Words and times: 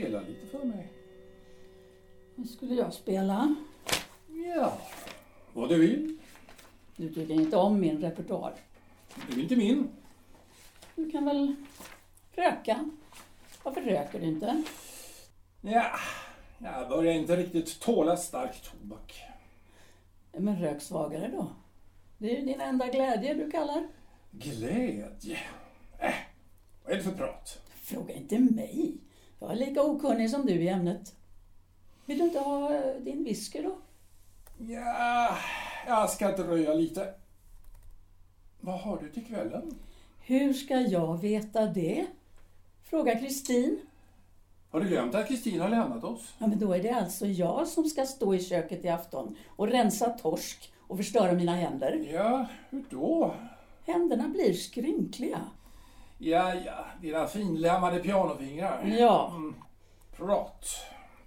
spela 0.00 0.20
lite 0.20 0.46
för 0.46 0.64
mig? 0.64 0.92
Vad 2.34 2.48
skulle 2.48 2.74
jag 2.74 2.92
spela? 2.92 3.54
Ja, 4.28 4.78
vad 5.52 5.68
du 5.68 5.78
vill. 5.78 6.18
Du 6.96 7.14
tycker 7.14 7.34
inte 7.34 7.56
om 7.56 7.80
min 7.80 8.00
repertoar. 8.00 8.54
Du 9.28 9.38
är 9.38 9.42
inte 9.42 9.56
min. 9.56 9.88
Du 10.96 11.10
kan 11.10 11.24
väl 11.24 11.54
röka? 12.32 12.90
Varför 13.62 13.80
röker 13.80 14.20
du 14.20 14.26
inte? 14.26 14.62
Ja, 15.60 15.90
jag 16.58 16.88
börjar 16.88 17.12
inte 17.12 17.36
riktigt 17.36 17.80
tåla 17.80 18.16
stark 18.16 18.62
tobak. 18.62 19.22
Men 20.32 20.60
rök 20.60 20.82
svagare 20.82 21.28
då. 21.28 21.46
Det 22.18 22.36
är 22.36 22.40
ju 22.40 22.46
din 22.46 22.60
enda 22.60 22.86
glädje 22.86 23.34
du 23.34 23.50
kallar. 23.50 23.88
Glädje? 24.30 25.38
Äh, 25.98 26.14
vad 26.84 26.92
är 26.92 26.96
det 26.96 27.02
för 27.02 27.12
prat? 27.12 27.60
Fråga 27.74 28.14
inte 28.14 28.38
mig. 28.38 28.98
Jag 29.44 29.52
är 29.52 29.56
lika 29.56 29.82
okunnig 29.82 30.30
som 30.30 30.46
du 30.46 30.52
i 30.52 30.68
ämnet. 30.68 31.14
Vill 32.06 32.18
du 32.18 32.24
inte 32.24 32.38
ha 32.38 32.74
eh, 32.74 33.00
din 33.00 33.24
whisky 33.24 33.62
då? 33.62 33.76
Ja, 34.58 35.36
jag 35.86 36.10
ska 36.10 36.36
dröja 36.36 36.74
lite. 36.74 37.14
Vad 38.60 38.80
har 38.80 38.98
du 39.02 39.08
till 39.08 39.26
kvällen? 39.26 39.74
Hur 40.20 40.52
ska 40.52 40.80
jag 40.80 41.20
veta 41.20 41.66
det? 41.66 42.06
Fråga 42.82 43.18
Kristin. 43.18 43.80
Har 44.70 44.80
du 44.80 44.88
glömt 44.88 45.14
att 45.14 45.28
Kristin 45.28 45.60
har 45.60 45.68
lämnat 45.68 46.04
oss? 46.04 46.34
Ja, 46.38 46.46
men 46.46 46.58
då 46.58 46.72
är 46.72 46.82
det 46.82 46.90
alltså 46.90 47.26
jag 47.26 47.68
som 47.68 47.84
ska 47.84 48.06
stå 48.06 48.34
i 48.34 48.44
köket 48.44 48.84
i 48.84 48.88
afton 48.88 49.36
och 49.48 49.68
rensa 49.68 50.10
torsk 50.10 50.72
och 50.80 50.96
förstöra 50.96 51.32
mina 51.32 51.56
händer. 51.56 52.08
Ja, 52.12 52.46
hur 52.70 52.84
då? 52.90 53.34
Händerna 53.86 54.28
blir 54.28 54.52
skrynkliga. 54.52 55.40
Ja, 56.18 56.54
ja, 56.54 56.86
dina 57.00 57.26
finlämmade 57.26 57.98
pianofingrar. 58.00 58.84
Ja. 58.98 59.32
Mm. 59.36 59.54
Prat. 60.16 60.66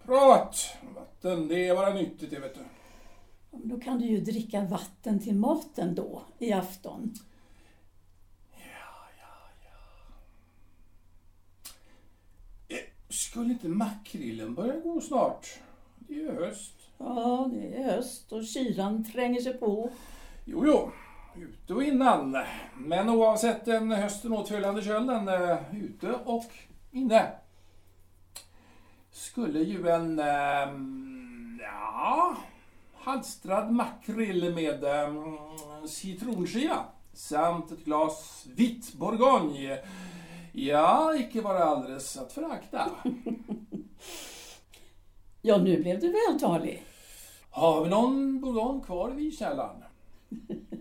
Prat! 0.05 0.77
Vatten, 0.95 1.47
det 1.47 1.67
är 1.67 1.75
bara 1.75 1.94
nyttigt 1.94 2.29
det 2.29 2.39
vet 2.39 2.55
du. 2.55 2.61
Ja, 3.52 3.57
men 3.57 3.69
Då 3.69 3.79
kan 3.79 3.99
du 3.99 4.05
ju 4.05 4.19
dricka 4.19 4.61
vatten 4.61 5.19
till 5.19 5.35
maten 5.35 5.95
då, 5.95 6.21
i 6.39 6.53
afton. 6.53 7.13
Eh, 12.67 12.77
Skulle 13.09 13.53
inte 13.53 13.67
makrillen 13.67 14.55
börja 14.55 14.79
gå 14.79 15.01
snart? 15.01 15.47
Det 15.97 16.13
är 16.13 16.17
ju 16.17 16.31
höst. 16.31 16.73
Ja, 16.97 17.49
det 17.53 17.77
är 17.77 17.83
höst 17.95 18.31
och 18.31 18.45
kylan 18.45 19.11
tränger 19.11 19.41
sig 19.41 19.53
på. 19.53 19.89
Jo, 20.45 20.63
jo. 20.66 20.91
Ute 21.39 21.73
och 21.73 21.83
innan. 21.83 22.38
Men 22.77 23.09
oavsett 23.09 23.66
den 23.66 23.91
hösten 23.91 24.31
åtföljande 24.31 24.81
kölden, 24.81 25.27
eh, 25.27 25.57
ute 25.75 26.13
och 26.25 26.45
inne. 26.91 27.31
Skulle 29.11 29.59
ju 29.59 29.88
en, 29.89 30.19
ehm, 30.19 31.59
ja, 31.61 32.38
halstrad 32.95 33.71
makrill 33.71 34.53
med 34.55 34.83
ehm, 34.83 35.38
citronskiva 35.88 36.85
samt 37.13 37.72
ett 37.72 37.85
glas 37.85 38.47
vitt 38.55 38.94
bourgogne. 38.94 39.79
Ja, 40.51 41.16
icke 41.16 41.41
vara 41.41 41.63
alldeles 41.63 42.17
att 42.17 42.33
förakta. 42.33 42.91
Ja, 45.41 45.57
nu 45.57 45.81
blev 45.81 45.99
du 45.99 46.13
vältalig. 46.27 46.83
Har 47.49 47.83
vi 47.83 47.89
någon 47.89 48.41
bourgogne 48.41 48.83
kvar 48.83 49.11
i 49.11 49.16
vinkällan? 49.16 49.83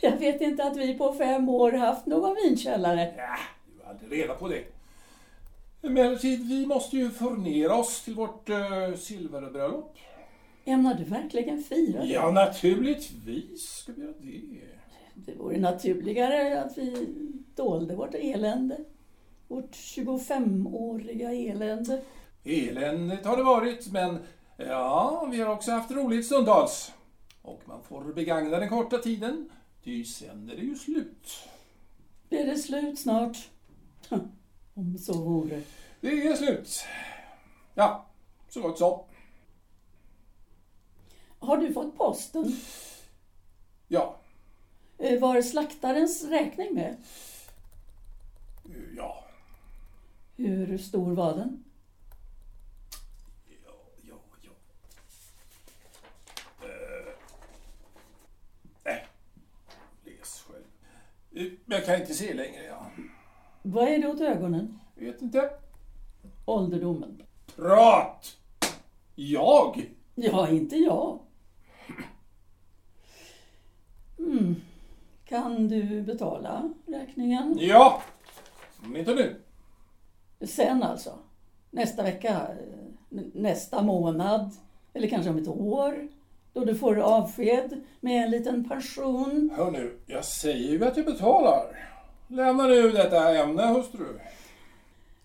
Jag 0.02 0.16
vet 0.16 0.40
inte 0.40 0.64
att 0.64 0.76
vi 0.76 0.94
på 0.94 1.12
fem 1.14 1.48
år 1.48 1.72
haft 1.72 2.06
någon 2.06 2.36
vinkällare. 2.44 3.14
Ja, 3.16 3.36
du 3.76 3.86
hade 3.86 4.22
reda 4.22 4.34
på 4.34 4.48
det. 4.48 4.64
Emellertid, 5.82 6.48
vi 6.48 6.66
måste 6.66 6.96
ju 6.96 7.10
förnera 7.10 7.74
oss 7.74 8.02
till 8.04 8.14
vårt 8.14 8.48
uh, 8.48 8.96
silverbröllop. 8.96 9.96
Ämnar 10.64 10.94
du 10.94 11.04
verkligen 11.04 11.62
fira 11.62 12.00
det? 12.00 12.06
Ja, 12.06 12.30
naturligtvis 12.30 13.62
ska 13.62 13.92
vi 13.92 14.02
göra 14.02 14.80
det. 15.14 15.32
Det 15.32 15.38
vore 15.38 15.58
naturligare 15.58 16.62
att 16.62 16.78
vi 16.78 17.14
dolde 17.54 17.96
vårt 17.96 18.14
elände. 18.14 18.76
Vårt 19.48 19.70
25-åriga 19.70 21.32
elände. 21.32 22.00
Eländigt 22.44 23.26
har 23.26 23.36
det 23.36 23.42
varit, 23.42 23.92
men 23.92 24.18
ja, 24.56 25.28
vi 25.30 25.40
har 25.40 25.52
också 25.52 25.70
haft 25.70 25.90
roligt 25.90 26.26
stundtals. 26.26 26.92
Och 27.42 27.62
man 27.64 27.82
får 27.82 28.04
begagna 28.04 28.58
den 28.58 28.68
korta 28.68 28.98
tiden, 28.98 29.50
ty 29.84 30.04
sen 30.04 30.50
är 30.50 30.56
det 30.56 30.62
ju 30.62 30.76
slut. 30.76 31.48
Blir 32.28 32.46
det 32.46 32.58
slut 32.58 32.98
snart? 32.98 33.48
Om 34.74 34.98
så 34.98 35.12
vore. 35.22 35.62
Det 36.00 36.08
är 36.26 36.36
slut. 36.36 36.84
Ja, 37.74 38.06
så 38.48 38.60
gott 38.62 38.78
så. 38.78 39.06
Har 41.38 41.56
du 41.56 41.72
fått 41.72 41.96
posten? 41.96 42.56
Ja, 43.88 44.16
Eh, 44.98 45.20
Var 45.20 45.42
slaktarens 45.42 46.24
räkning 46.24 46.74
med? 46.74 46.96
ja, 48.96 49.24
Hur 50.36 50.78
stor 50.78 51.14
var 51.14 51.34
den? 51.36 51.64
ja, 53.66 53.72
ja, 54.02 54.14
ja. 54.42 54.50
Eh, 56.66 57.12
Nej, 58.84 59.06
läs 60.04 60.40
själv. 60.48 60.64
Eh, 61.29 61.29
Men 61.64 61.76
jag 61.78 61.84
kan 61.84 62.00
inte 62.00 62.14
se 62.14 62.34
längre, 62.34 62.64
ja. 62.64 62.86
Vad 63.62 63.88
är 63.88 63.98
det 63.98 64.08
åt 64.08 64.20
ögonen? 64.20 64.78
Vet 64.94 65.22
inte. 65.22 65.50
Ålderdomen? 66.46 67.22
Prat! 67.56 68.36
Jag? 69.14 69.90
Ja, 70.14 70.48
inte 70.48 70.76
jag. 70.76 71.18
Mm. 74.18 74.54
Kan 75.24 75.68
du 75.68 76.02
betala 76.02 76.70
räkningen? 76.86 77.56
Ja! 77.60 78.02
Men 78.82 78.96
inte 78.96 79.14
nu. 79.14 79.40
Sen 80.46 80.82
alltså? 80.82 81.18
Nästa 81.70 82.02
vecka? 82.02 82.30
eh, 82.48 83.20
Nästa 83.34 83.82
månad? 83.82 84.50
Eller 84.92 85.08
kanske 85.08 85.30
om 85.30 85.38
ett 85.38 85.48
år? 85.48 86.08
Då 86.52 86.64
du 86.64 86.74
får 86.74 86.96
avsked 86.96 87.84
med 88.00 88.24
en 88.24 88.30
liten 88.30 88.68
pension? 88.68 89.50
Hör 89.56 89.70
nu, 89.70 89.98
jag 90.06 90.24
säger 90.24 90.70
ju 90.70 90.84
att 90.84 90.96
jag 90.96 91.06
betalar. 91.06 91.88
Lämna 92.28 92.66
nu 92.66 92.90
detta 92.90 93.38
ämne, 93.38 93.66
hustru. 93.66 94.20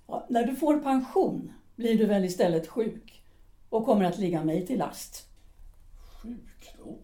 Ja, 0.07 0.25
när 0.29 0.43
du 0.47 0.55
får 0.55 0.77
pension 0.77 1.53
blir 1.75 1.97
du 1.97 2.05
väl 2.05 2.25
istället 2.25 2.67
sjuk 2.67 3.23
och 3.69 3.85
kommer 3.85 4.05
att 4.05 4.17
ligga 4.17 4.43
mig 4.43 4.65
till 4.65 4.79
last. 4.79 5.27
Sjukdom? 6.21 6.97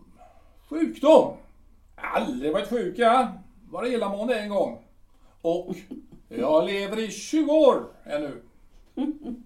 Sjukdom? 0.69 1.37
Aldrig 1.95 2.53
varit 2.53 2.69
sjuk, 2.69 2.99
jag. 2.99 3.27
Bara 3.71 3.87
illamående 3.87 4.39
en 4.39 4.49
gång. 4.49 4.83
Och 5.41 5.75
jag 6.29 6.65
lever 6.65 6.99
i 6.99 7.11
20 7.11 7.51
år 7.51 7.87
ännu. 8.05 8.41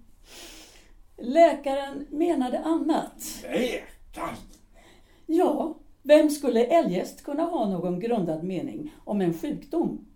Läkaren 1.18 2.08
menade 2.10 2.60
annat. 2.60 3.44
Läkaren? 3.44 4.36
Ja, 5.26 5.74
vem 6.02 6.30
skulle 6.30 6.66
eljest 6.66 7.24
kunna 7.24 7.44
ha 7.44 7.70
någon 7.70 8.00
grundad 8.00 8.44
mening 8.44 8.94
om 9.04 9.22
en 9.22 9.34
sjukdom? 9.34 10.08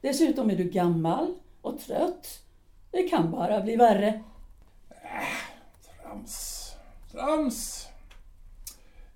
Dessutom 0.00 0.50
är 0.50 0.56
du 0.56 0.64
gammal 0.64 1.34
och 1.60 1.80
trött. 1.80 2.26
Det 2.90 3.02
kan 3.02 3.30
bara 3.30 3.60
bli 3.60 3.76
värre. 3.76 4.22
Trams. 6.02 6.70
Trams. 7.12 7.86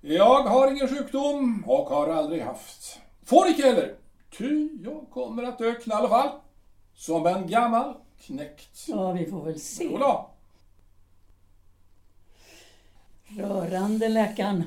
Jag 0.01 0.43
har 0.43 0.71
ingen 0.71 0.87
sjukdom 0.87 1.63
och 1.67 1.85
har 1.85 2.07
aldrig 2.07 2.41
haft. 2.41 2.99
Får 3.23 3.47
icke 3.47 3.61
heller. 3.61 3.95
Ty 4.37 4.69
jag 4.83 5.05
kommer 5.09 5.43
att 5.43 5.57
dö 5.57 5.73
knall 5.73 6.03
och 6.03 6.09
fall. 6.09 6.29
Som 6.95 7.25
en 7.27 7.47
gammal 7.47 7.93
knäckt. 8.21 8.85
Ja, 8.87 9.11
vi 9.11 9.25
får 9.25 9.45
väl 9.45 9.59
se. 9.59 9.83
Jodå. 9.83 10.29
Rörande 13.27 14.09
läkaren. 14.09 14.63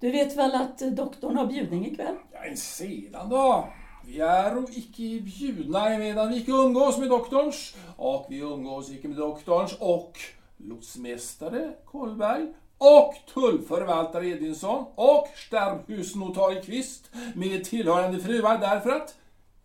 Du 0.00 0.10
vet 0.10 0.36
väl 0.36 0.54
att 0.54 0.78
doktorn 0.78 1.36
har 1.36 1.46
bjudning 1.46 1.86
ikväll? 1.86 2.16
Ja, 2.32 2.44
en 2.44 2.56
sedan 2.56 3.28
då. 3.28 3.68
Vi 4.06 4.20
är 4.20 4.56
och 4.58 4.70
icke 4.70 5.24
bjudna 5.24 5.98
medan 5.98 6.28
vi 6.28 6.36
icke 6.36 6.50
umgås 6.52 6.98
med 6.98 7.08
doktorns 7.08 7.76
och 7.96 8.26
vi 8.28 8.38
umgås 8.38 8.90
icke 8.90 9.08
med 9.08 9.16
doktorns 9.16 9.76
och 9.80 10.18
lotsmästare 10.56 11.72
Kollberg 11.84 12.52
och 12.78 13.14
tullförvaltare 13.34 14.26
Edvinsson 14.26 14.86
och 14.94 15.28
stärbhusnotarie 15.36 16.62
Kvist 16.62 17.10
med 17.34 17.64
tillhörande 17.64 18.18
fruar 18.18 18.58
därför 18.58 18.90
att 18.90 19.14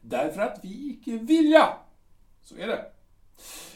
därför 0.01 0.41
att 0.41 0.59
vi 0.63 0.89
icke 0.89 1.11
vilja. 1.11 1.69
Så 2.43 2.55
är 2.57 2.67
det. 2.67 2.85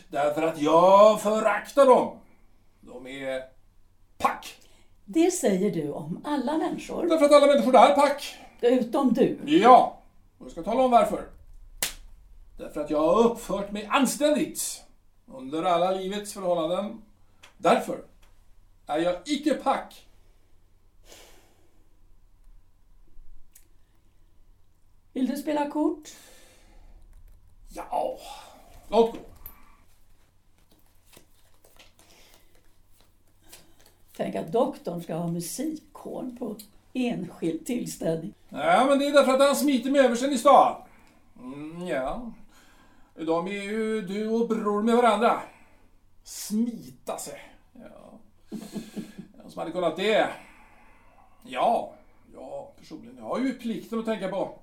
Därför 0.10 0.42
att 0.42 0.62
jag 0.62 1.22
föraktar 1.22 1.86
dem. 1.86 2.18
De 2.82 3.08
är 3.08 3.42
pack. 4.18 4.65
Det 5.06 5.32
säger 5.32 5.72
du 5.72 5.92
om 5.92 6.22
alla 6.24 6.58
människor, 6.58 7.08
Därför 7.08 7.26
att 7.26 7.32
alla 7.32 7.48
människor 7.48 7.76
är 7.76 7.96
pack. 7.96 8.36
utom 8.62 9.14
du. 9.14 9.40
Ja, 9.46 10.02
och 10.38 10.46
jag 10.46 10.52
ska 10.52 10.64
tala 10.64 10.84
om 10.84 10.92
varför. 10.92 11.26
Därför 12.58 12.82
att 12.82 12.90
jag 12.90 13.00
har 13.00 13.24
uppfört 13.32 13.72
mig 13.72 13.86
anständigt. 13.92 14.82
under 15.28 15.64
alla 15.64 15.92
livets 15.92 16.34
förhållanden. 16.34 17.02
Därför 17.58 18.02
är 18.88 18.98
jag 19.00 19.16
icke 19.26 19.54
pack. 19.54 20.06
Vill 25.14 25.28
du 25.28 25.38
spela 25.38 25.70
kort? 25.70 26.10
Ja, 27.70 28.18
låt 28.90 29.12
gå. 29.12 29.18
Tänk 34.18 34.36
att 34.36 34.52
doktorn 34.52 35.02
ska 35.02 35.16
ha 35.16 35.28
musikhorn 35.28 36.38
på 36.38 36.56
enskild 36.94 37.66
tillställning. 37.66 38.34
Nej, 38.50 38.86
men 38.86 39.00
det 39.00 39.06
är 39.06 39.14
därför 39.14 39.34
att 39.34 39.42
han 39.42 39.56
smiter 39.56 39.92
med 39.92 40.06
översen 40.06 40.32
i 40.32 40.38
stan. 40.38 40.76
Mm, 41.42 41.88
ja. 41.88 42.32
De 43.16 43.48
är 43.48 43.52
ju 43.52 44.02
du 44.02 44.30
och 44.30 44.48
bror 44.48 44.84
med 44.84 44.96
varandra. 44.96 45.42
Smita 46.24 47.18
sig. 47.18 47.40
Ja. 47.74 48.20
Vem 49.38 49.50
som 49.50 49.60
hade 49.60 49.72
kunnat 49.72 49.96
det? 49.96 50.28
Ja, 51.44 51.94
ja, 52.34 52.74
personligen. 52.80 53.18
Jag 53.18 53.26
har 53.26 53.40
ju 53.40 53.54
plikten 53.54 54.00
att 54.00 54.06
tänka 54.06 54.28
på. 54.28 54.60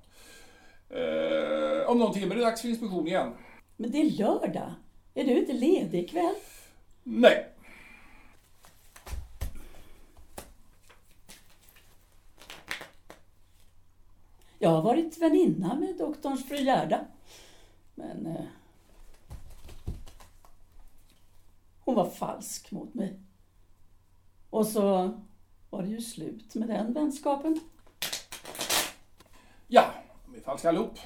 Eh, 0.91 1.91
om 1.91 1.99
någon 1.99 2.15
timme 2.15 2.35
är 2.35 2.39
det 2.39 2.45
dags 2.45 2.61
för 2.61 2.69
inspektion 2.69 3.07
igen. 3.07 3.33
Men 3.77 3.91
det 3.91 3.99
är 3.99 4.11
lördag. 4.11 4.75
Är 5.15 5.25
du 5.25 5.39
inte 5.39 5.53
ledig 5.53 6.05
ikväll? 6.05 6.35
Nej. 7.03 7.52
Jag 14.63 14.71
har 14.71 14.83
varit 14.83 15.19
väninna 15.19 15.75
med 15.75 15.97
doktorns 15.99 16.49
fru 16.49 16.57
Gerda. 16.57 17.05
Men... 17.95 18.27
Eh, 18.27 18.45
hon 21.85 21.95
var 21.95 22.11
falsk 22.11 22.71
mot 22.71 22.95
mig. 22.95 23.21
Och 24.51 24.67
så 24.67 25.11
var 25.71 25.83
det 25.83 25.89
ju 25.89 26.01
slut 26.01 26.55
med 26.55 26.69
den 26.69 26.93
vänskapen. 26.93 27.61
Ja, 29.69 29.85
de 30.27 30.37
är 30.37 30.41
falska 30.41 30.69
allihop. 30.69 30.99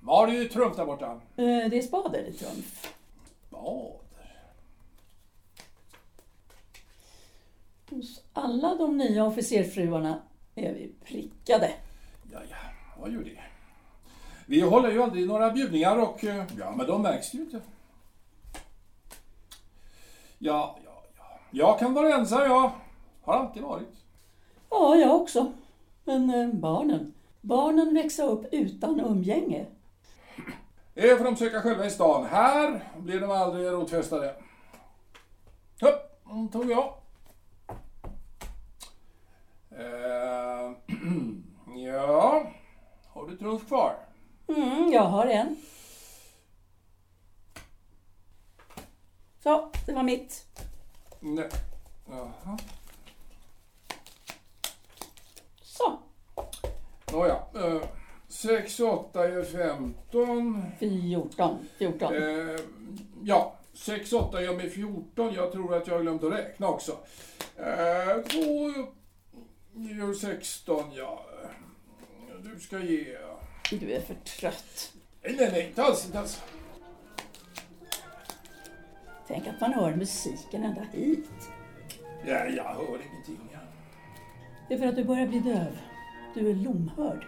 Vad 0.00 0.16
har 0.16 0.26
du 0.26 0.44
i 0.44 0.48
trumf 0.48 0.76
där 0.76 0.86
borta? 0.86 1.12
Eh, 1.12 1.20
det 1.70 1.78
är 1.78 1.82
spader 1.82 2.24
i 2.24 2.32
trumf. 2.32 2.94
Spader? 3.48 4.04
Hos 7.94 8.23
alla 8.34 8.74
de 8.74 8.96
nya 8.96 9.24
officersfruarna 9.24 10.22
är 10.54 10.72
vi 10.74 10.92
prickade. 11.04 11.70
Ja, 12.32 12.38
ja, 12.50 12.56
vad 13.00 13.12
gör 13.12 13.24
det? 13.24 13.40
Vi 14.46 14.60
håller 14.60 14.90
ju 14.90 15.02
aldrig 15.02 15.26
några 15.26 15.50
bjudningar 15.50 15.98
och 15.98 16.24
eh, 16.24 16.44
ja, 16.58 16.74
men 16.76 16.86
de 16.86 17.02
märks 17.02 17.34
ju 17.34 17.38
inte. 17.38 17.60
Ja, 20.38 20.78
ja, 20.84 21.02
ja. 21.16 21.38
Jag 21.50 21.78
kan 21.78 21.94
vara 21.94 22.14
ensam, 22.14 22.42
jag 22.42 22.72
har 23.22 23.34
alltid 23.34 23.62
varit. 23.62 23.94
Ja, 24.70 24.96
jag 24.96 25.20
också. 25.20 25.52
Men 26.04 26.30
eh, 26.30 26.48
barnen. 26.48 27.14
Barnen 27.40 27.94
växer 27.94 28.28
upp 28.28 28.46
utan 28.52 29.00
umgänge. 29.00 29.66
Det 30.94 31.16
får 31.16 31.24
de 31.24 31.36
söka 31.36 31.60
själva 31.60 31.86
i 31.86 31.90
stan. 31.90 32.26
Här 32.26 32.84
blir 32.98 33.20
de 33.20 33.30
aldrig 33.30 33.66
rotfästade. 33.66 34.34
Hopp, 35.80 36.52
tog 36.52 36.70
jag. 36.70 36.94
Eh, 39.78 40.72
ja, 41.76 42.46
har 43.08 43.23
du 43.34 43.38
trumf 43.38 43.66
kvar? 43.66 43.96
Mm, 44.48 44.92
jag 44.92 45.02
har 45.02 45.26
en. 45.26 45.56
Så, 49.42 49.70
det 49.86 49.92
var 49.92 50.02
mitt. 50.02 50.46
Nej. 51.20 51.48
Jaha. 52.08 52.58
Så, 55.62 55.98
Nåja. 57.12 57.36
Eh, 57.54 57.82
6, 58.28 58.80
8 58.80 59.24
är 59.24 59.42
15. 59.42 60.64
14. 60.78 61.68
14. 61.78 62.14
Eh, 62.14 62.60
ja, 63.22 63.56
6, 63.72 64.12
8 64.12 64.42
gör 64.42 64.56
mig 64.56 64.70
14. 64.70 65.34
Jag 65.34 65.52
tror 65.52 65.74
att 65.74 65.86
jag 65.86 65.94
har 65.94 66.02
glömt 66.02 66.24
att 66.24 66.32
räkna 66.32 66.68
också. 66.68 66.92
Eh, 67.56 68.22
2 68.22 68.40
gör 69.72 70.14
16, 70.14 70.92
ja. 70.94 71.26
Du 72.52 72.60
ska 72.60 72.78
ge... 72.78 73.16
Du 73.70 73.92
är 73.92 74.00
för 74.00 74.14
trött. 74.14 74.92
Nej, 75.22 75.36
nej, 75.36 75.66
inte 75.68 75.82
alls, 75.82 76.06
inte 76.06 76.18
alls. 76.18 76.42
Tänk 79.28 79.46
att 79.46 79.60
man 79.60 79.72
hör 79.72 79.94
musiken 79.94 80.64
ända 80.64 80.82
hit. 80.92 81.30
Ja, 82.26 82.44
jag 82.44 82.64
hör 82.64 83.00
ingenting. 83.12 83.48
Det 84.68 84.74
är 84.74 84.78
för 84.78 84.86
att 84.86 84.96
du 84.96 85.04
börjar 85.04 85.26
bli 85.26 85.38
döv. 85.38 85.78
Du 86.34 86.50
är 86.50 86.54
lomhörd. 86.54 87.26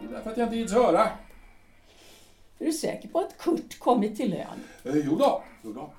Det 0.00 0.06
är 0.06 0.12
därför 0.12 0.30
att 0.30 0.36
jag 0.36 0.46
inte 0.46 0.56
gills 0.56 0.72
höra. 0.72 1.08
Är 2.58 2.64
du 2.64 2.72
säker 2.72 3.08
på 3.08 3.18
att 3.18 3.38
Kurt 3.38 3.78
kommit 3.78 4.16
till 4.16 4.34
ön? 4.34 4.46
Eh, 4.84 4.96
jo 5.04 5.16
då, 5.16 5.42
jo 5.62 5.72
då. 5.72 5.92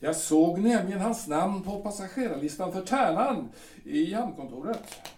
Jag 0.00 0.16
såg 0.16 0.58
nämligen 0.58 1.00
hans 1.00 1.26
namn 1.26 1.62
på 1.62 1.80
passagerarlistan 1.80 2.72
för 2.72 2.82
Tärnan 2.82 3.48
i 3.84 4.14
hamnkontoret. 4.14 5.12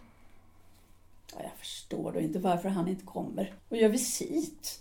Ja, 1.35 1.43
jag 1.43 1.53
förstår 1.59 2.13
då 2.13 2.21
inte 2.21 2.39
varför 2.39 2.69
han 2.69 2.89
inte 2.89 3.05
kommer 3.05 3.55
och 3.69 3.77
gör 3.77 3.89
visit. 3.89 4.81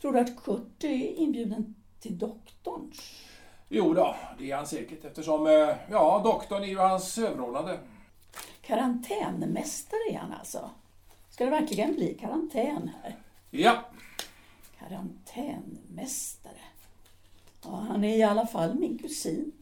Tror 0.00 0.12
du 0.12 0.18
att 0.18 0.44
Kurt 0.44 0.84
är 0.84 1.18
inbjuden 1.18 1.74
till 2.00 2.18
doktorns? 2.18 3.20
Jo 3.68 3.94
då, 3.94 4.16
det 4.38 4.50
är 4.50 4.56
han 4.56 4.66
säkert 4.66 5.04
eftersom, 5.04 5.46
eh, 5.46 5.76
ja, 5.90 6.20
doktorn 6.24 6.62
är 6.62 6.66
ju 6.66 6.78
hans 6.78 7.18
överordnade. 7.18 7.78
Karantänmästare 8.60 10.00
är 10.10 10.18
han 10.18 10.32
alltså. 10.32 10.70
Ska 11.30 11.44
det 11.44 11.50
verkligen 11.50 11.94
bli 11.94 12.14
karantän 12.14 12.90
här? 13.02 13.16
Ja, 13.50 13.84
Karantänmästare. 14.78 16.52
Ja, 17.64 17.86
han 17.88 18.04
är 18.04 18.16
i 18.16 18.22
alla 18.22 18.46
fall 18.46 18.74
min 18.74 18.98
kusin. 18.98 19.52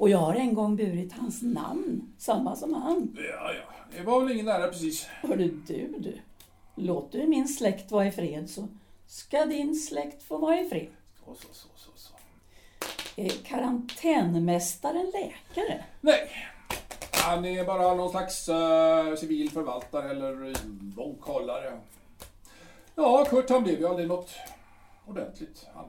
Och 0.00 0.10
jag 0.10 0.18
har 0.18 0.34
en 0.34 0.54
gång 0.54 0.76
burit 0.76 1.12
hans 1.12 1.42
namn, 1.42 2.12
samma 2.18 2.56
som 2.56 2.74
han. 2.74 3.16
ja, 3.16 3.52
ja. 3.52 3.96
Det 3.96 4.02
var 4.02 4.20
väl 4.20 4.32
ingen 4.32 4.46
nära 4.46 4.68
precis. 4.68 5.04
Hörru 5.04 5.48
du, 5.66 5.94
du. 5.98 6.18
Låt 6.74 7.12
du 7.12 7.26
min 7.26 7.48
släkt 7.48 7.90
vara 7.90 8.06
i 8.06 8.10
fred 8.10 8.50
så 8.50 8.68
ska 9.06 9.46
din 9.46 9.74
släkt 9.76 10.22
få 10.22 10.38
vara 10.38 10.60
i 10.60 10.68
fred. 10.68 10.88
Så, 11.24 11.34
så, 11.34 11.46
så, 11.52 11.68
så, 11.76 11.90
så. 11.94 12.14
Är 13.16 13.28
karantänmästaren 13.28 15.12
läkare? 15.12 15.84
Nej, 16.00 16.30
han 17.12 17.44
är 17.44 17.64
bara 17.64 17.94
någon 17.94 18.10
slags 18.10 18.48
uh, 18.48 19.16
civil 19.16 19.50
förvaltare 19.50 20.10
eller 20.10 20.54
bokhållare. 20.96 21.80
Ja, 22.94 23.24
Kurt 23.30 23.50
han 23.50 23.62
blev 23.62 23.80
ju 23.80 23.88
aldrig 23.88 24.08
något 24.08 24.30
ordentligt. 25.06 25.66
Han. 25.74 25.84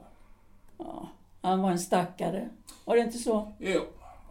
Ja, 0.78 1.08
han 1.42 1.62
var 1.62 1.70
en 1.70 1.78
stackare. 1.78 2.48
Var 2.84 2.96
det 2.96 3.02
inte 3.02 3.18
så? 3.18 3.52
Jo, 3.58 3.80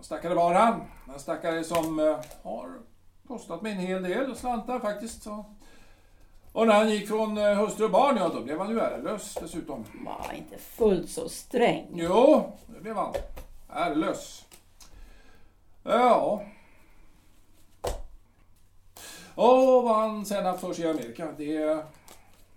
stackare 0.02 0.34
var 0.34 0.54
han. 0.54 0.82
En 1.14 1.20
stackare 1.20 1.64
som 1.64 2.00
eh, 2.00 2.18
har 2.44 2.80
kostat 3.28 3.62
mig 3.62 3.72
en 3.72 3.80
hel 3.80 4.04
del 4.04 4.36
slantar 4.36 4.80
faktiskt. 4.80 5.24
Så. 5.24 5.46
Och 6.52 6.68
när 6.68 6.74
han 6.74 6.90
gick 6.90 7.08
från 7.08 7.38
eh, 7.38 7.56
hustru 7.56 7.86
och 7.86 7.92
barn, 7.92 8.18
ja 8.18 8.30
då 8.30 8.42
blev 8.42 8.60
han 8.60 8.70
ju 8.70 8.80
ärelös 8.80 9.38
dessutom. 9.42 9.86
Var 10.06 10.34
inte 10.34 10.58
fullt 10.58 11.10
så 11.10 11.30
sträng. 11.30 11.88
Jo, 11.94 12.52
det 12.68 12.82
blev 12.82 12.96
han. 12.96 13.14
Ärelös. 13.70 14.46
Ja. 15.84 16.44
Och 19.36 19.84
vad 19.84 19.96
han 19.96 20.26
sen 20.26 20.46
haft 20.46 20.62
för 20.62 20.74
sig 20.74 20.86
i 20.86 20.90
Amerika, 20.90 21.28
det 21.38 21.66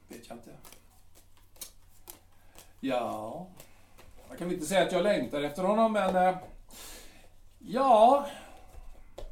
vet 0.09 0.29
jag 0.29 0.37
inte. 0.37 0.51
Ja, 2.81 3.47
jag 4.29 4.39
kan 4.39 4.49
väl 4.49 4.55
inte 4.55 4.67
säga 4.67 4.83
att 4.83 4.93
jag 4.93 5.03
längtar 5.03 5.43
efter 5.43 5.63
honom, 5.63 5.93
men... 5.93 6.35
Ja, 7.67 8.27
det 9.17 9.23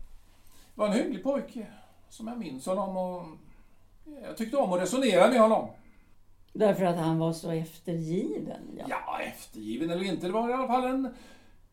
var 0.75 0.87
en 0.87 0.93
hygglig 0.93 1.23
pojke, 1.23 1.67
som 2.09 2.29
jag 2.29 2.39
minns 2.39 2.67
honom. 2.67 2.97
Och 2.97 3.27
jag 4.23 4.37
tyckte 4.37 4.57
om 4.57 4.73
att 4.73 4.81
resonera 4.81 5.29
med 5.29 5.41
honom. 5.41 5.69
Därför 6.53 6.85
att 6.85 6.97
han 6.97 7.19
var 7.19 7.33
så 7.33 7.51
eftergiven. 7.51 8.79
Ja. 8.79 8.85
Ja, 8.89 9.21
eftergiven 9.21 9.91
eller 9.91 10.05
inte, 10.05 10.27
det 10.27 10.33
var 10.33 10.51
i 10.51 10.53
alla 10.53 10.67
fall 10.67 10.85
en, 10.85 11.15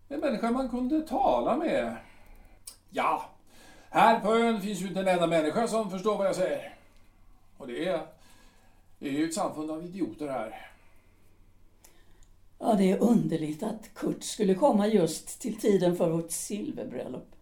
en 0.08 0.20
människa 0.20 0.52
man 0.52 0.70
kunde 0.70 1.02
tala 1.02 1.58
med. 1.58 1.96
Ja, 2.90 3.30
här 3.90 4.20
på 4.20 4.36
ön 4.36 4.62
finns 4.62 4.82
ju 4.82 4.88
inte 4.88 5.00
en 5.00 5.08
enda 5.08 5.28
människa 5.28 5.68
som 5.68 5.92
förstår 5.92 6.18
vad 6.18 6.28
jag 6.28 6.36
säger. 6.36 6.76
Och 7.58 7.68
det 7.68 7.88
är, 7.88 8.02
det 9.00 9.08
är 9.08 9.14
ju 9.14 9.26
ett 9.26 9.34
samfund 9.34 9.72
av 9.72 9.84
idioter 9.84 10.28
här. 10.28 10.72
Ja, 12.60 12.74
det 12.74 12.92
är 12.92 13.04
underligt 13.04 13.64
att 13.64 13.94
Kurt 13.94 14.24
skulle 14.24 14.56
komma 14.56 14.88
just 14.88 15.42
till 15.42 15.60
tiden 15.60 15.96
för 15.96 16.10
vårt 16.10 16.32
silverbröllop. 16.32 17.36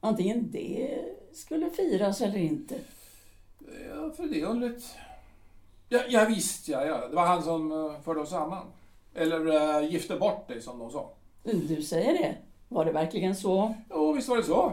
Antingen 0.00 0.50
det 0.50 1.04
skulle 1.32 1.70
firas 1.70 2.20
eller 2.20 2.38
inte. 2.38 2.74
Ja, 3.88 4.10
för 4.16 4.26
det 4.26 4.40
är 4.40 4.46
underligt. 4.46 4.94
Ja, 5.88 6.00
ja 6.08 6.24
visst, 6.24 6.68
ja, 6.68 6.84
ja. 6.84 7.08
Det 7.08 7.16
var 7.16 7.26
han 7.26 7.42
som 7.42 7.72
uh, 7.72 8.00
förde 8.04 8.20
oss 8.20 8.30
samman. 8.30 8.66
Eller 9.14 9.46
uh, 9.46 9.92
gifte 9.92 10.16
bort 10.16 10.48
dig, 10.48 10.60
som 10.62 10.78
de 10.78 10.90
sa. 10.90 11.12
Du 11.42 11.82
säger 11.82 12.12
det? 12.12 12.36
Var 12.68 12.84
det 12.84 12.92
verkligen 12.92 13.36
så? 13.36 13.74
Jo, 13.90 14.12
visst 14.12 14.28
var 14.28 14.36
det 14.36 14.42
så. 14.42 14.72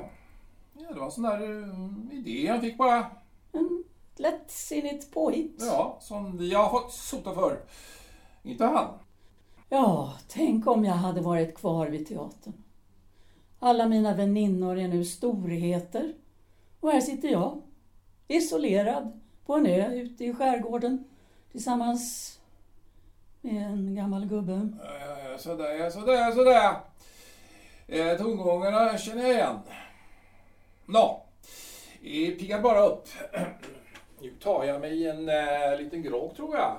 Ja, 0.73 0.93
det 0.93 0.99
var 0.99 1.05
en 1.05 1.11
sån 1.11 1.23
där 1.23 1.41
uh, 1.41 1.89
idé 2.11 2.47
han 2.47 2.61
fick 2.61 2.77
bara. 2.77 3.05
En 3.51 3.83
lättsinnigt 4.15 5.11
påhitt. 5.11 5.57
Ja, 5.59 5.97
som 6.01 6.37
vi 6.37 6.53
har 6.53 6.69
fått 6.69 6.93
sota 6.93 7.33
för. 7.33 7.59
Inte 8.43 8.65
han. 8.65 8.87
Ja, 9.73 10.13
tänk 10.27 10.67
om 10.67 10.85
jag 10.85 10.93
hade 10.93 11.21
varit 11.21 11.55
kvar 11.55 11.87
vid 11.87 12.07
teatern. 12.07 12.53
Alla 13.59 13.87
mina 13.87 14.15
väninnor 14.15 14.79
är 14.79 14.87
nu 14.87 15.05
storheter. 15.05 16.13
Och 16.79 16.91
här 16.91 17.01
sitter 17.01 17.29
jag, 17.29 17.61
isolerad 18.27 19.19
på 19.45 19.53
en 19.53 19.65
ö 19.65 19.93
ute 19.93 20.25
i 20.25 20.33
skärgården 20.33 21.03
tillsammans 21.51 22.39
med 23.41 23.65
en 23.65 23.95
gammal 23.95 24.25
gubbe. 24.25 24.69
Ja, 25.29 25.37
sådär, 25.37 25.73
ja, 25.73 25.91
sådär, 25.91 26.31
sådär. 26.31 26.75
Eh, 27.87 28.17
tongångarna 28.17 28.97
känner 28.97 29.23
jag 29.23 29.31
igen. 29.31 29.59
Nå, 30.85 31.23
eh, 32.01 32.31
piggar 32.31 32.61
bara 32.61 32.85
upp. 32.85 33.07
Nu 34.21 34.29
tar 34.29 34.63
jag 34.63 34.81
mig 34.81 35.07
en 35.07 35.29
eh, 35.29 35.77
liten 35.79 36.01
grogg 36.01 36.35
tror 36.35 36.55
jag. 36.55 36.77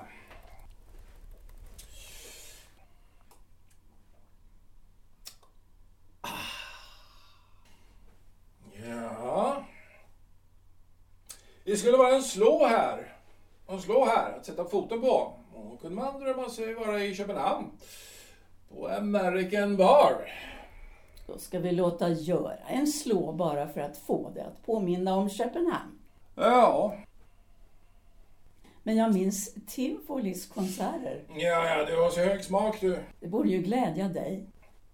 Ja. 8.89 9.63
Det 11.63 11.77
skulle 11.77 11.97
vara 11.97 12.15
en 12.15 12.23
slå 12.23 12.65
här. 12.65 13.13
En 13.67 13.81
slå 13.81 14.05
här 14.05 14.37
att 14.37 14.45
sätta 14.45 14.65
foten 14.65 15.01
på. 15.01 15.33
Och 15.53 15.65
då 15.69 15.77
kunde 15.81 15.95
man 15.95 16.23
drömma 16.23 16.49
sig 16.49 16.73
vara 16.73 17.03
i 17.03 17.15
Köpenhamn. 17.15 17.71
På 18.69 18.87
American 18.87 19.77
Bar. 19.77 20.31
Då 21.27 21.37
ska 21.37 21.59
vi 21.59 21.71
låta 21.71 22.09
göra 22.09 22.55
en 22.67 22.87
slå 22.87 23.31
bara 23.31 23.67
för 23.67 23.81
att 23.81 23.97
få 23.97 24.31
det 24.35 24.43
att 24.43 24.65
påminna 24.65 25.15
om 25.15 25.29
Köpenhamn. 25.29 25.99
Ja. 26.35 26.95
Men 28.83 28.95
jag 28.95 29.13
minns 29.13 29.53
Tivolis 29.67 30.49
konserter. 30.49 31.23
Ja, 31.35 31.67
ja, 31.69 31.85
du 31.85 32.01
har 32.01 32.09
så 32.09 32.19
hög 32.19 32.43
smak 32.43 32.81
du. 32.81 32.99
Det 33.19 33.27
borde 33.27 33.49
ju 33.49 33.61
glädja 33.61 34.07
dig 34.07 34.45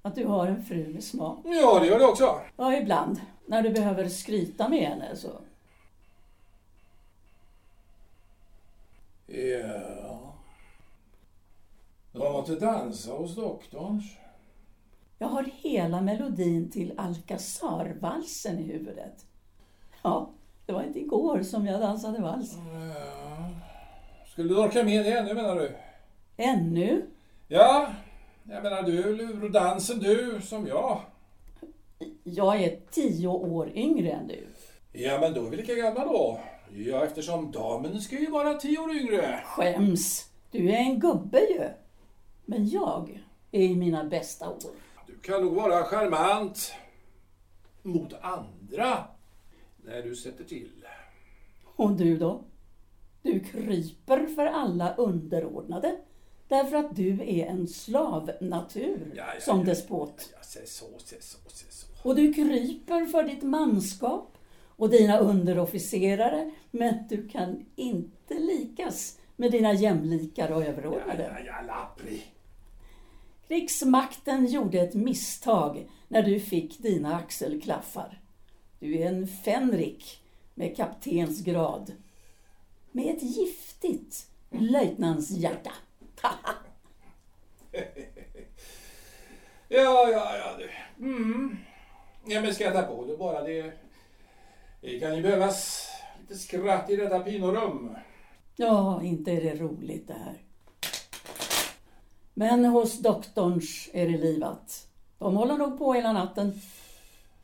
att 0.01 0.15
du 0.15 0.25
har 0.25 0.47
en 0.47 0.63
fru 0.63 0.87
med 0.87 1.03
smak. 1.03 1.39
Ja, 1.43 1.79
det 1.79 1.87
gör 1.87 1.99
det 1.99 2.05
också. 2.05 2.39
Ja, 2.57 2.77
ibland. 2.77 3.21
När 3.49 3.61
du 3.61 3.69
behöver 3.69 4.07
skryta 4.07 4.69
med 4.69 4.89
henne 4.89 5.15
så. 5.15 5.31
Ja. 9.27 10.33
De 12.11 12.33
måste 12.33 12.55
dansa 12.55 13.11
hos 13.11 13.35
doktorns. 13.35 14.03
Jag 15.17 15.27
har 15.27 15.43
hela 15.43 16.01
melodin 16.01 16.71
till 16.71 16.93
Alcazar-valsen 16.97 18.59
i 18.59 18.63
huvudet. 18.63 19.25
Ja, 20.03 20.29
det 20.65 20.73
var 20.73 20.83
inte 20.83 20.99
igår 20.99 21.43
som 21.43 21.65
jag 21.65 21.81
dansade 21.81 22.21
vals. 22.21 22.53
Ja. 22.53 23.49
Skulle 24.27 24.49
du 24.49 24.57
orka 24.57 24.83
med 24.83 25.05
det 25.05 25.11
ännu 25.11 25.33
menar 25.33 25.55
du? 25.55 25.75
Ännu? 26.37 27.05
Ja, 27.47 27.89
jag 28.43 28.63
menar 28.63 28.83
du 28.83 29.15
lurodansen 29.15 29.99
du 29.99 30.41
som 30.41 30.67
jag. 30.67 31.01
Jag 32.23 32.63
är 32.63 32.79
tio 32.91 33.27
år 33.27 33.71
yngre 33.75 34.11
än 34.11 34.27
du. 34.27 34.47
Ja, 34.91 35.19
men 35.19 35.33
då 35.33 35.45
är 35.45 35.49
vi 35.49 35.57
lika 35.57 35.75
gamla 35.75 36.05
då. 36.05 36.39
Ja, 36.71 37.05
eftersom 37.05 37.51
damen 37.51 38.01
ska 38.01 38.19
ju 38.19 38.31
vara 38.31 38.53
tio 38.53 38.79
år 38.79 38.95
yngre. 38.95 39.41
Skäms! 39.45 40.29
Du 40.51 40.69
är 40.69 40.77
en 40.77 40.99
gubbe 40.99 41.39
ju. 41.39 41.63
Men 42.45 42.69
jag 42.69 43.23
är 43.51 43.61
i 43.61 43.75
mina 43.75 44.03
bästa 44.03 44.49
år. 44.49 44.59
Du 45.07 45.19
kan 45.19 45.41
nog 45.41 45.53
vara 45.53 45.83
charmant 45.83 46.73
mot 47.83 48.13
andra 48.21 48.97
när 49.83 50.01
du 50.03 50.15
sätter 50.15 50.43
till. 50.43 50.85
Och 51.75 51.91
du 51.91 52.17
då? 52.17 52.43
Du 53.21 53.39
kryper 53.39 54.25
för 54.25 54.45
alla 54.45 54.95
underordnade 54.95 55.97
därför 56.47 56.77
att 56.77 56.95
du 56.95 57.11
är 57.21 57.45
en 57.45 57.67
slavnatur 57.67 59.11
Ja, 59.15 59.23
ja, 59.35 59.41
som 59.41 59.59
ja. 59.59 59.65
despot. 59.65 60.29
Ja, 60.33 60.43
se 60.43 60.65
så, 60.65 60.85
se 60.97 61.21
så, 61.21 61.37
se 61.47 61.65
så. 61.71 61.87
Och 62.03 62.15
du 62.15 62.33
kryper 62.33 63.05
för 63.05 63.23
ditt 63.23 63.43
manskap 63.43 64.37
och 64.75 64.89
dina 64.89 65.17
underofficerare 65.19 66.51
men 66.71 67.07
du 67.09 67.27
kan 67.27 67.65
inte 67.75 68.33
likas 68.33 69.19
med 69.35 69.51
dina 69.51 69.73
jämlikar 69.73 70.51
och 70.51 70.61
Ja, 70.61 70.65
överordnade. 70.65 71.43
ja, 71.45 71.53
ja, 71.61 71.67
lappri. 71.67 72.23
Krigsmakten 73.47 74.45
gjorde 74.45 74.79
ett 74.79 74.93
misstag 74.93 75.89
när 76.07 76.23
du 76.23 76.39
fick 76.39 76.79
dina 76.79 77.15
axelklaffar. 77.15 78.21
Du 78.79 78.95
är 79.01 79.07
en 79.07 79.27
fänrik 79.27 80.21
med 80.55 80.75
kaptensgrad. 80.77 81.91
Med 82.91 83.15
ett 83.15 83.23
giftigt 83.23 84.27
löjtnantshjärta. 84.49 85.71
Ja, 89.71 90.09
ja, 90.11 90.37
ja. 90.37 90.57
du. 90.57 90.69
Mm. 91.05 91.57
Ja, 92.25 92.41
men 92.41 92.53
skratta 92.55 92.83
på 92.83 93.05
det 93.05 93.17
bara. 93.17 93.43
Det, 93.43 93.73
det 94.81 94.99
kan 94.99 95.15
ju 95.15 95.21
behövas 95.21 95.87
lite 96.19 96.35
skratt 96.35 96.89
i 96.89 96.95
detta 96.95 97.19
pinorum. 97.19 97.95
Ja, 98.55 99.03
inte 99.03 99.31
är 99.31 99.41
det 99.41 99.55
roligt 99.55 100.07
det 100.07 100.13
här. 100.13 100.37
Men 102.33 102.65
hos 102.65 102.99
doktorns 102.99 103.89
är 103.93 104.07
det 104.09 104.17
livat. 104.17 104.87
De 105.17 105.35
håller 105.35 105.57
nog 105.57 105.77
på 105.77 105.93
hela 105.93 106.13
natten. 106.13 106.61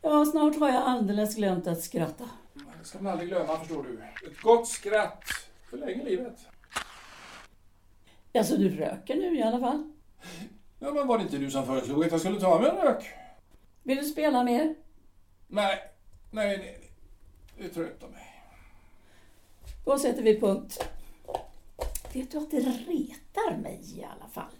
Ja, 0.02 0.24
snart 0.24 0.58
har 0.58 0.68
jag 0.68 0.82
alldeles 0.82 1.36
glömt 1.36 1.66
att 1.66 1.80
skratta. 1.82 2.28
Det 2.54 2.84
ska 2.84 2.98
man 2.98 3.12
aldrig 3.12 3.28
glömma, 3.28 3.58
förstår 3.58 3.82
du. 3.82 4.02
Ett 4.30 4.40
gott 4.40 4.68
skratt 4.68 5.24
förlänger 5.70 6.04
livet. 6.04 6.38
Alltså, 8.34 8.56
du 8.56 8.68
röker 8.68 9.16
nu 9.16 9.38
i 9.38 9.42
alla 9.42 9.60
fall. 9.60 9.92
Ja, 10.78 10.92
men 10.92 11.06
var 11.06 11.18
det 11.18 11.24
inte 11.24 11.38
du 11.38 11.50
som 11.50 11.66
föreslog 11.66 12.04
att 12.04 12.10
jag 12.10 12.20
skulle 12.20 12.40
ta 12.40 12.60
mig 12.60 12.70
en 12.70 12.76
rök? 12.76 13.04
Vill 13.86 13.96
du 13.96 14.04
spela 14.04 14.44
mer? 14.44 14.74
Nej, 15.46 15.78
nej, 16.30 16.58
nej. 16.58 16.58
nej. 16.58 16.90
Det 17.58 17.68
tröttar 17.68 18.08
mig. 18.08 18.42
Då 19.84 19.98
sätter 19.98 20.22
vi 20.22 20.40
punkt. 20.40 20.88
Vet 22.12 22.30
du 22.30 22.38
att 22.38 22.50
det 22.50 22.60
retar 22.60 23.56
mig 23.56 23.80
i 23.96 24.04
alla 24.04 24.28
fall? 24.28 24.56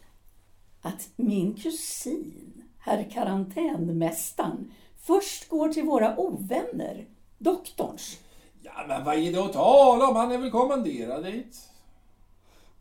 Att 0.81 1.09
min 1.17 1.55
kusin, 1.55 2.65
herr 2.79 3.11
karantänmästaren, 3.11 4.73
först 4.97 5.49
går 5.49 5.69
till 5.69 5.85
våra 5.85 6.19
ovänner, 6.19 7.07
doktorns. 7.39 8.19
Ja, 8.63 8.85
men 8.89 9.05
vad 9.05 9.19
är 9.19 9.33
det 9.33 9.45
att 9.45 9.53
tala 9.53 10.09
om? 10.09 10.17
Han 10.17 10.33
är 10.33 10.39
väl 10.39 10.51
kommenderad 10.51 11.25
dit. 11.25 11.71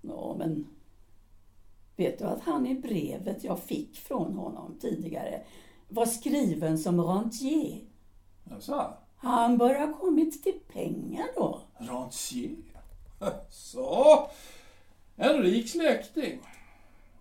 Ja, 0.01 0.35
men 0.39 0.67
vet 1.95 2.19
du 2.19 2.25
att 2.25 2.41
han 2.41 2.67
i 2.67 2.75
brevet 2.75 3.43
jag 3.43 3.59
fick 3.59 3.97
från 3.97 4.33
honom 4.33 4.77
tidigare 4.81 5.41
var 5.87 6.05
skriven 6.05 6.77
som 6.77 7.01
rentier? 7.01 7.79
Jaså? 8.43 8.93
Han 9.17 9.57
bör 9.57 9.75
ha 9.75 9.93
kommit 9.93 10.43
till 10.43 10.59
pengar 10.73 11.27
då. 11.35 11.61
Rancier? 11.77 12.55
Så, 13.49 14.27
en 15.15 15.37
rik 15.41 15.69
släkting. 15.69 16.39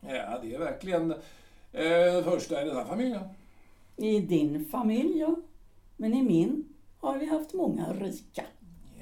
Ja, 0.01 0.39
det 0.43 0.55
är 0.55 0.59
verkligen 0.59 1.11
eh, 1.73 2.25
första 2.25 2.63
i 2.63 2.65
den 2.65 2.77
här 2.77 2.85
familjen. 2.85 3.23
I 3.97 4.21
din 4.21 4.65
familj, 4.65 5.19
ja. 5.19 5.37
Men 5.97 6.15
i 6.15 6.23
min 6.23 6.69
har 7.01 7.19
vi 7.19 7.27
haft 7.27 7.55
många 7.55 7.93
rika. 7.93 8.45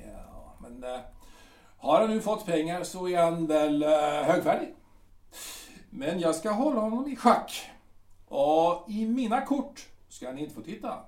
Ja, 0.07 0.57
men 0.61 0.85
eh, 0.85 1.00
har 1.78 2.00
han 2.00 2.11
nu 2.11 2.21
fått 2.21 2.47
pengar 2.47 2.85
så 2.85 3.09
är 3.09 3.23
han 3.23 3.47
väl 3.47 3.83
eh, 3.83 3.88
högfärdig. 4.23 4.75
Men 5.90 6.21
jag 6.21 6.35
ska 6.35 6.50
hålla 6.50 6.81
honom 6.81 7.09
i 7.09 7.16
schack. 7.16 7.71
Och 8.34 8.84
i 8.88 9.06
mina 9.06 9.46
kort 9.46 9.88
ska 10.08 10.32
ni 10.32 10.42
inte 10.42 10.54
få 10.54 10.62
titta. 10.62 10.98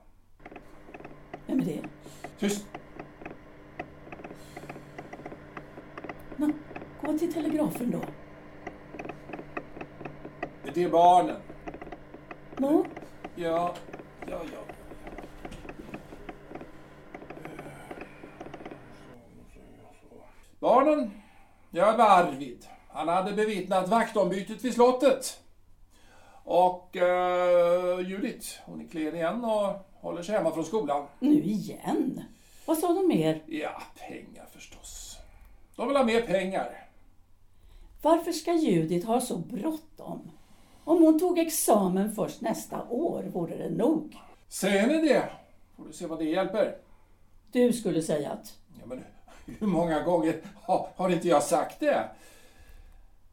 Vem 1.47 1.61
är 1.61 1.64
det? 1.64 1.81
Tyst! 2.38 2.66
Nå, 6.37 6.50
gå 7.02 7.19
till 7.19 7.33
telegrafen 7.33 7.90
då. 7.90 8.00
Det 10.75 10.83
är 10.83 10.90
barnen. 10.90 11.37
Nå, 12.57 12.87
Ja, 13.35 13.75
ja, 14.26 14.40
ja. 14.52 14.75
Barnen? 20.61 21.11
Ja, 21.71 21.93
det 21.93 21.99
var 21.99 22.04
Arvid. 22.04 22.66
Han 22.88 23.09
hade 23.09 23.33
bevittnat 23.33 23.88
vaktombytet 23.88 24.64
vid 24.64 24.75
slottet. 24.75 25.44
Och 26.45 26.97
uh, 26.97 28.09
Judith, 28.09 28.49
hon 28.65 28.81
är 28.81 28.89
klen 28.89 29.15
igen 29.15 29.45
och 29.45 29.73
håller 30.01 30.23
sig 30.23 30.35
hemma 30.35 30.51
från 30.51 30.65
skolan. 30.65 31.07
nu 31.19 31.43
igen. 31.43 32.25
Vad 32.67 32.79
sa 32.79 32.93
de 32.93 33.09
mer? 33.09 33.43
Ja, 33.47 33.83
pengar 34.09 34.47
förstås. 34.53 35.17
De 35.77 35.89
vill 35.89 35.97
ha 35.97 36.05
mer 36.05 36.21
pengar. 36.23 36.89
Varför 38.03 38.33
ska 38.33 38.53
Judit 38.53 39.05
ha 39.05 39.21
så 39.21 39.37
bråttom? 39.39 40.31
Om 40.85 41.03
hon 41.03 41.19
tog 41.19 41.39
examen 41.39 42.15
först 42.15 42.41
nästa 42.41 42.83
år 42.89 43.23
vore 43.23 43.57
det 43.57 43.71
nog. 43.71 44.17
Säger 44.49 44.87
ni 44.87 45.09
det? 45.09 45.29
Får 45.77 45.85
du 45.85 45.93
se 45.93 46.07
vad 46.07 46.19
det 46.19 46.25
hjälper. 46.25 46.77
Du 47.53 47.73
skulle 47.73 48.03
säga 48.03 48.31
att... 48.31 48.59
Ja, 48.81 48.87
men 48.87 49.05
hur 49.47 49.67
många 49.67 50.03
gånger 50.03 50.41
har, 50.63 50.89
har 50.97 51.11
inte 51.11 51.29
jag 51.29 51.43
sagt 51.43 51.81
det? 51.81 52.09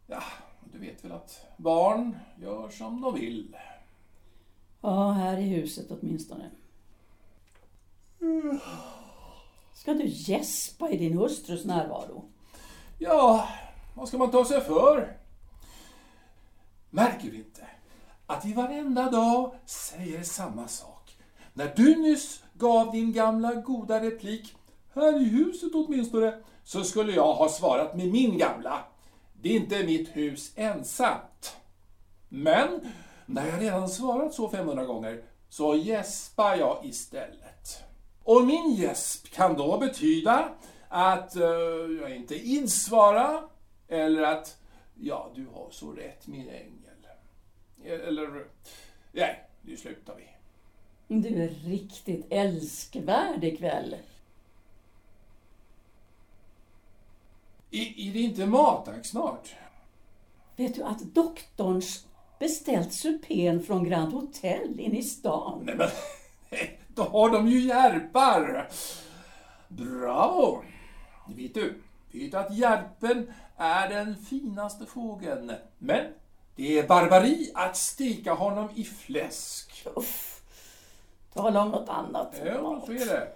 Ja, 0.08 0.24
du 0.72 0.80
vet 0.80 1.06
väl 1.06 1.12
att 1.12 1.46
barn 1.58 2.18
gör 2.42 2.70
som 2.70 3.02
de 3.02 3.14
vill. 3.14 3.58
Ja, 4.82 5.12
här 5.12 5.38
i 5.38 5.44
huset 5.44 5.92
åtminstone. 5.92 6.50
Ska 9.74 9.94
du 9.94 10.06
gäspa 10.06 10.90
i 10.90 10.98
din 10.98 11.18
hustrus 11.18 11.66
närvaro? 11.66 12.24
Ja, 13.00 13.48
vad 13.96 14.08
ska 14.08 14.18
man 14.18 14.32
ta 14.32 14.46
sig 14.46 14.62
för? 14.62 15.18
Märker 16.90 17.32
du 17.32 17.38
inte 17.38 17.68
att 18.26 18.46
vi 18.46 18.54
varenda 18.54 19.12
dag 19.12 19.56
säger 19.66 20.24
samma 20.24 20.68
sak? 20.68 21.18
När 21.54 21.74
du 21.76 21.96
nyss 21.96 22.44
gav 22.54 22.92
din 22.92 23.14
gamla 23.14 23.54
goda 23.54 24.04
replik, 24.04 24.56
här 24.94 25.22
i 25.22 25.24
huset 25.24 25.72
åtminstone, 25.74 26.38
så 26.64 26.84
skulle 26.84 27.12
jag 27.12 27.34
ha 27.34 27.50
svarat 27.50 27.96
med 27.96 28.12
min 28.12 28.38
gamla. 28.38 28.84
Det 29.42 29.50
är 29.50 29.56
inte 29.56 29.84
mitt 29.84 30.16
hus 30.16 30.52
ensamt. 30.56 31.56
Men 32.30 32.80
när 33.26 33.48
jag 33.48 33.62
redan 33.62 33.90
svarat 33.90 34.34
så 34.34 34.50
500 34.50 34.86
gånger 34.86 35.24
så 35.50 35.76
gäspar 35.76 36.56
jag 36.56 36.86
istället. 36.86 37.84
Och 38.24 38.46
min 38.46 38.74
gäsp 38.74 39.34
kan 39.34 39.54
då 39.58 39.78
betyda 39.78 40.50
att 40.90 41.36
uh, 41.36 41.44
jag 42.02 42.16
inte 42.16 42.36
insvara 42.36 43.44
eller 43.88 44.22
att 44.22 44.58
ja, 44.96 45.32
du 45.36 45.46
har 45.46 45.68
så 45.72 45.92
rätt 45.92 46.28
min 46.28 46.50
ängel. 46.50 46.82
E-, 47.84 48.08
eller 48.08 48.46
nej, 49.12 49.44
nu 49.62 49.78
slutar 49.78 50.16
vi. 50.16 50.28
Du 51.08 51.44
är 51.44 51.50
riktigt 51.50 52.26
älskvärd 52.30 53.44
ikväll. 53.44 53.96
Är 57.72 58.14
det 58.14 58.20
inte 58.20 58.46
matdags 58.46 59.10
snart? 59.10 59.56
Vet 60.56 60.76
du 60.76 60.84
att 60.84 61.02
doktorns 61.02 62.06
beställt 62.40 62.94
supén 62.94 63.64
från 63.64 63.84
Grand 63.84 64.14
Hotel 64.14 64.80
inne 64.80 64.98
i 64.98 65.04
stan? 65.04 65.62
Nej 65.64 65.76
men, 65.76 65.90
då 66.88 67.04
har 67.04 67.30
de 67.30 67.48
ju 67.48 67.60
järpar! 67.60 68.70
Bravo! 69.68 70.64
Vet 71.36 71.54
du, 71.54 71.82
vet 72.12 72.34
att 72.34 72.58
järpen 72.58 73.34
är 73.58 73.90
den 73.90 74.16
finaste 74.16 74.86
fågeln. 74.86 75.52
Men 75.78 76.14
det 76.56 76.80
är 76.80 76.88
barbari 76.88 77.52
att 77.54 77.78
steka 77.78 78.34
honom 78.34 78.70
i 78.76 78.84
fläsk. 78.84 79.88
Uff. 79.96 80.42
Tala 81.34 81.62
om 81.62 81.72
något 81.72 81.90
annat. 81.90 82.42
Ja, 82.46 82.84
så 82.86 82.92
är 82.92 83.06
det. 83.06 83.28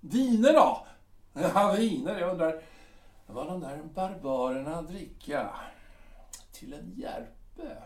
Viner 0.00 0.52
då? 0.52 0.86
Ja, 1.32 1.74
viner. 1.78 2.20
Jag 2.20 2.30
undrar 2.30 2.62
vad 3.26 3.46
de 3.46 3.60
där 3.60 3.82
barbarerna 3.94 4.82
dricka 4.82 5.50
till 6.52 6.72
en 6.72 6.92
järpe? 6.96 7.76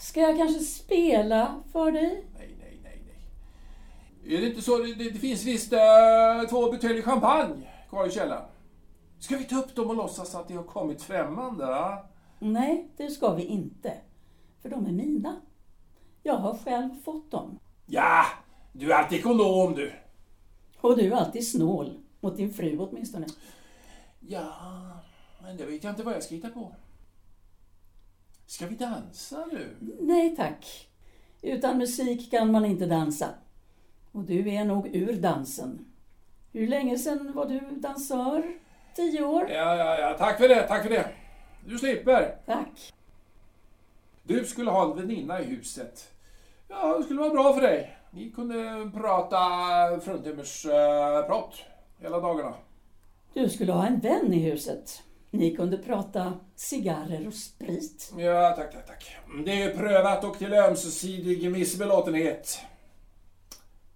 Ska 0.00 0.20
jag 0.20 0.36
kanske 0.36 0.60
spela 0.60 1.62
för 1.72 1.92
dig? 1.92 2.24
Nej, 2.38 2.56
nej, 2.60 2.80
nej, 2.82 3.02
nej. 3.06 4.36
Är 4.36 4.40
det 4.40 4.46
inte 4.46 4.62
så? 4.62 4.78
Det, 4.78 4.94
det 4.94 5.18
finns 5.18 5.44
visst 5.44 5.72
äh, 5.72 6.48
två 6.50 6.70
buteljer 6.70 7.02
champagne 7.02 7.68
kvar 7.88 8.06
i 8.06 8.10
källaren. 8.10 8.44
Ska 9.18 9.36
vi 9.36 9.44
ta 9.44 9.56
upp 9.56 9.74
dem 9.74 9.90
och 9.90 9.96
låtsas 9.96 10.34
att 10.34 10.48
de 10.48 10.54
har 10.54 10.64
kommit 10.64 11.02
främmande? 11.02 11.66
Va? 11.66 12.06
Nej, 12.38 12.88
det 12.96 13.10
ska 13.10 13.34
vi 13.34 13.42
inte. 13.44 13.92
För 14.62 14.68
de 14.68 14.86
är 14.86 14.92
mina. 14.92 15.40
Jag 16.22 16.34
har 16.34 16.58
själv 16.58 17.02
fått 17.04 17.30
dem. 17.30 17.58
Ja, 17.86 18.24
du 18.72 18.92
är 18.92 18.96
alltid 18.96 19.18
ekonom 19.18 19.74
du. 19.74 19.92
Och 20.80 20.96
du 20.96 21.12
är 21.12 21.16
alltid 21.16 21.50
snål. 21.50 21.98
Mot 22.20 22.36
din 22.36 22.52
fru 22.52 22.78
åtminstone. 22.78 23.26
Ja, 24.20 24.52
men 25.42 25.56
det 25.56 25.66
vet 25.66 25.84
jag 25.84 25.92
inte 25.92 26.02
vad 26.02 26.14
jag 26.14 26.22
ska 26.22 26.34
hitta 26.34 26.48
på. 26.48 26.74
Ska 28.46 28.66
vi 28.66 28.74
dansa 28.74 29.46
nu? 29.52 29.76
Nej 30.00 30.36
tack. 30.36 30.88
Utan 31.42 31.78
musik 31.78 32.30
kan 32.30 32.52
man 32.52 32.64
inte 32.64 32.86
dansa. 32.86 33.28
Och 34.12 34.24
du 34.24 34.50
är 34.50 34.64
nog 34.64 34.86
ur 34.96 35.12
dansen. 35.12 35.86
Hur 36.52 36.68
länge 36.68 36.98
sedan 36.98 37.32
var 37.34 37.46
du 37.46 37.60
dansör? 37.70 38.58
Tio 38.96 39.24
år? 39.24 39.50
Ja, 39.50 39.76
ja, 39.76 39.98
ja. 40.00 40.16
Tack 40.18 40.38
för 40.38 40.48
det, 40.48 40.66
tack 40.68 40.82
för 40.82 40.90
det. 40.90 41.10
Du 41.66 41.78
slipper. 41.78 42.38
Tack. 42.46 42.92
Du 44.22 44.44
skulle 44.44 44.70
ha 44.70 44.90
en 44.90 44.96
väninna 44.96 45.40
i 45.40 45.44
huset. 45.44 46.12
Ja, 46.68 46.98
det 46.98 47.04
skulle 47.04 47.20
vara 47.20 47.30
bra 47.30 47.54
för 47.54 47.60
dig. 47.60 47.96
Ni 48.10 48.30
kunde 48.30 48.90
prata 48.94 49.38
fruntimmersprat 50.00 51.54
hela 51.98 52.20
dagarna. 52.20 52.54
Du 53.34 53.48
skulle 53.48 53.72
ha 53.72 53.86
en 53.86 54.00
vän 54.00 54.34
i 54.34 54.38
huset. 54.38 55.02
Ni 55.30 55.56
kunde 55.56 55.78
prata 55.78 56.32
cigarrer 56.54 57.26
och 57.26 57.34
sprit. 57.34 58.12
Ja, 58.18 58.54
tack, 58.56 58.72
tack, 58.72 58.86
tack. 58.86 59.16
Det 59.44 59.62
är 59.62 59.76
prövat 59.76 60.24
och 60.24 60.38
till 60.38 60.52
ömsesidig 60.52 61.52
missbelåtenhet. 61.52 62.60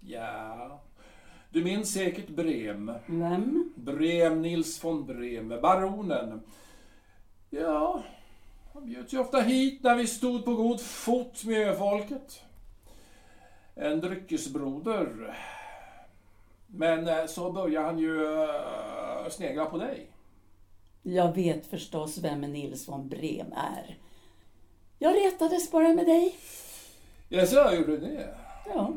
Ja, 0.00 0.80
du 1.50 1.64
minns 1.64 1.92
säkert 1.92 2.28
Brem. 2.28 2.92
Vem? 3.06 3.72
Brem, 3.76 4.42
Nils 4.42 4.84
von 4.84 5.06
Brem, 5.06 5.48
baronen. 5.48 6.42
Ja, 7.50 8.02
han 8.74 8.86
bjöd 8.86 9.12
ju 9.12 9.18
ofta 9.18 9.40
hit 9.40 9.82
när 9.82 9.96
vi 9.96 10.06
stod 10.06 10.44
på 10.44 10.54
god 10.54 10.80
fot 10.80 11.44
med 11.44 11.78
folket. 11.78 12.42
En 13.74 14.00
dryckesbroder. 14.00 15.36
Men 16.74 17.08
eh, 17.08 17.26
så 17.26 17.52
började 17.52 17.86
han 17.86 17.98
ju 17.98 18.22
uh, 18.22 19.28
snegla 19.30 19.66
på 19.66 19.78
dig. 19.78 20.10
Jag 21.02 21.34
vet 21.34 21.66
förstås 21.66 22.18
vem 22.18 22.40
Nils 22.40 22.88
von 22.88 23.08
Brem 23.08 23.52
är. 23.52 23.98
Jag 24.98 25.14
retades 25.14 25.70
bara 25.70 25.88
med 25.88 26.06
dig. 26.06 26.36
Jaså, 27.28 27.56
jag 27.56 27.76
gjorde 27.76 27.96
det? 27.96 28.34
Ja. 28.66 28.92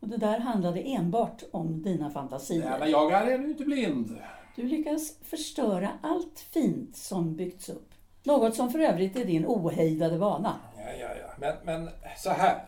Och 0.00 0.08
det 0.08 0.16
där 0.16 0.38
handlade 0.38 0.80
enbart 0.80 1.42
om 1.50 1.82
dina 1.82 2.10
fantasier. 2.10 2.70
Nej, 2.70 2.80
men 2.80 2.90
jag 2.90 3.12
är 3.12 3.34
ännu 3.34 3.48
inte 3.48 3.64
blind. 3.64 4.18
Du 4.56 4.62
lyckas 4.62 5.18
förstöra 5.22 5.90
allt 6.02 6.40
fint 6.50 6.96
som 6.96 7.36
byggts 7.36 7.68
upp. 7.68 7.90
Något 8.22 8.54
som 8.54 8.70
för 8.70 8.78
övrigt 8.78 9.16
är 9.16 9.24
din 9.24 9.46
ohejdade 9.46 10.18
vana. 10.18 10.56
Ja, 10.76 10.92
ja, 11.00 11.08
ja. 11.20 11.34
Men, 11.38 11.56
men 11.64 11.90
så 12.16 12.30
här. 12.30 12.64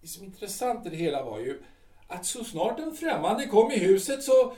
Det 0.00 0.06
som 0.06 0.22
är 0.22 0.26
intressant 0.26 0.86
i 0.86 0.90
det 0.90 0.96
hela 0.96 1.24
var 1.24 1.38
ju 1.38 1.62
att 2.12 2.26
så 2.26 2.44
snart 2.44 2.78
en 2.80 2.92
främmande 2.92 3.46
kom 3.46 3.70
i 3.72 3.78
huset 3.78 4.22
så, 4.22 4.54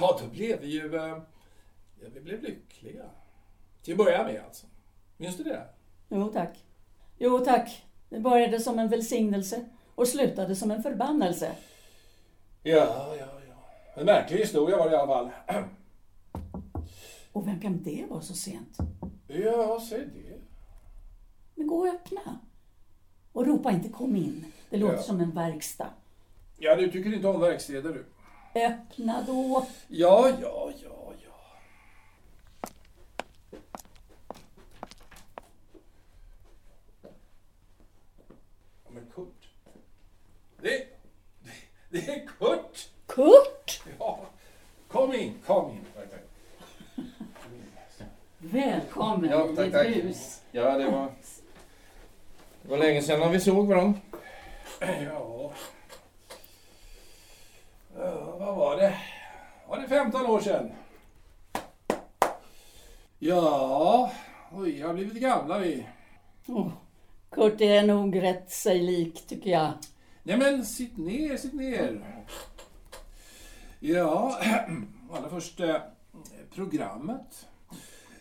ja 0.00 0.18
då 0.22 0.26
blev 0.28 0.60
vi 0.60 0.66
ju, 0.66 0.96
eh, 0.96 1.18
ja 2.00 2.08
vi 2.14 2.20
blev 2.20 2.42
lyckliga. 2.42 3.04
Till 3.82 3.92
att 3.92 3.98
börja 3.98 4.24
med 4.24 4.42
alltså. 4.46 4.66
Minns 5.16 5.36
du 5.36 5.44
det? 5.44 5.66
Jo 6.08 6.28
tack. 6.32 6.64
Jo 7.18 7.38
tack. 7.38 7.84
Det 8.08 8.20
började 8.20 8.60
som 8.60 8.78
en 8.78 8.88
välsignelse 8.88 9.64
och 9.94 10.08
slutade 10.08 10.56
som 10.56 10.70
en 10.70 10.82
förbannelse. 10.82 11.52
Ja, 12.62 13.14
ja, 13.18 13.40
ja. 13.48 13.54
En 13.94 14.06
märklig 14.06 14.38
historia 14.38 14.76
var 14.76 14.90
det 14.90 14.96
i 14.96 14.98
alla 14.98 15.06
fall. 15.06 15.30
Och 17.32 17.46
vem 17.48 17.60
kan 17.60 17.82
det 17.82 18.06
vara 18.10 18.20
så 18.20 18.34
sent? 18.34 18.78
Ja, 19.28 19.80
säg 19.88 19.98
det. 20.06 20.38
Men 21.54 21.66
gå 21.66 21.76
och 21.78 21.86
öppna. 21.94 22.38
Och 23.32 23.46
ropa 23.46 23.70
inte 23.70 23.88
kom 23.88 24.16
in. 24.16 24.52
Det 24.70 24.76
låter 24.76 24.96
Ja. 24.96 25.02
som 25.02 25.20
en 25.20 25.30
verkstad. 25.30 25.90
Ja, 26.58 26.76
du 26.76 26.90
tycker 26.90 27.14
inte 27.14 27.28
om 27.28 27.40
verkstäder 27.40 27.92
du. 27.92 28.04
Öppna 28.60 29.22
då. 29.26 29.66
Ja, 29.88 30.28
ja, 30.42 30.70
ja, 30.82 31.12
ja. 31.24 31.58
Men 38.88 39.06
Kurt. 39.14 39.48
Det, 40.62 40.68
det, 41.40 41.52
det 41.90 42.08
är 42.08 42.26
Kurt! 42.38 42.88
Kurt! 43.06 43.82
Ja. 43.98 44.20
Kom 44.88 45.14
in, 45.14 45.34
kom 45.46 45.70
in. 45.70 45.84
Tack, 45.94 46.10
tack. 46.10 46.20
Kom 47.42 47.52
in. 47.54 47.66
Välkommen 48.38 49.30
Ja, 49.30 49.44
i 49.52 49.56
tack, 49.56 49.64
ditt 49.64 49.72
tack. 49.74 49.86
hus. 49.86 50.42
Ja, 50.52 50.78
det 50.78 50.90
var... 50.90 51.12
Det 52.62 52.68
var 52.70 52.78
länge 52.78 53.02
sedan 53.02 53.32
vi 53.32 53.40
såg 53.40 53.66
varandra. 53.68 54.00
Ja. 54.80 55.52
Ja. 57.98 58.36
Vad 58.38 58.56
var 58.56 58.76
det? 58.76 58.94
Var 59.68 59.80
det 59.80 59.88
15 59.88 60.26
år 60.26 60.40
sedan? 60.40 60.72
Ja, 63.18 64.12
oj, 64.52 64.72
vi 64.72 64.82
har 64.82 64.94
blivit 64.94 65.22
gamla 65.22 65.58
vi. 65.58 65.86
Åh, 66.46 66.68
Kurt 67.30 67.60
är 67.60 67.82
nog 67.82 68.22
rätt 68.22 68.50
sig 68.50 68.82
lik 68.82 69.26
tycker 69.26 69.50
jag. 69.50 69.72
Nej 70.22 70.36
men 70.36 70.64
sitt 70.64 70.96
ner, 70.96 71.36
sitt 71.36 71.54
ner. 71.54 72.00
Ja, 73.80 74.38
allra 75.12 75.28
först 75.30 75.60
eh, 75.60 75.76
programmet. 76.54 77.46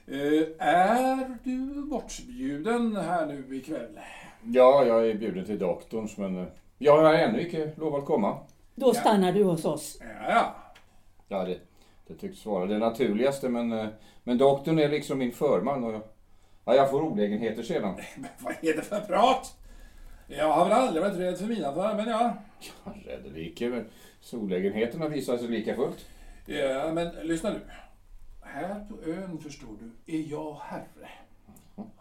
Eh, 0.08 0.68
är 0.68 1.38
du 1.44 1.84
bortbjuden 1.84 2.96
här 2.96 3.26
nu 3.26 3.58
ikväll? 3.58 4.00
Ja, 4.44 4.86
jag 4.86 5.10
är 5.10 5.14
bjuden 5.14 5.46
till 5.46 5.60
doktorns 5.60 6.18
men 6.18 6.38
eh, 6.38 6.48
jag 6.78 6.98
har 6.98 7.14
ännu 7.14 7.42
inte 7.42 7.72
lovat 7.78 8.06
komma. 8.06 8.38
Då 8.76 8.94
stannar 8.94 9.32
du 9.32 9.44
hos 9.44 9.66
oss. 9.66 9.98
Ja, 10.30 10.56
ja. 11.28 11.44
Det, 11.46 11.60
det 12.08 12.16
tycks 12.16 12.46
vara 12.46 12.66
det 12.66 12.78
naturligaste 12.78 13.50
men, 13.50 13.72
eh, 13.72 13.88
men 14.24 14.38
doktorn 14.38 14.80
är 14.80 14.90
liksom 14.90 15.18
min 15.18 15.32
förman 15.32 15.84
och 15.84 15.94
jag, 15.94 16.02
ja, 16.66 16.76
jag 16.76 16.90
får 16.90 17.02
olägenheter 17.02 17.64
sedan. 17.64 17.96
Men 18.16 18.30
vad 18.40 18.54
är 18.62 18.76
det 18.76 18.82
för 18.82 19.00
prat? 19.02 19.58
Jag 20.28 20.52
har 20.52 20.66
väl 20.66 20.74
aldrig 20.74 21.04
varit 21.04 21.18
rädd 21.18 21.38
för 21.38 21.46
mina 21.46 21.74
för, 21.74 21.94
men 21.96 22.08
ja. 22.10 22.34
Ja, 22.86 22.94
Räddevike, 23.06 23.70
men 23.70 23.86
så 24.22 24.38
olägenheterna 24.38 25.08
visar 25.08 25.38
sig 25.38 25.48
lika 25.48 25.76
fullt. 25.76 26.06
ja. 26.46 26.92
Men 26.94 27.12
lyssna 27.28 27.50
nu. 27.50 27.60
Här 28.42 28.86
på 28.90 29.10
ön, 29.10 29.38
förstår 29.44 29.68
du, 29.80 30.16
är 30.18 30.32
jag 30.32 30.58
herre. 30.64 31.10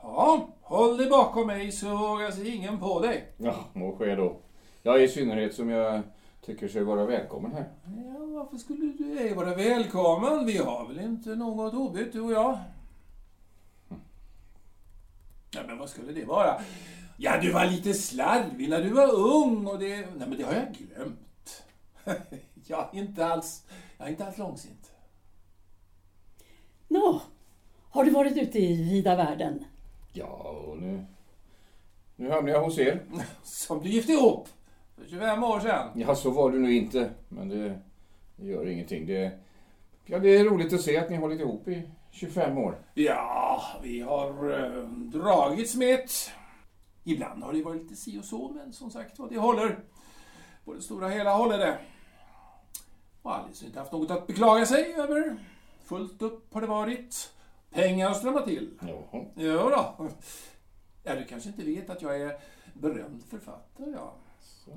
Ja, 0.02 0.48
håll 0.60 0.96
dig 0.96 1.10
bakom 1.10 1.46
mig 1.46 1.72
så 1.72 1.96
vågar 1.96 2.30
sig 2.30 2.56
ingen 2.56 2.80
på 2.80 3.00
dig. 3.00 3.24
Ja, 3.36 3.54
må 3.72 3.96
ske 3.96 4.14
då. 4.14 4.36
Ja, 4.82 4.98
i 4.98 5.08
synnerhet 5.08 5.54
som 5.54 5.70
jag 5.70 6.02
tycker 6.44 6.68
sig 6.68 6.84
vara 6.84 7.06
välkommen 7.06 7.52
här. 7.52 7.68
Ja, 7.84 8.26
varför 8.26 8.56
skulle 8.56 8.92
du 8.92 9.18
ej 9.18 9.34
vara 9.34 9.54
välkommen? 9.54 10.46
Vi 10.46 10.56
har 10.56 10.88
väl 10.88 11.00
inte 11.00 11.34
något 11.34 11.74
obytt, 11.74 12.12
du 12.12 12.20
och 12.20 12.32
jag? 12.32 12.58
Ja, 15.50 15.62
men 15.66 15.78
vad 15.78 15.88
skulle 15.88 16.12
det 16.12 16.24
vara? 16.24 16.60
Ja, 17.16 17.40
du 17.40 17.52
var 17.52 17.66
lite 17.66 17.94
slarvig 17.94 18.68
när 18.68 18.82
du 18.82 18.88
var 18.88 19.14
ung 19.14 19.66
och 19.66 19.78
det... 19.78 19.96
Nej, 19.96 20.28
men 20.28 20.38
det 20.38 20.42
har 20.42 20.52
jag 20.52 20.72
glömt. 20.72 21.62
jag 22.66 22.88
är 22.92 22.98
inte 22.98 23.26
alls... 23.26 23.66
Jag 23.98 24.06
är 24.06 24.10
inte 24.10 24.26
alls 24.26 24.38
långsint. 24.38 24.92
Nå, 26.88 27.20
har 27.90 28.04
du 28.04 28.10
varit 28.10 28.36
ute 28.36 28.58
i 28.58 28.90
vida 28.90 29.16
världen? 29.16 29.64
Ja, 30.12 30.26
och 30.66 30.78
nu... 30.78 31.04
Nu 32.16 32.30
hamnar 32.30 32.52
jag 32.52 32.64
hos 32.64 32.78
er. 32.78 33.02
Som 33.42 33.82
du 33.82 33.88
gifte 33.88 34.12
ihop 34.12 34.48
för 34.96 35.06
25 35.08 35.44
år 35.44 35.60
sedan. 35.60 35.88
Ja, 35.94 36.14
så 36.14 36.30
var 36.30 36.52
det 36.52 36.58
nu 36.58 36.74
inte. 36.74 37.10
Men 37.28 37.48
det, 37.48 37.78
det 38.36 38.46
gör 38.46 38.66
ingenting. 38.66 39.06
Det, 39.06 39.38
ja, 40.04 40.18
det 40.18 40.36
är 40.36 40.44
roligt 40.44 40.72
att 40.72 40.80
se 40.80 40.98
att 40.98 41.10
ni 41.10 41.16
hållit 41.16 41.40
ihop 41.40 41.68
i 41.68 41.90
25 42.10 42.58
år. 42.58 42.78
Ja, 42.94 43.62
vi 43.82 44.00
har 44.00 44.50
eh, 44.50 44.88
dragits 44.88 45.74
med 45.76 45.94
ett. 45.94 46.30
Ibland 47.04 47.42
har 47.42 47.52
det 47.52 47.62
varit 47.62 47.82
lite 47.82 47.96
si 47.96 48.20
och 48.20 48.24
så, 48.24 48.48
men 48.48 48.72
som 48.72 48.90
sagt 48.90 49.18
vad 49.18 49.30
det 49.30 49.38
håller. 49.38 49.78
På 50.64 50.74
det 50.74 50.82
stora 50.82 51.08
hela 51.08 51.36
håller 51.36 51.58
det. 51.58 51.78
Och 53.22 53.34
Alice 53.34 53.64
har 53.64 53.66
inte 53.66 53.78
haft 53.78 53.92
något 53.92 54.10
att 54.10 54.26
beklaga 54.26 54.66
sig 54.66 54.94
över. 54.94 55.36
Fullt 55.84 56.22
upp 56.22 56.54
har 56.54 56.60
det 56.60 56.66
varit. 56.66 57.32
Pengar 57.70 58.08
har 58.08 58.14
strömmat 58.14 58.44
till. 58.44 58.70
Jaha. 58.80 59.24
Jo 59.36 59.70
då. 59.70 60.08
Ja, 61.02 61.14
du 61.14 61.24
kanske 61.24 61.48
inte 61.48 61.64
vet 61.64 61.90
att 61.90 62.02
jag 62.02 62.20
är 62.20 62.38
berömd 62.74 63.22
författare, 63.30 63.90
ja. 63.90 64.14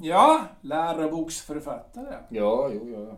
Ja, 0.01 0.47
läroboksförfattare. 0.61 2.23
Ja, 2.29 2.69
jo, 2.73 2.89
ja. 2.89 3.17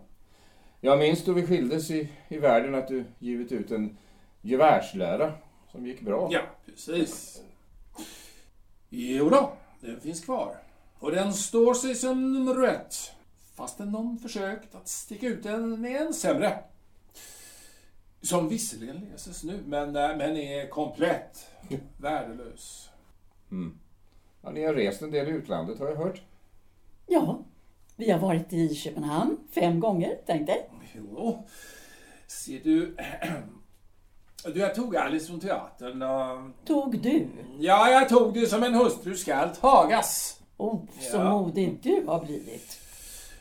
Jag 0.81 0.99
minns 0.99 1.25
då 1.25 1.33
vi 1.33 1.45
skildes 1.45 1.91
i, 1.91 2.09
i 2.27 2.37
världen 2.37 2.75
att 2.75 2.87
du 2.87 3.05
givit 3.19 3.51
ut 3.51 3.71
en 3.71 3.97
gevärslära 4.41 5.33
som 5.71 5.85
gick 5.85 6.01
bra. 6.01 6.29
Ja, 6.31 6.41
precis. 6.65 7.41
Jo 8.89 9.29
då, 9.29 9.53
den 9.79 9.99
finns 9.99 10.25
kvar. 10.25 10.55
Och 10.99 11.11
den 11.11 11.33
står 11.33 11.73
sig 11.73 11.95
som 11.95 12.33
nummer 12.33 12.67
ett. 12.67 12.95
Fastän 13.55 13.91
någon 13.91 14.17
försökt 14.17 14.75
att 14.75 14.87
sticka 14.87 15.27
ut 15.27 15.43
den 15.43 15.81
med 15.81 16.01
en 16.01 16.13
sämre. 16.13 16.63
Som 18.21 18.49
visserligen 18.49 19.07
läses 19.11 19.43
nu, 19.43 19.63
men, 19.65 19.95
eh, 19.95 20.17
men 20.17 20.37
är 20.37 20.69
komplett 20.69 21.47
värdelös. 21.97 22.89
Mm. 23.51 23.79
Ja, 24.41 24.51
ni 24.51 24.65
har 24.65 24.73
rest 24.73 25.01
en 25.01 25.11
del 25.11 25.27
i 25.27 25.31
utlandet 25.31 25.79
har 25.79 25.87
jag 25.87 25.95
hört. 25.95 26.21
Ja, 27.11 27.39
vi 27.95 28.11
har 28.11 28.19
varit 28.19 28.53
i 28.53 28.75
Köpenhamn 28.75 29.37
fem 29.51 29.79
gånger, 29.79 30.17
tänk 30.25 30.47
dig. 30.47 30.69
Jo, 30.95 31.47
ser 32.27 32.59
du... 32.63 32.97
Du, 34.43 34.59
jag 34.59 34.75
tog 34.75 34.95
Alice 34.95 35.27
från 35.27 35.39
teatern 35.39 36.01
och... 36.01 36.65
Tog 36.65 37.01
du? 37.01 37.27
Ja, 37.59 37.89
jag 37.89 38.09
tog 38.09 38.33
det 38.33 38.47
som 38.47 38.63
en 38.63 38.73
hustru 38.75 39.15
skall 39.15 39.49
tagas. 39.49 40.39
Oh, 40.57 40.79
så 40.99 41.17
Ja. 41.17 41.29
modig 41.29 41.79
du 41.83 42.03
har 42.07 42.25
blivit. 42.25 42.79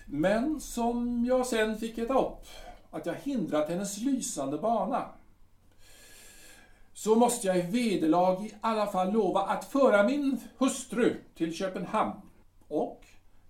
Men 0.07 0.61
som 0.61 1.25
jag 1.29 1.47
sen 1.47 1.79
fick 1.79 1.99
äta 1.99 2.19
upp, 2.19 2.47
att 2.91 3.07
jag 3.07 3.15
hindrat 3.15 3.69
hennes 3.69 3.99
lysande 3.99 4.59
bana. 4.59 5.05
Så 6.95 7.15
måste 7.15 7.47
jag 7.47 7.59
i 7.59 7.63
vederlag 7.63 8.47
i 8.47 8.55
alla 8.61 8.87
fall 8.87 9.13
lova 9.13 9.41
att 9.41 9.65
föra 9.65 10.03
min 10.03 10.41
hustru 10.59 11.17
till 11.37 11.55
Köpenhamn. 11.55 12.21
Och 12.69 13.05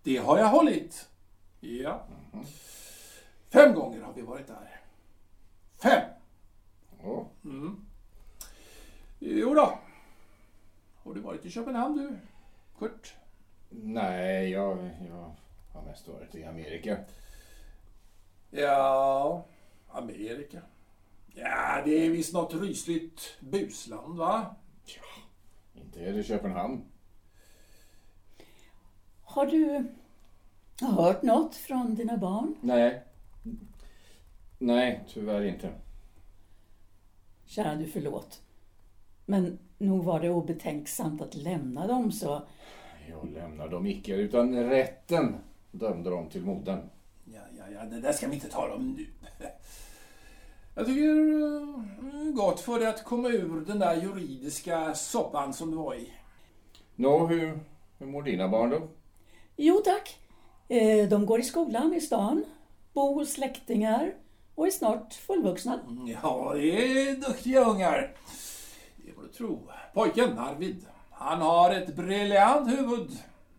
det 0.09 0.17
har 0.17 0.39
jag 0.39 0.49
hållit. 0.49 1.09
Ja. 1.61 2.07
Fem 3.49 3.75
gånger 3.75 4.03
har 4.03 4.13
vi 4.13 4.23
varit 4.23 4.47
där. 4.47 4.81
Fem! 5.83 6.11
Ja. 7.03 7.27
Jo 9.19 9.55
då. 9.55 9.79
Har 11.05 11.15
du 11.15 11.21
varit 11.21 11.45
i 11.45 11.51
Köpenhamn 11.51 11.97
du, 11.97 12.19
Kurt? 12.79 13.15
Nej, 13.71 14.51
jag, 14.51 14.91
jag 15.09 15.35
har 15.73 15.83
mest 15.83 16.09
varit 16.09 16.35
i 16.35 16.45
Amerika. 16.45 16.99
Ja, 18.51 19.47
Amerika. 19.89 20.63
Ja, 21.35 21.83
det 21.85 22.07
är 22.07 22.11
visst 22.11 22.33
något 22.33 22.55
rysligt 22.55 23.37
busland, 23.41 24.19
va? 24.19 24.57
Inte 25.75 26.01
är 26.01 26.13
det 26.13 26.23
Köpenhamn. 26.23 26.85
Har 29.29 29.47
du 29.47 29.85
hört 30.87 31.23
något 31.23 31.55
från 31.55 31.95
dina 31.95 32.17
barn? 32.17 32.55
Nej. 32.61 33.03
Nej, 34.59 35.05
tyvärr 35.09 35.43
inte. 35.43 35.71
Kära 37.47 37.75
du, 37.75 37.87
förlåt. 37.87 38.43
Men 39.27 39.59
nog 39.79 40.05
var 40.05 40.21
det 40.21 40.31
obetänksamt 40.31 41.23
att 41.23 41.35
lämna 41.35 41.87
dem 41.87 42.13
så. 42.13 42.43
Jag 43.09 43.33
lämnar 43.33 43.69
dem 43.69 43.87
icke, 43.87 44.15
utan 44.15 44.55
rätten 44.55 45.37
dömde 45.71 46.11
dem 46.11 46.29
till 46.29 46.45
modern. 46.45 46.89
Ja, 47.25 47.41
ja, 47.59 47.65
ja, 47.75 47.85
det 47.85 48.01
där 48.01 48.13
ska 48.13 48.29
vi 48.29 48.35
inte 48.35 48.49
tala 48.49 48.75
om 48.75 48.93
nu. 48.93 49.07
Jag 50.75 50.87
tycker 50.87 51.09
eh, 51.09 52.33
gott 52.35 52.61
för 52.61 52.79
dig 52.79 52.89
att 52.89 53.05
komma 53.05 53.29
ur 53.29 53.61
den 53.67 53.79
där 53.79 53.95
juridiska 54.03 54.95
soppan 54.95 55.53
som 55.53 55.71
du 55.71 55.77
var 55.77 55.95
i. 55.95 56.13
Nå, 56.97 57.27
hur, 57.27 57.61
hur 57.99 58.07
mår 58.07 58.23
dina 58.23 58.49
barn 58.49 58.71
då? 58.71 58.89
Jo 59.61 59.81
tack. 59.85 60.19
Eh, 60.69 61.09
De 61.09 61.27
går 61.27 61.41
i 61.41 61.43
skolan 61.43 61.95
i 61.95 62.01
stan, 62.01 62.45
bor 62.93 63.15
hos 63.15 63.33
släktingar 63.33 64.15
och 64.55 64.67
är 64.67 64.71
snart 64.71 65.15
fullvuxna. 65.15 65.81
Ja, 66.23 66.53
det 66.55 67.01
är 67.01 67.17
duktiga 67.17 67.65
ungar. 67.65 68.13
Det 68.97 69.13
får 69.13 69.23
du 69.23 69.29
tro. 69.29 69.59
Pojken, 69.95 70.39
Arvid, 70.39 70.87
han 71.11 71.41
har 71.41 71.75
ett 71.75 71.97
briljant 71.97 72.69
huvud. 72.79 73.11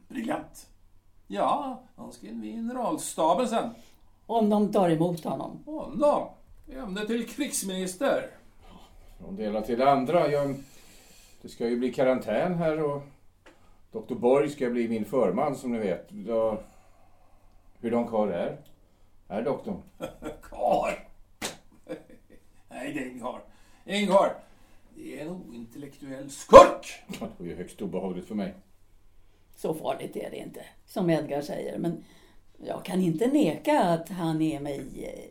Briljant. 0.08 0.68
Ja, 1.28 1.82
han 1.96 2.12
ska 2.14 2.28
in 2.28 2.42
vid 2.42 2.54
generalstaben 2.56 3.48
sen. 3.48 3.70
Om 4.26 4.50
de 4.50 4.72
tar 4.72 4.90
emot 4.90 5.24
honom. 5.24 5.64
Honom. 5.66 6.28
Ämne 6.74 7.06
till 7.06 7.28
krigsminister. 7.30 8.30
Från 9.20 9.36
det 9.36 9.44
ena 9.44 9.62
till 9.62 9.80
det 9.80 9.92
andra. 9.92 10.32
Jag, 10.32 10.56
det 11.42 11.50
ska 11.50 11.68
ju 11.68 11.78
bli 11.78 11.94
karantän 11.94 12.54
här 12.58 12.84
och 12.84 13.02
Dr. 13.92 14.16
Borg 14.16 14.50
ska 14.50 14.70
bli 14.70 14.88
min 14.88 15.06
förman 15.06 15.56
som 15.56 15.72
ni 15.72 15.80
vet. 15.80 16.08
Ja, 16.28 16.62
hur 17.80 17.92
lång 17.92 18.08
karl 18.08 18.30
är? 18.30 18.58
Är 19.28 19.42
doktorn? 19.42 19.82
Kar. 20.50 21.08
Nej, 22.70 22.94
det 22.94 23.00
är 23.00 23.06
ingen 23.06 23.20
kar. 23.20 23.42
Ingen 23.86 24.08
kar. 24.08 24.36
Det 24.96 25.20
är 25.20 25.26
en 25.26 25.30
ointellektuell 25.30 26.30
skurk. 26.30 27.04
Det 27.08 27.22
var 27.22 27.46
ju 27.46 27.56
högst 27.56 27.82
obehagligt 27.82 28.28
för 28.28 28.36
mig. 28.36 28.54
Så 29.56 29.74
farligt 29.74 30.16
är 30.16 30.30
det 30.30 30.38
inte, 30.38 30.66
som 30.86 31.10
Edgar 31.10 31.42
säger. 31.42 31.78
Men 31.78 32.04
jag 32.58 32.86
kan 32.86 33.02
inte 33.02 33.28
neka 33.28 33.84
att 33.84 34.10
han 34.10 34.42
är 34.42 34.60
mig 34.60 34.82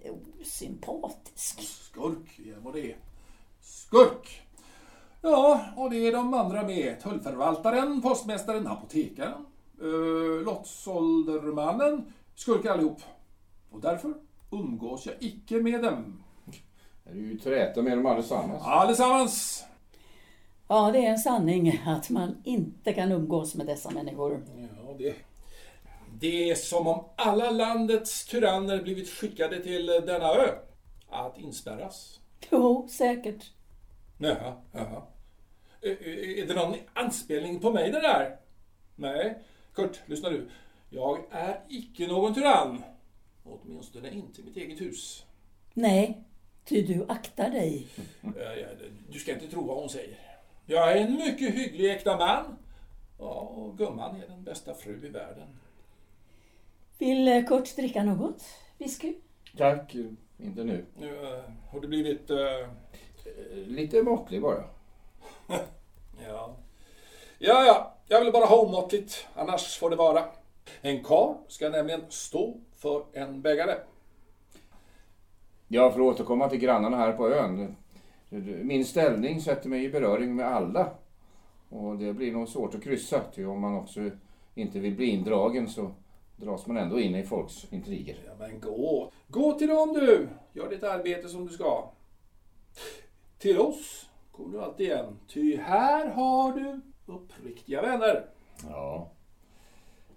eh, 0.04 0.12
osympatisk. 0.40 1.60
Skurk, 1.60 2.40
ja 2.46 2.54
vad 2.62 2.74
det 2.74 2.90
är. 2.92 2.96
Skurk. 3.60 4.42
Ja, 5.22 5.60
och 5.76 5.90
det 5.90 6.06
är 6.06 6.12
de 6.12 6.34
andra 6.34 6.62
med. 6.62 7.00
Tullförvaltaren, 7.00 8.02
postmästaren, 8.02 8.66
apotekaren, 8.66 9.46
uh, 9.82 10.42
lottsåldermannen. 10.44 12.12
Skurkar 12.34 12.72
allihop. 12.72 13.00
Och 13.70 13.80
därför 13.80 14.14
umgås 14.50 15.06
jag 15.06 15.14
icke 15.20 15.54
med 15.54 15.82
dem. 15.82 16.22
Det 17.04 17.10
är 17.10 17.14
ju 17.14 17.38
träta 17.38 17.82
med 17.82 17.98
dem 17.98 18.06
allesammans. 18.06 18.62
Allesammans. 18.64 19.64
Ja, 20.68 20.90
det 20.92 21.06
är 21.06 21.10
en 21.10 21.18
sanning 21.18 21.82
att 21.86 22.10
man 22.10 22.36
inte 22.44 22.92
kan 22.92 23.12
umgås 23.12 23.54
med 23.54 23.66
dessa 23.66 23.90
människor. 23.90 24.42
Ja, 24.86 24.94
det, 24.98 25.14
Det 26.20 26.50
är 26.50 26.54
som 26.54 26.86
om 26.86 27.04
alla 27.16 27.50
landets 27.50 28.26
tyranner 28.26 28.82
blivit 28.82 29.08
skickade 29.08 29.62
till 29.62 29.86
denna 29.86 30.34
ö. 30.34 30.48
Att 31.10 31.38
inspärras. 31.38 32.20
Jo, 32.50 32.88
säkert. 32.90 33.50
Jaha, 34.18 34.54
jaha. 34.72 35.02
Är 35.80 36.46
det 36.46 36.54
någon 36.54 36.76
anspelning 36.94 37.60
på 37.60 37.72
mig 37.72 37.90
det 37.90 38.00
där? 38.00 38.36
Nej. 38.96 39.38
Kurt, 39.74 40.00
lyssna 40.06 40.30
du. 40.30 40.48
Jag 40.90 41.24
är 41.30 41.60
icke 41.68 42.06
någon 42.06 42.34
tyrann. 42.34 42.82
Åtminstone 43.44 44.10
inte 44.10 44.40
i 44.40 44.44
mitt 44.44 44.56
eget 44.56 44.80
hus. 44.80 45.24
Nej, 45.74 46.24
ty 46.64 46.82
du 46.82 47.06
aktar 47.08 47.50
dig. 47.50 47.86
Du 49.08 49.18
ska 49.18 49.32
inte 49.32 49.48
tro 49.48 49.66
vad 49.66 49.76
hon 49.76 49.88
säger. 49.88 50.18
Jag 50.66 50.92
är 50.92 50.96
en 50.96 51.14
mycket 51.14 51.54
hygglig 51.54 51.90
äkta 51.90 52.16
man. 52.16 52.56
Ja, 53.18 53.40
och 53.40 53.78
gumman 53.78 54.22
är 54.22 54.28
den 54.28 54.44
bästa 54.44 54.74
fru 54.74 55.06
i 55.06 55.08
världen. 55.08 55.48
Vill 56.98 57.28
eh, 57.28 57.44
Kurt 57.44 57.76
dricka 57.76 58.04
något? 58.04 58.42
Whisky? 58.78 59.14
Tack, 59.56 59.94
inte 60.38 60.64
nu. 60.64 60.84
Nu 60.96 61.10
uh, 61.10 61.40
har 61.70 61.80
det 61.80 61.88
blivit... 61.88 62.30
Uh... 62.30 62.38
Lite 63.66 64.02
måttlig 64.02 64.42
bara. 64.42 64.64
ja. 66.28 66.56
Ja, 67.38 67.64
ja. 67.66 67.94
Jag 68.06 68.20
vill 68.20 68.32
bara 68.32 68.44
ha 68.44 68.60
omåttligt. 68.60 69.26
Annars 69.34 69.78
får 69.78 69.90
det 69.90 69.96
vara. 69.96 70.24
En 70.80 71.04
kar 71.04 71.36
ska 71.48 71.68
nämligen 71.68 72.00
stå 72.08 72.56
för 72.76 73.04
en 73.12 73.42
bägare. 73.42 73.74
Ja, 75.68 75.90
för 75.90 76.00
att 76.00 76.06
återkomma 76.06 76.48
till 76.48 76.58
grannarna 76.58 76.96
här 76.96 77.12
på 77.12 77.28
ön. 77.28 77.76
Min 78.62 78.84
ställning 78.84 79.40
sätter 79.40 79.68
mig 79.68 79.84
i 79.84 79.90
beröring 79.90 80.36
med 80.36 80.46
alla. 80.46 80.90
Och 81.68 81.98
det 81.98 82.12
blir 82.12 82.32
nog 82.32 82.48
svårt 82.48 82.74
att 82.74 82.82
kryssa, 82.82 83.20
ty 83.34 83.44
om 83.44 83.60
man 83.60 83.74
också 83.74 84.10
inte 84.54 84.78
vill 84.78 84.96
bli 84.96 85.06
indragen 85.06 85.68
så 85.68 85.90
dras 86.36 86.66
man 86.66 86.76
ändå 86.76 87.00
in 87.00 87.14
i 87.14 87.22
folks 87.22 87.72
intriger. 87.72 88.16
Ja, 88.26 88.32
men 88.38 88.60
gå. 88.60 89.12
Gå 89.28 89.52
till 89.52 89.68
dem 89.68 89.92
du. 89.92 90.28
Gör 90.52 90.70
ditt 90.70 90.82
arbete 90.82 91.28
som 91.28 91.46
du 91.46 91.52
ska. 91.52 91.90
Till 93.38 93.58
oss 93.58 94.06
kommer 94.32 94.58
du 94.58 94.64
alltid 94.64 94.86
igen. 94.86 95.18
Ty 95.28 95.56
här 95.56 96.06
har 96.06 96.52
du 96.52 96.80
uppriktiga 97.06 97.82
vänner. 97.82 98.26
Ja. 98.68 99.10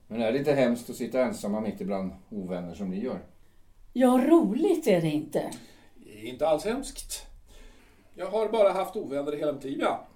Men 0.07 0.21
är 0.21 0.31
det 0.31 0.37
inte 0.37 0.53
hemskt 0.53 0.89
att 0.89 0.95
sitta 0.95 1.21
ensamma 1.21 1.61
mitt 1.61 1.81
ibland 1.81 2.11
ovänner 2.29 2.75
som 2.75 2.89
ni 2.89 3.03
gör? 3.03 3.19
Ja, 3.93 4.21
roligt 4.27 4.87
är 4.87 5.01
det 5.01 5.09
inte. 5.09 5.51
Det 5.95 6.19
är 6.19 6.29
inte 6.29 6.47
alls 6.47 6.65
hemskt. 6.65 7.25
Jag 8.15 8.25
har 8.25 8.49
bara 8.49 8.71
haft 8.71 8.95
ovänner 8.95 9.31
hela 9.31 9.53
mitt 9.53 9.63
liv, 9.63 9.79
ja. 9.81 10.07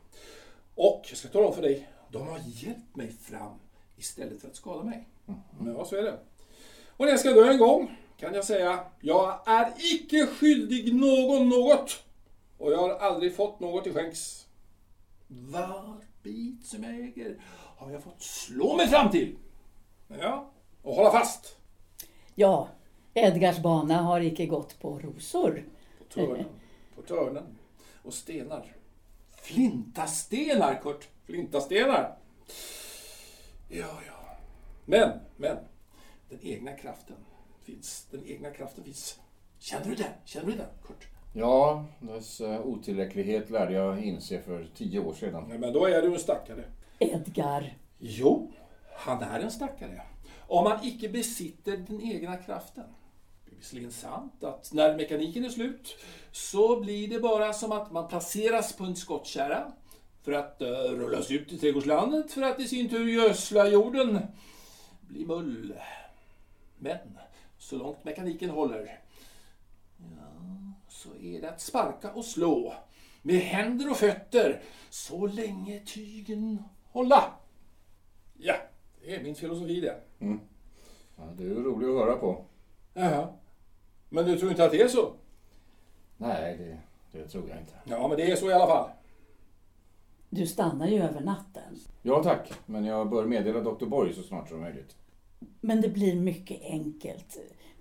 Och 0.75 1.05
jag 1.09 1.17
ska 1.17 1.27
tala 1.27 1.47
om 1.47 1.53
för 1.53 1.61
dig, 1.61 1.89
de 2.09 2.27
har 2.27 2.39
hjälpt 2.45 2.95
mig 2.95 3.11
fram 3.11 3.59
istället 3.97 4.41
för 4.41 4.47
att 4.47 4.55
skada 4.55 4.83
mig. 4.83 5.07
Mm. 5.27 5.75
Ja, 5.77 5.85
så 5.85 5.95
är 5.95 6.03
det. 6.03 6.19
Och 6.89 7.05
när 7.05 7.11
jag 7.11 7.19
ska 7.19 7.31
dö 7.31 7.51
en 7.51 7.57
gång 7.57 7.97
kan 8.17 8.33
jag 8.33 8.45
säga, 8.45 8.79
jag 9.01 9.39
är 9.45 9.73
icke 9.93 10.27
skyldig 10.27 10.95
någon 10.95 11.49
något. 11.49 12.03
Och 12.57 12.71
jag 12.71 12.77
har 12.77 12.89
aldrig 12.89 13.35
fått 13.35 13.59
något 13.59 13.83
till 13.83 13.93
skänks. 13.93 14.47
Var 15.27 16.01
bit 16.23 16.65
som 16.65 16.83
jag 16.83 16.93
äger 16.93 17.41
har 17.77 17.91
jag 17.91 18.03
fått 18.03 18.21
slå 18.21 18.75
mig 18.75 18.87
fram 18.87 19.11
till. 19.11 19.35
Ja, 20.07 20.51
och 20.81 20.95
hålla 20.95 21.11
fast. 21.11 21.55
Ja, 22.35 22.69
Edgars 23.13 23.59
bana 23.59 24.01
har 24.01 24.21
icke 24.21 24.45
gått 24.45 24.79
på 24.79 24.99
rosor. 24.99 25.65
På 25.97 26.03
törnen, 26.13 26.45
på 26.95 27.01
törnen 27.01 27.57
och 28.03 28.13
stenar. 28.13 28.75
Flintastenar, 29.35 30.81
Kurt. 30.81 31.07
Flintastenar. 31.25 32.17
Ja, 33.69 33.99
ja. 34.07 34.37
Men, 34.85 35.19
men. 35.37 35.57
Den 36.29 36.39
egna 36.41 36.71
kraften 36.71 37.17
finns. 37.63 38.07
Den 38.11 38.25
egna 38.25 38.51
kraften 38.51 38.83
finns. 38.83 39.19
Känner 39.59 39.85
du 39.85 39.95
den? 39.95 40.11
Känner 40.25 40.51
du 40.51 40.57
den, 40.57 40.69
Kurt? 40.87 41.07
Ja, 41.37 41.85
dess 41.99 42.41
eh, 42.41 42.65
otillräcklighet 42.65 43.49
lärde 43.49 43.73
jag 43.73 44.03
inse 44.03 44.41
för 44.41 44.67
tio 44.75 44.99
år 44.99 45.13
sedan. 45.13 45.45
Ja, 45.49 45.57
men 45.57 45.73
då 45.73 45.85
är 45.85 46.01
du 46.01 46.13
en 46.13 46.19
stackare. 46.19 46.63
Edgar. 46.99 47.73
Jo, 47.99 48.51
han 48.95 49.23
är 49.23 49.39
en 49.39 49.51
stackare. 49.51 50.01
Om 50.39 50.65
han 50.65 50.83
icke 50.83 51.09
besitter 51.09 51.77
den 51.77 52.01
egna 52.01 52.37
kraften. 52.37 52.83
Det 53.45 53.51
är 53.51 53.55
visserligen 53.55 53.91
sant 53.91 54.43
att 54.43 54.73
när 54.73 54.97
mekaniken 54.97 55.45
är 55.45 55.49
slut 55.49 55.95
så 56.31 56.79
blir 56.79 57.07
det 57.07 57.19
bara 57.19 57.53
som 57.53 57.71
att 57.71 57.91
man 57.91 58.07
placeras 58.07 58.73
på 58.73 58.83
en 58.83 58.95
skottkärra 58.95 59.71
för 60.23 60.31
att 60.31 60.61
uh, 60.61 60.67
rullas 60.67 61.31
ut 61.31 61.53
i 61.53 61.57
trädgårdslandet 61.57 62.31
för 62.31 62.41
att 62.41 62.59
i 62.59 62.67
sin 62.67 62.89
tur 62.89 63.09
gödsla 63.09 63.67
jorden, 63.67 64.19
bli 65.01 65.25
mull. 65.25 65.73
Men 66.77 66.97
så 67.57 67.75
långt 67.75 68.03
mekaniken 68.03 68.49
håller, 68.49 68.99
så 71.05 71.15
är 71.25 71.41
det 71.41 71.49
att 71.49 71.61
sparka 71.61 72.11
och 72.11 72.25
slå 72.25 72.73
med 73.21 73.35
händer 73.35 73.91
och 73.91 73.97
fötter 73.97 74.61
så 74.89 75.27
länge 75.27 75.79
tygen 75.79 76.63
hålla. 76.91 77.33
Ja, 78.37 78.55
det 79.01 79.15
är 79.15 79.23
min 79.23 79.35
filosofi 79.35 79.81
det. 79.81 80.01
Mm. 80.19 80.39
Ja, 81.17 81.23
det 81.37 81.43
är 81.43 81.47
ju 81.47 81.63
roligt 81.63 81.89
att 81.89 81.95
höra 81.95 82.15
på. 82.17 82.45
Jaha. 82.93 83.27
Men 84.09 84.25
du 84.25 84.37
tror 84.37 84.51
inte 84.51 84.65
att 84.65 84.71
det 84.71 84.81
är 84.81 84.87
så? 84.87 85.13
Nej, 86.17 86.57
det, 86.57 86.77
det 87.19 87.27
tror 87.27 87.49
jag 87.49 87.59
inte. 87.59 87.73
Ja, 87.85 88.07
men 88.07 88.17
det 88.17 88.31
är 88.31 88.35
så 88.35 88.49
i 88.49 88.53
alla 88.53 88.67
fall. 88.67 88.89
Du 90.29 90.47
stannar 90.47 90.87
ju 90.87 91.01
över 91.01 91.21
natten. 91.21 91.79
Ja 92.01 92.23
tack, 92.23 92.53
men 92.65 92.85
jag 92.85 93.09
bör 93.09 93.25
meddela 93.25 93.59
doktor 93.59 93.87
Borg 93.87 94.13
så 94.13 94.23
snart 94.23 94.49
som 94.49 94.59
möjligt. 94.61 94.95
Men 95.61 95.81
det 95.81 95.89
blir 95.89 96.15
mycket 96.15 96.61
enkelt. 96.61 97.37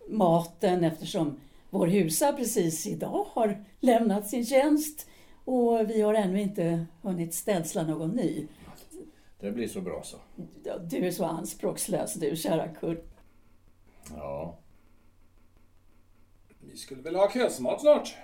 Maten 0.09 0.85
eftersom 0.85 1.41
vår 1.75 1.87
husa 1.87 2.33
precis 2.33 2.87
idag 2.87 3.27
har 3.31 3.65
lämnat 3.81 4.29
sin 4.29 4.47
tjänst 4.47 5.09
och 5.45 5.91
vi 5.91 6.01
har 6.01 6.15
ännu 6.15 6.41
inte 6.41 6.87
hunnit 7.03 7.35
städsla 7.35 7.83
någon 7.83 8.11
ny. 8.11 8.47
Det 9.41 9.51
blir 9.51 9.69
så 9.69 9.81
bra 9.81 10.03
så. 10.05 10.17
Du 10.91 11.07
är 11.07 11.11
så 11.11 11.25
anspråkslös 11.25 12.15
du, 12.15 12.37
kära 12.37 12.69
Kurt. 12.69 13.05
Ja. 14.17 14.59
Vi 16.61 16.77
skulle 16.77 17.03
väl 17.03 17.17
ha 17.17 17.29
kvällsmat 17.29 17.81
snart? 17.81 18.15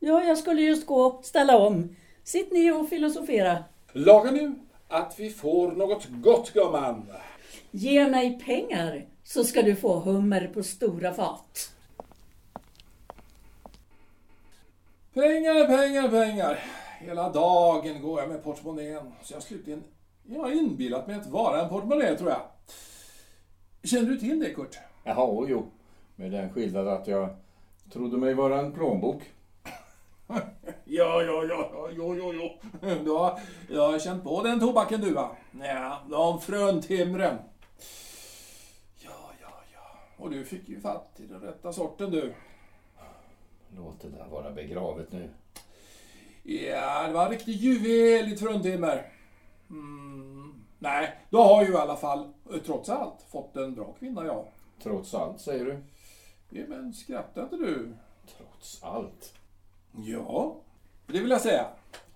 Ja, 0.00 0.24
jag 0.24 0.38
skulle 0.38 0.62
just 0.62 0.86
gå 0.86 1.02
och 1.02 1.24
ställa 1.24 1.58
om. 1.58 1.96
Sitt 2.24 2.52
ner 2.52 2.80
och 2.80 2.88
filosofera. 2.88 3.64
Laga 3.92 4.30
nu 4.30 4.54
att 4.88 5.14
vi 5.18 5.30
får 5.30 5.72
något 5.72 6.06
gott, 6.10 6.52
gumman. 6.52 7.06
Ge 7.70 8.08
mig 8.08 8.40
pengar 8.44 9.06
så 9.24 9.44
ska 9.44 9.62
du 9.62 9.76
få 9.76 10.00
hummer 10.00 10.50
på 10.54 10.62
stora 10.62 11.14
fat. 11.14 11.74
Pengar, 15.18 15.66
pengar, 15.66 16.08
pengar. 16.08 16.58
Hela 16.98 17.28
dagen 17.28 18.02
går 18.02 18.20
jag 18.20 18.28
med 18.28 18.44
portmonnän. 18.44 19.12
Så 19.22 19.34
jag 19.34 19.42
slutligen 19.42 19.84
jag 20.22 20.40
har 20.40 20.50
inbillat 20.50 21.06
mig 21.06 21.16
att 21.16 21.26
vara 21.26 21.62
en 21.62 21.68
portmonnä, 21.68 22.16
tror 22.16 22.30
jag. 22.30 22.40
Känner 23.82 24.10
du 24.10 24.18
till 24.18 24.40
det, 24.40 24.50
Kurt? 24.50 24.78
Jaha, 25.04 25.46
jo. 25.48 25.70
Med 26.16 26.32
den 26.32 26.52
skillnad 26.52 26.88
att 26.88 27.06
jag 27.06 27.28
trodde 27.92 28.16
mig 28.16 28.34
vara 28.34 28.60
en 28.60 28.72
plånbok. 28.72 29.22
ja, 30.84 31.22
ja, 31.22 31.44
ja, 31.44 31.70
ja, 31.72 31.88
jo, 31.96 32.16
jo, 32.16 32.32
jo. 32.34 32.50
Du 33.04 33.10
har, 33.10 33.40
jag 33.70 33.92
har 33.92 33.98
känt 33.98 34.24
på 34.24 34.42
den 34.42 34.60
tobaken 34.60 35.00
du, 35.00 35.12
va? 35.12 35.30
Ja, 35.60 35.98
de 36.10 36.40
fruntimren. 36.40 37.36
Ja, 38.98 39.30
ja, 39.40 39.52
ja. 39.74 39.98
Och 40.16 40.30
du 40.30 40.44
fick 40.44 40.68
ju 40.68 40.80
fatt 40.80 41.20
i 41.20 41.26
den 41.26 41.40
rätta 41.40 41.72
sorten, 41.72 42.10
du. 42.10 42.34
Låt 43.76 44.00
det 44.00 44.08
där 44.08 44.26
vara 44.26 44.50
begravet 44.50 45.12
nu. 45.12 45.30
Ja, 46.42 47.06
det 47.06 47.12
var 47.12 47.24
en 47.24 47.30
riktig 47.30 47.52
juvel 47.52 48.32
i 48.32 48.36
fruntimmer. 48.36 49.12
Mm, 49.70 50.64
nej, 50.78 51.18
du 51.30 51.36
har 51.36 51.64
ju 51.64 51.72
i 51.72 51.76
alla 51.76 51.96
fall, 51.96 52.32
trots 52.66 52.88
allt, 52.88 53.22
fått 53.28 53.56
en 53.56 53.74
bra 53.74 53.92
kvinna, 53.92 54.26
ja. 54.26 54.44
Trots 54.82 55.14
allt, 55.14 55.40
säger 55.40 55.64
du? 55.64 55.82
Ja, 56.50 56.64
men 56.68 56.94
skrattar 56.94 57.42
inte 57.42 57.56
du? 57.56 57.96
Trots 58.36 58.82
allt? 58.82 59.34
Ja, 59.92 60.56
det 61.06 61.20
vill 61.20 61.30
jag 61.30 61.40
säga. 61.40 61.66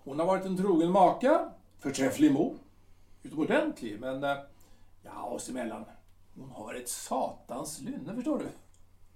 Hon 0.04 0.18
har 0.18 0.26
varit 0.26 0.44
en 0.44 0.56
trogen 0.56 0.90
maka, 0.90 1.50
förträfflig 1.78 2.32
mor, 2.32 2.54
utomordentlig, 3.22 4.00
men 4.00 4.24
eh, 4.24 4.36
ja, 5.02 5.24
oss 5.24 5.48
emellan. 5.48 5.84
Hon 6.34 6.50
har 6.50 6.74
ett 6.74 6.88
satans 6.88 7.80
lynne, 7.80 8.14
förstår 8.14 8.38
du. 8.38 8.46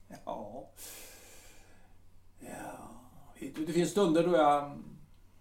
Ja. 0.25 0.68
Ja, 2.38 2.88
det 3.66 3.72
finns 3.72 3.90
stunder 3.90 4.27
då 4.27 4.37
jag 4.37 4.83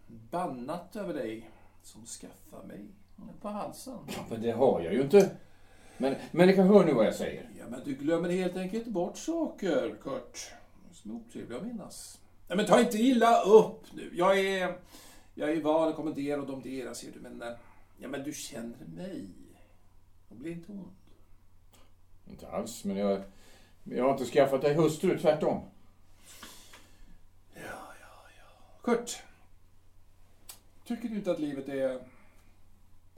bannat 0.08 0.96
över 0.96 1.14
dig 1.14 1.50
som 1.82 2.06
skaffar 2.06 2.64
mig 2.64 2.86
på 3.42 3.48
halsen. 3.48 3.98
Ja, 4.08 4.26
men 4.30 4.42
det 4.42 4.52
har 4.52 4.82
jag 4.82 4.94
ju 4.94 5.02
inte. 5.02 5.32
Men, 5.98 6.16
men 6.32 6.48
ni 6.48 6.56
kan 6.56 6.68
höra 6.68 6.86
nu 6.86 6.94
vad 6.94 7.06
jag 7.06 7.16
säger. 7.16 7.50
Ja, 7.60 7.66
men 7.70 7.82
du 7.86 7.94
glömmer 7.96 8.30
helt 8.30 8.58
enkelt 8.58 8.88
bort 8.88 9.18
saker, 9.18 9.96
Kurt. 10.02 10.52
Som 10.92 11.12
är 11.12 11.16
otrevliga 11.16 11.58
att 11.58 11.66
minnas. 11.66 12.20
Nej, 12.48 12.58
men 12.58 12.66
ta 12.66 12.80
inte 12.80 12.98
illa 12.98 13.42
upp 13.42 13.84
nu. 13.94 14.12
Jag 14.14 14.40
är, 14.40 14.78
jag 15.34 15.52
är 15.52 15.62
van 15.62 15.90
att 15.90 15.96
kommendera 15.96 16.42
och 16.42 16.48
domdera, 16.48 16.94
ser 16.94 17.12
du. 17.12 17.20
Men, 17.20 17.44
ja, 17.98 18.08
men 18.08 18.24
du 18.24 18.34
känner 18.34 18.86
mig. 18.86 19.30
Och 20.30 20.36
blir 20.36 20.52
inte 20.52 20.72
ond. 20.72 20.96
Inte 22.30 22.48
alls, 22.48 22.84
men 22.84 22.98
jag, 22.98 23.22
jag 23.84 24.04
har 24.04 24.12
inte 24.12 24.26
skaffat 24.26 24.62
dig 24.62 24.74
hustru, 24.74 25.20
tvärtom. 25.20 25.62
Kurt, 28.86 29.24
tycker 30.86 31.10
du 31.10 31.16
inte 31.16 31.32
att 31.32 31.40
livet 31.40 31.70
är 31.70 32.00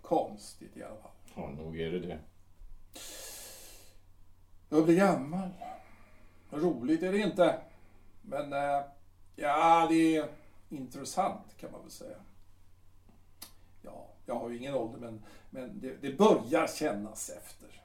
konstigt 0.02 0.78
i 0.78 0.84
alla 0.84 0.96
fall? 0.96 1.12
Ja, 1.36 1.50
nog 1.50 1.80
är 1.80 1.92
det 1.92 2.00
det. 2.00 2.20
Jag 4.70 4.86
blir 4.86 4.98
gammal. 4.98 5.50
Roligt 6.50 7.04
är 7.04 7.12
det 7.12 7.18
inte. 7.18 7.60
Men, 8.22 8.54
eh, 8.54 8.82
ja, 9.36 9.88
det 9.90 10.16
är 10.16 10.30
intressant 10.70 11.58
kan 11.58 11.72
man 11.72 11.82
väl 11.82 11.92
säga. 11.92 12.18
Ja, 13.82 14.08
jag 14.26 14.36
har 14.36 14.50
ju 14.50 14.58
ingen 14.58 14.76
ålder, 14.76 15.00
men, 15.00 15.24
men 15.50 15.80
det, 15.80 15.96
det 16.02 16.18
börjar 16.18 16.68
kännas 16.68 17.30
efter. 17.30 17.82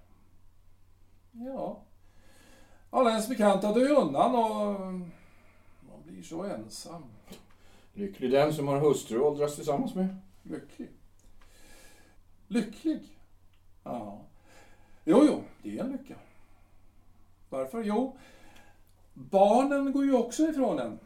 Ja. 1.32 1.80
Alla 2.90 3.10
ens 3.10 3.28
bekanta 3.28 3.72
dör 3.72 3.90
undan 3.90 4.34
och 4.34 4.80
man 5.90 6.02
blir 6.04 6.22
så 6.22 6.42
ensam. 6.44 7.04
Lycklig 7.94 8.30
den 8.30 8.54
som 8.54 8.68
har 8.68 8.80
hustru 8.80 9.18
och 9.18 9.26
åldras 9.26 9.56
tillsammans 9.56 9.94
med. 9.94 10.16
Lycklig. 10.42 10.88
Lycklig? 12.48 13.18
Ja. 13.84 14.20
Jo, 15.04 15.24
jo, 15.26 15.42
det 15.62 15.78
är 15.78 15.84
en 15.84 15.92
lycka. 15.92 16.14
Varför? 17.48 17.82
Jo, 17.82 18.16
barnen 19.14 19.92
går 19.92 20.04
ju 20.04 20.14
också 20.14 20.42
ifrån 20.42 20.78
en. 20.78 20.98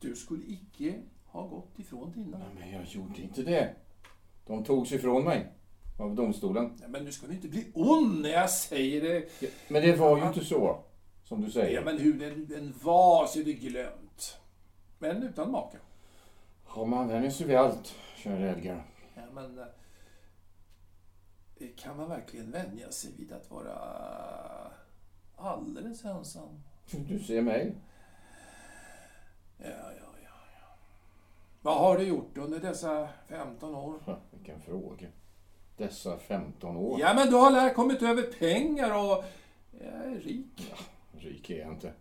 Du 0.00 0.14
skulle 0.14 0.44
icke 0.46 0.94
ha 1.26 1.46
gått 1.46 1.78
ifrån 1.78 2.12
dina. 2.12 2.40
Men 2.58 2.70
jag 2.70 2.84
gjorde 2.84 3.22
inte 3.22 3.42
det. 3.42 3.74
De 4.46 4.64
togs 4.64 4.92
ifrån 4.92 5.24
mig. 5.24 5.52
Av 5.98 6.14
domstolen. 6.14 6.78
Ja, 6.82 6.88
men 6.88 7.04
du 7.04 7.12
ska 7.12 7.32
inte 7.32 7.48
bli 7.48 7.66
ond 7.74 8.20
när 8.20 8.30
jag 8.30 8.50
säger 8.50 9.00
det. 9.02 9.28
Ja, 9.40 9.48
Men 9.68 9.82
det 9.82 9.96
var 9.96 10.18
ju 10.18 10.26
inte 10.26 10.44
så. 10.44 10.84
Som 11.24 11.40
du 11.40 11.50
säger. 11.50 11.74
Ja, 11.74 11.84
men 11.84 11.98
hur 11.98 12.14
den, 12.18 12.46
den 12.46 12.74
var 12.82 13.26
så 13.26 13.40
är 13.40 13.44
det 13.44 13.52
glömt. 13.52 14.03
Men 14.98 15.22
utan 15.22 15.50
maka. 15.50 15.78
Ja, 16.76 16.84
man 16.84 17.08
vänjer 17.08 17.30
sig 17.30 17.46
vid 17.46 17.56
allt, 17.56 17.94
kära 18.16 18.50
Edgar. 18.50 18.82
Ja, 19.14 19.22
men... 19.34 19.58
eh, 19.58 19.66
Kan 21.76 21.96
man 21.96 22.08
verkligen 22.08 22.50
vänja 22.50 22.90
sig 22.90 23.12
vid 23.18 23.32
att 23.32 23.50
vara 23.50 23.74
alldeles 25.36 26.04
ensam? 26.04 26.62
Du 26.90 27.18
ser 27.18 27.42
mig. 27.42 27.74
Ja, 29.58 29.66
ja, 29.68 29.90
ja, 30.22 30.28
ja. 30.60 30.66
Vad 31.62 31.78
har 31.78 31.98
du 31.98 32.04
gjort 32.04 32.38
under 32.38 32.60
dessa 32.60 33.08
15 33.28 33.74
år? 33.74 33.98
Ha, 34.06 34.18
Vilken 34.30 34.60
fråga. 34.60 35.08
Dessa 35.76 36.18
15 36.18 36.76
år. 36.76 37.00
Ja, 37.00 37.14
men 37.14 37.28
du 37.30 37.36
har 37.36 37.50
lärt 37.50 37.74
kommit 37.74 38.02
över 38.02 38.22
pengar 38.22 38.90
och 38.98 39.24
jag 39.80 39.94
är 39.94 40.20
rik. 40.20 40.74
Rik 41.12 41.50
är 41.50 41.58
jag 41.58 41.72
inte. 41.72 41.92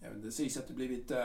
Men 0.00 0.20
det 0.22 0.32
sägs 0.32 0.56
att 0.56 0.68
du 0.68 0.74
blivit 0.74 1.10
uh, 1.10 1.16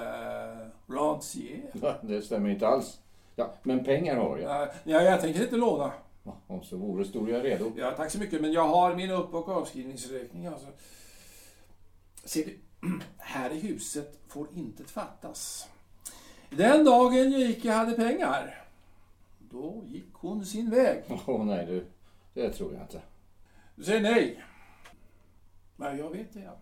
rentier. 0.88 1.62
Ja, 1.82 1.96
Det 2.02 2.22
stämmer 2.22 2.50
inte 2.50 2.68
alls. 2.68 3.00
Ja, 3.36 3.54
men 3.64 3.84
pengar 3.84 4.16
har 4.16 4.38
jag. 4.38 4.52
Ja, 4.52 4.72
ja, 4.84 5.02
jag 5.02 5.22
tänker 5.22 5.44
inte 5.44 5.56
låna. 5.58 5.92
Ja, 6.24 6.38
Om 6.48 6.64
så 6.64 6.78
vore 6.78 7.06
stod 7.06 7.30
jag 7.30 7.46
redo. 7.46 7.72
Ja, 7.78 7.92
tack 7.92 8.12
så 8.12 8.20
mycket, 8.20 8.42
men 8.42 8.52
jag 8.52 8.68
har 8.68 8.96
min 8.96 9.12
upp 9.12 9.34
och 9.34 9.50
avskrivningsräkning. 9.50 10.46
Alltså. 10.46 10.68
Ser 12.24 12.46
du, 12.46 12.60
här 13.18 13.50
i 13.50 13.60
huset 13.60 14.20
får 14.28 14.48
inte 14.54 14.84
fattas. 14.84 15.68
Den 16.50 16.86
dagen 16.86 17.32
jag 17.32 17.42
icke 17.42 17.72
hade 17.72 17.96
pengar, 17.96 18.64
då 19.40 19.84
gick 19.88 20.14
hon 20.14 20.46
sin 20.46 20.70
väg. 20.70 21.04
Åh 21.28 21.46
nej 21.46 21.66
du, 21.66 21.86
det 22.34 22.54
tror 22.54 22.74
jag 22.74 22.82
inte. 22.82 23.02
Du 23.76 23.84
säger 23.84 24.02
nej. 24.02 24.44
Nej, 25.76 25.98
jag 25.98 26.10
vet 26.10 26.34
det. 26.34 26.40
Ja. 26.40 26.56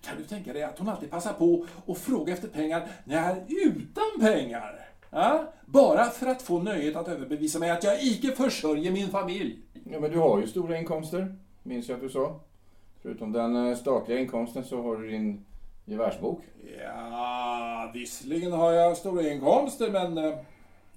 Kan 0.00 0.16
du 0.16 0.24
tänka 0.24 0.52
dig 0.52 0.62
att 0.62 0.78
hon 0.78 0.88
alltid 0.88 1.10
passar 1.10 1.32
på 1.32 1.66
att 1.86 1.98
fråga 1.98 2.32
efter 2.32 2.48
pengar 2.48 2.88
när 3.04 3.16
jag 3.16 3.36
är 3.36 3.44
utan 3.48 4.20
pengar? 4.20 4.88
Ja? 5.10 5.52
Bara 5.66 6.04
för 6.04 6.26
att 6.26 6.42
få 6.42 6.62
nöjet 6.62 6.96
att 6.96 7.08
överbevisa 7.08 7.58
mig 7.58 7.70
att 7.70 7.84
jag 7.84 8.02
icke 8.02 8.32
försörjer 8.32 8.92
min 8.92 9.08
familj. 9.08 9.58
Ja, 9.84 10.00
men 10.00 10.10
du 10.10 10.18
har 10.18 10.40
ju 10.40 10.46
stora 10.46 10.78
inkomster, 10.78 11.36
minns 11.62 11.88
jag 11.88 11.96
att 11.96 12.02
du 12.02 12.08
sa. 12.08 12.40
Förutom 13.02 13.32
den 13.32 13.68
eh, 13.68 13.76
statliga 13.76 14.18
inkomsten 14.18 14.64
så 14.64 14.82
har 14.82 14.96
du 14.96 15.08
din 15.10 15.44
gevärsbok. 15.84 16.40
Ja, 16.78 17.90
visserligen 17.94 18.52
har 18.52 18.72
jag 18.72 18.96
stora 18.96 19.28
inkomster, 19.28 19.90
men 19.90 20.18
eh, 20.18 20.38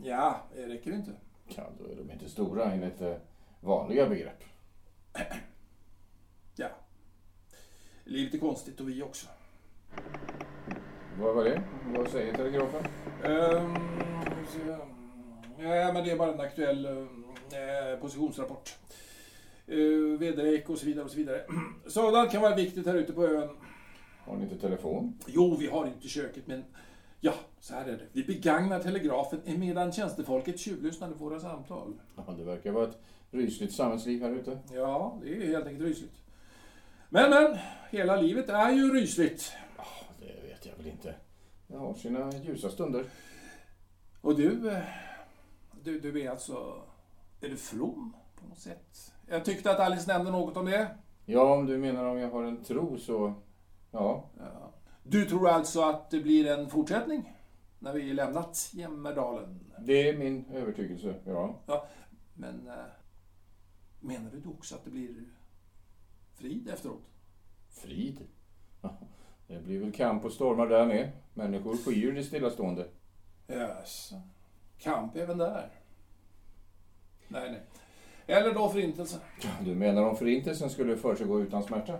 ja, 0.03 0.35
det 0.55 0.67
räcker 0.67 0.91
inte. 0.91 1.11
Ja, 1.47 1.63
då 1.79 1.91
är 1.91 1.95
de 1.95 2.11
inte 2.11 2.29
stora 2.29 2.71
enligt 2.71 3.01
eh, 3.01 3.13
vanliga 3.59 4.09
begrepp. 4.09 4.43
Ja. 6.55 6.67
Livet 8.07 8.33
är 8.33 8.37
konstigt 8.37 8.79
och 8.79 8.89
vi 8.89 9.03
också. 9.03 9.27
Vad 11.19 11.35
var 11.35 11.43
det? 11.43 11.61
Vad 11.97 12.09
säger 12.09 12.33
telegrafen? 12.33 12.83
Ja, 15.57 15.93
men 15.93 16.03
det 16.03 16.11
är 16.11 16.17
bara 16.17 16.33
en 16.33 16.39
aktuell 16.39 16.85
eh, 16.85 17.99
positionsrapport. 18.01 18.77
Uh, 19.71 20.19
väderlek 20.19 20.69
och 20.69 20.77
så 20.77 20.85
vidare 20.85 21.05
och 21.05 21.11
så 21.11 21.17
vidare. 21.17 21.41
Sådant 21.87 22.31
kan 22.31 22.41
vara 22.41 22.55
viktigt 22.55 22.85
här 22.85 22.95
ute 22.95 23.13
på 23.13 23.27
ön. 23.27 23.49
Har 24.25 24.37
ni 24.37 24.43
inte 24.43 24.57
telefon? 24.57 25.19
Jo, 25.27 25.57
vi 25.59 25.67
har 25.67 25.87
inte 25.87 26.07
köket, 26.07 26.47
men 26.47 26.63
ja, 27.19 27.33
så 27.59 27.73
här 27.73 27.85
är 27.85 27.91
det. 27.91 28.05
Vi 28.11 28.23
begagnar 28.23 28.79
telegrafen 28.79 29.39
medan 29.45 29.91
tjänstefolket 29.91 30.59
tjuvlyssnar 30.59 31.11
på 31.11 31.23
våra 31.23 31.39
samtal. 31.39 31.93
Ja, 32.15 32.33
det 32.37 32.43
verkar 32.43 32.71
vara 32.71 32.87
ett 32.87 32.97
rysligt 33.31 33.73
samhällsliv 33.73 34.21
här 34.21 34.31
ute. 34.31 34.59
Ja, 34.73 35.19
det 35.23 35.35
är 35.35 35.47
helt 35.47 35.65
enkelt 35.65 35.87
rysligt. 35.87 36.24
Men, 37.15 37.29
men, 37.29 37.57
hela 37.89 38.15
livet 38.15 38.49
är 38.49 38.71
ju 38.71 38.93
rysligt. 38.93 39.53
Ja, 39.77 39.83
det 40.19 40.47
vet 40.47 40.65
jag 40.65 40.75
väl 40.75 40.87
inte. 40.87 41.15
Det 41.67 41.77
har 41.77 41.93
sina 41.93 42.31
ljusa 42.31 42.69
stunder. 42.69 43.05
Och 44.21 44.35
du, 44.35 44.69
eh, 44.69 44.83
du, 45.83 45.99
du 45.99 46.21
är 46.21 46.29
alltså, 46.29 46.81
är 47.41 47.49
du 47.49 47.57
from 47.57 48.15
på 48.35 48.47
något 48.47 48.59
sätt? 48.59 49.13
Jag 49.27 49.45
tyckte 49.45 49.71
att 49.71 49.79
Alice 49.79 50.13
nämnde 50.13 50.31
något 50.31 50.57
om 50.57 50.65
det. 50.65 50.87
Ja, 51.25 51.53
om 51.53 51.65
du 51.65 51.77
menar 51.77 52.05
om 52.05 52.17
jag 52.17 52.31
har 52.31 52.43
en 52.43 52.63
tro 52.63 52.97
så... 52.97 53.33
Ja, 53.91 54.29
Ja. 54.39 54.73
Du 55.03 55.25
tror 55.25 55.49
alltså 55.49 55.81
att 55.81 56.11
det 56.11 56.19
blir 56.19 56.47
en 56.47 56.69
fortsättning? 56.69 57.35
När 57.79 57.93
vi 57.93 58.13
lämnat 58.13 58.69
Jämmerdalen? 58.73 59.59
det 59.79 60.09
är 60.09 60.17
min 60.17 60.45
övertygelse. 60.51 61.15
Ja. 61.25 61.59
Ja, 61.65 61.87
men 62.33 62.67
eh, 62.67 62.73
menar 63.99 64.31
du 64.31 64.39
då 64.39 64.49
också 64.49 64.75
att 64.75 64.83
det 64.83 64.91
blir 64.91 65.34
frid 66.35 66.69
efteråt? 66.69 67.03
Frid? 67.69 68.19
Det 69.47 69.59
blir 69.63 69.79
väl 69.79 69.91
kamp 69.91 70.25
och 70.25 70.31
stormar 70.31 70.67
där 70.67 70.85
med. 70.85 71.11
Människor 71.33 71.77
skyr 71.77 72.11
det 72.11 72.23
stillastående. 72.23 72.87
Jaså. 73.47 74.21
Kamp 74.79 75.15
även 75.15 75.37
där? 75.37 75.69
Nej, 77.27 77.51
nej. 77.51 77.61
Eller 78.27 78.53
då 78.53 78.69
förintelse. 78.69 79.19
Ja, 79.41 79.49
Du 79.65 79.75
menar 79.75 80.03
om 80.03 80.15
förintelsen 80.17 80.69
skulle 80.69 80.97
försiggå 80.97 81.41
utan 81.41 81.63
smärta? 81.63 81.97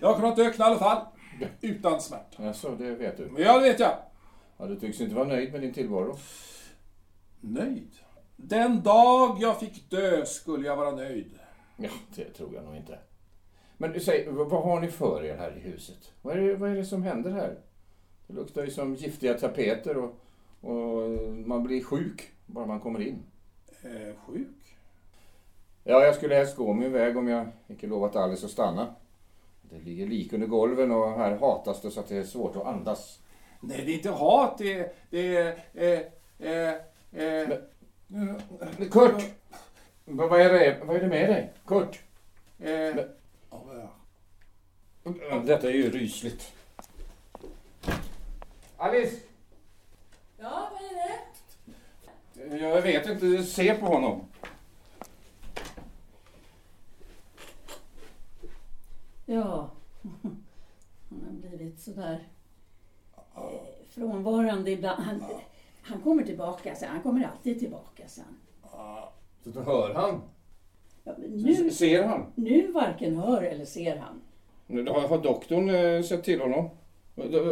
Jag 0.00 0.14
kommer 0.16 0.28
att 0.28 0.38
ökna 0.38 0.64
i 0.64 0.68
alla 0.68 0.78
fall. 0.78 1.06
Utan 1.60 2.00
smärta. 2.00 2.44
Jaså, 2.44 2.74
det 2.76 2.94
vet 2.94 3.16
du. 3.16 3.26
Men 3.26 3.42
ja, 3.42 3.58
det 3.58 3.68
vet 3.68 3.80
jag. 3.80 3.96
Ja, 4.56 4.66
du 4.66 4.80
tycks 4.80 5.00
inte 5.00 5.14
vara 5.14 5.28
nöjd 5.28 5.52
med 5.52 5.60
din 5.60 5.72
tillvaro. 5.72 6.16
Nöjd? 7.40 7.90
Den 8.36 8.82
dag 8.82 9.36
jag 9.40 9.60
fick 9.60 9.90
dö 9.90 10.26
skulle 10.26 10.66
jag 10.66 10.76
vara 10.76 10.90
nöjd. 10.90 11.38
Ja, 11.76 11.90
det 12.14 12.24
tror 12.24 12.54
jag 12.54 12.64
nog 12.64 12.76
inte. 12.76 12.98
Men 13.80 13.92
du 13.92 14.00
säger, 14.00 14.30
vad 14.30 14.62
har 14.62 14.80
ni 14.80 14.88
för 14.88 15.24
er 15.24 15.36
här 15.36 15.56
i 15.56 15.60
huset? 15.60 16.12
Vad 16.22 16.36
är 16.36 16.40
det, 16.40 16.54
vad 16.54 16.70
är 16.70 16.74
det 16.74 16.84
som 16.84 17.02
händer 17.02 17.30
här? 17.30 17.58
Det 18.26 18.34
luktar 18.34 18.64
ju 18.64 18.70
som 18.70 18.94
giftiga 18.94 19.34
tapeter 19.34 19.96
och, 19.96 20.14
och 20.60 21.10
man 21.46 21.62
blir 21.62 21.84
sjuk 21.84 22.32
bara 22.46 22.66
man 22.66 22.80
kommer 22.80 23.00
in. 23.00 23.22
Eh, 23.82 24.14
sjuk? 24.26 24.76
Ja, 25.84 26.04
jag 26.04 26.14
skulle 26.14 26.34
helst 26.34 26.56
gå 26.56 26.72
min 26.72 26.92
väg 26.92 27.16
om 27.16 27.28
jag 27.28 27.46
inte 27.68 27.86
lovat 27.86 28.16
Alice 28.16 28.46
att 28.46 28.52
stanna. 28.52 28.94
Det 29.62 29.78
ligger 29.78 30.06
lik 30.06 30.32
under 30.32 30.46
golven 30.46 30.92
och 30.92 31.10
här 31.10 31.36
hatas 31.36 31.82
det 31.82 31.90
så 31.90 32.00
att 32.00 32.08
det 32.08 32.16
är 32.16 32.24
svårt 32.24 32.56
att 32.56 32.66
andas. 32.66 33.18
Nej, 33.60 33.82
det 33.84 33.92
är 33.92 33.94
inte 33.94 34.10
hat. 34.10 34.58
Det 34.58 34.72
är... 34.72 34.92
Det 35.10 35.36
är 35.36 35.58
eh, 35.74 36.00
eh, 36.50 37.40
eh, 37.40 37.48
Men 38.08 38.88
Kurt! 38.90 39.24
Vad, 40.04 40.40
är 40.40 40.52
det, 40.52 40.80
vad 40.84 40.96
är 40.96 41.00
det 41.00 41.08
med 41.08 41.28
dig? 41.30 41.52
Kurt! 41.66 42.00
eh, 42.58 42.66
Men- 42.68 43.08
Detta 45.44 45.68
är 45.68 45.72
ju 45.72 45.90
rysligt. 45.90 46.52
Alice! 48.76 49.20
Ja, 50.38 50.70
vad 50.72 50.82
är 50.82 50.94
det? 52.50 52.58
Jag 52.58 52.82
vet 52.82 53.06
inte, 53.06 53.42
se 53.42 53.74
på 53.74 53.86
honom. 53.86 54.28
Ja, 59.26 59.70
han 61.10 61.26
har 61.26 61.48
blivit 61.48 61.80
sådär 61.80 62.28
eh, 63.36 63.42
frånvarande 63.90 64.70
ibland. 64.70 65.02
Han, 65.02 65.22
han 65.82 66.00
kommer 66.00 66.22
tillbaka 66.22 66.74
sen. 66.74 66.88
Han 66.90 67.02
kommer 67.02 67.24
alltid 67.24 67.58
tillbaka 67.58 68.08
sen. 68.08 68.40
Så 69.44 69.50
då 69.50 69.60
hör 69.62 69.94
han. 69.94 70.22
Nu, 71.28 71.70
Ser 71.70 72.02
han? 72.04 72.26
nu 72.34 72.72
varken 72.72 73.16
hör 73.16 73.42
eller 73.42 73.64
ser 73.64 73.96
han. 73.96 74.20
Har, 74.86 75.08
har 75.08 75.22
doktorn 75.22 75.70
eh, 75.70 76.02
sett 76.02 76.24
till 76.24 76.40
honom? 76.40 76.70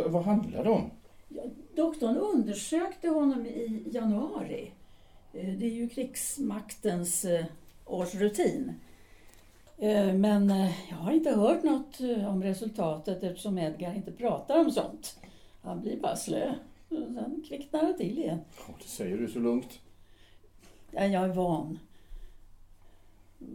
Vad, 0.06 0.22
handlar 0.24 0.64
det 0.64 0.70
om? 0.70 0.90
Ja, 1.28 1.42
doktorn 1.76 2.16
undersökte 2.16 3.08
honom 3.08 3.46
i 3.46 3.82
januari. 3.92 4.70
Eh, 5.32 5.48
Det 5.54 5.66
är 5.66 5.70
ju 5.70 5.88
krigsmaktens 5.88 7.24
eh, 7.24 7.44
årsrutin. 7.86 8.72
Men 10.14 10.48
jag 10.90 10.96
har 10.96 11.12
inte 11.12 11.30
hört 11.30 11.62
något 11.62 12.00
om 12.28 12.42
resultatet 12.42 13.22
eftersom 13.22 13.58
Edgar 13.58 13.94
inte 13.94 14.12
pratar 14.12 14.58
om 14.60 14.70
sånt. 14.70 15.18
Han 15.62 15.80
blir 15.80 15.96
bara 16.00 16.16
slö. 16.16 16.54
Sen 16.88 17.44
kvicknar 17.48 17.82
det 17.86 17.92
till 17.98 18.18
igen. 18.18 18.38
Ja, 18.68 18.74
Det 18.82 18.88
säger 18.88 19.16
du 19.16 19.28
så 19.28 19.38
lugnt. 19.38 19.78
Ja, 20.90 21.04
jag 21.06 21.24
är 21.24 21.28
van. 21.28 21.78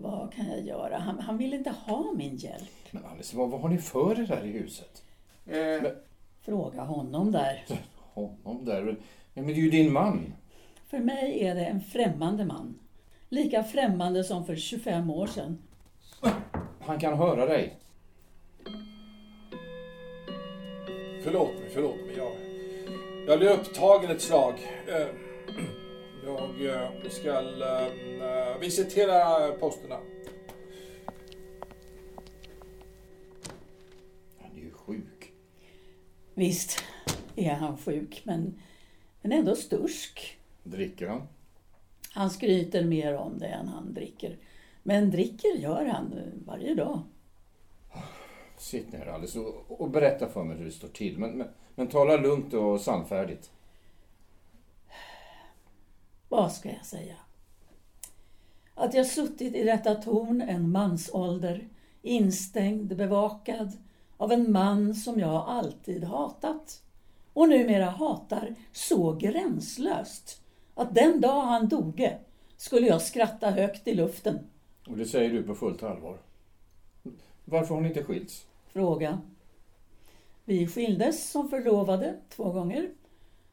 Vad 0.01 0.33
kan 0.33 0.49
jag 0.49 0.61
göra? 0.61 0.97
Han, 0.97 1.19
han 1.19 1.37
vill 1.37 1.53
inte 1.53 1.69
ha 1.69 2.13
min 2.15 2.35
hjälp. 2.35 2.69
Men 2.91 3.05
Alice, 3.05 3.37
vad, 3.37 3.49
vad 3.49 3.61
har 3.61 3.69
ni 3.69 3.77
för 3.77 4.19
er 4.19 4.25
där 4.27 4.45
i 4.45 4.51
huset? 4.51 5.03
Eh, 5.45 5.91
Fråga 6.41 6.81
honom 6.81 7.31
där. 7.31 7.65
Honom 8.13 8.65
där. 8.65 8.81
Men 8.83 8.97
men 9.33 9.47
det 9.47 9.53
är 9.53 9.55
ju 9.55 9.69
din 9.69 9.93
man. 9.93 10.33
För 10.87 10.99
mig 10.99 11.43
är 11.43 11.55
det 11.55 11.65
en 11.65 11.81
främmande 11.81 12.45
man. 12.45 12.79
Lika 13.29 13.63
främmande 13.63 14.23
som 14.23 14.45
för 14.45 14.55
25 14.55 15.09
år 15.09 15.27
sedan. 15.27 15.57
Han 16.79 16.99
kan 16.99 17.17
höra 17.17 17.45
dig. 17.45 17.77
förlåt 21.23 21.59
mig, 21.59 21.69
förlåt 21.73 21.95
mig. 21.95 22.17
Jag, 22.17 22.31
jag 23.27 23.39
blev 23.39 23.51
upptagen 23.51 24.11
ett 24.11 24.21
slag. 24.21 24.53
Eh, 24.87 25.07
jag 26.25 26.65
eh, 26.65 27.09
ska 27.09 27.29
eh, 27.29 27.87
visitera 28.61 29.51
posterna. 29.51 29.99
Han 34.41 34.51
är 34.55 34.61
ju 34.61 34.71
sjuk. 34.71 35.33
Visst 36.33 36.83
är 37.35 37.53
han 37.53 37.77
sjuk, 37.77 38.21
men, 38.25 38.61
men 39.21 39.31
ändå 39.31 39.55
stursk. 39.55 40.37
Dricker 40.63 41.07
han? 41.07 41.27
Han 42.13 42.29
skryter 42.29 42.85
mer 42.85 43.15
om 43.15 43.39
det 43.39 43.47
än 43.47 43.67
han 43.67 43.93
dricker. 43.93 44.37
Men 44.83 45.11
dricker 45.11 45.57
gör 45.57 45.85
han 45.85 46.15
varje 46.45 46.75
dag. 46.75 47.01
Sitt 48.57 48.91
ner 48.91 49.05
Alice 49.07 49.39
och, 49.39 49.81
och 49.81 49.89
berätta 49.89 50.29
för 50.29 50.43
mig 50.43 50.57
hur 50.57 50.65
det 50.65 50.71
står 50.71 50.87
till. 50.87 51.17
Men, 51.17 51.37
men, 51.37 51.47
men 51.75 51.87
tala 51.87 52.17
lugnt 52.17 52.53
och 52.53 52.81
sannfärdigt. 52.81 53.51
Vad 56.29 56.51
ska 56.51 56.69
jag 56.69 56.85
säga? 56.85 57.15
Att 58.81 58.93
jag 58.93 59.05
suttit 59.05 59.55
i 59.55 59.63
detta 59.63 59.95
torn 59.95 60.41
en 60.41 60.71
mansålder, 60.71 61.67
instängd, 62.01 62.95
bevakad 62.95 63.77
av 64.17 64.31
en 64.31 64.51
man 64.51 64.95
som 64.95 65.19
jag 65.19 65.33
alltid 65.47 66.03
hatat. 66.03 66.83
Och 67.33 67.49
numera 67.49 67.85
hatar 67.85 68.55
så 68.71 69.13
gränslöst 69.13 70.41
att 70.75 70.95
den 70.95 71.21
dag 71.21 71.41
han 71.41 71.67
doge 71.67 72.17
skulle 72.57 72.87
jag 72.87 73.01
skratta 73.01 73.51
högt 73.51 73.87
i 73.87 73.93
luften. 73.93 74.39
Och 74.87 74.97
det 74.97 75.05
säger 75.05 75.29
du 75.29 75.43
på 75.43 75.55
fullt 75.55 75.83
allvar. 75.83 76.17
Varför 77.45 77.75
har 77.75 77.81
ni 77.81 77.87
inte 77.87 78.03
skilts? 78.03 78.45
Fråga. 78.73 79.21
Vi 80.45 80.67
skildes 80.67 81.31
som 81.31 81.49
förlovade 81.49 82.15
två 82.29 82.51
gånger. 82.51 82.89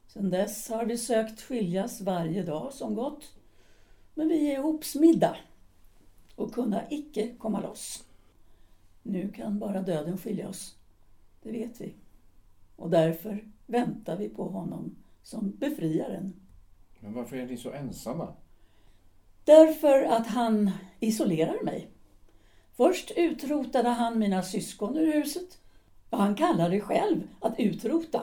Sedan 0.07 0.29
dess 0.29 0.69
har 0.69 0.85
vi 0.85 0.97
sökt 0.97 1.41
skiljas 1.41 2.01
varje 2.01 2.43
dag 2.43 2.73
som 2.73 2.95
gått. 2.95 3.33
Men 4.19 4.27
vi 4.27 4.51
är 4.51 4.59
ihopsmidda 4.59 5.35
och 6.35 6.53
kunna 6.53 6.81
icke 6.89 7.35
komma 7.37 7.59
loss. 7.61 8.03
Nu 9.03 9.29
kan 9.31 9.59
bara 9.59 9.81
döden 9.81 10.17
skilja 10.17 10.49
oss. 10.49 10.75
Det 11.43 11.51
vet 11.51 11.81
vi. 11.81 11.93
Och 12.75 12.89
därför 12.89 13.43
väntar 13.65 14.17
vi 14.17 14.29
på 14.29 14.43
honom 14.49 14.95
som 15.23 15.51
befriaren. 15.57 16.33
Men 16.99 17.13
varför 17.13 17.37
är 17.37 17.45
ni 17.45 17.57
så 17.57 17.71
ensamma? 17.71 18.33
Därför 19.43 20.03
att 20.03 20.27
han 20.27 20.71
isolerar 20.99 21.63
mig. 21.63 21.87
Först 22.77 23.11
utrotade 23.15 23.89
han 23.89 24.19
mina 24.19 24.43
syskon 24.43 24.97
ur 24.97 25.13
huset. 25.13 25.59
Och 26.09 26.17
han 26.17 26.35
kallar 26.35 26.69
det 26.69 26.81
själv 26.81 27.21
att 27.39 27.59
utrota. 27.59 28.21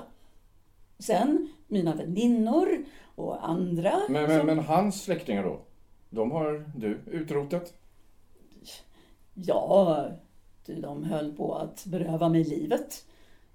Sen 0.99 1.49
mina 1.69 1.95
väninnor 1.95 2.85
och 3.15 3.49
andra. 3.49 4.01
Men, 4.09 4.23
men, 4.23 4.39
som- 4.39 4.47
men 4.47 4.59
hans 4.59 5.03
släktingar 5.03 5.43
då? 5.45 5.61
De 6.11 6.31
har 6.31 6.71
du 6.77 7.01
utrotat? 7.07 7.75
Ja, 9.35 10.09
ty 10.67 10.81
de 10.81 11.05
höll 11.05 11.37
på 11.37 11.55
att 11.55 11.87
beröva 11.87 12.29
mig 12.29 12.45
livet. 12.45 13.07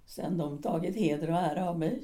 Sen 0.06 0.38
de 0.38 0.62
tagit 0.62 0.96
heder 0.96 1.30
och 1.30 1.38
ära 1.38 1.70
av 1.70 1.80
mig. 1.80 2.04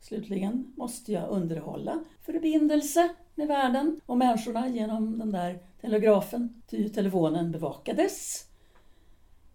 Slutligen 0.00 0.72
måste 0.76 1.12
jag 1.12 1.30
underhålla 1.30 2.04
förbindelse 2.22 3.14
med 3.34 3.48
världen 3.48 4.00
och 4.06 4.16
människorna 4.16 4.68
genom 4.68 5.18
den 5.18 5.32
där 5.32 5.58
telegrafen, 5.80 6.62
ty 6.66 6.88
telefonen 6.88 7.52
bevakades. 7.52 8.46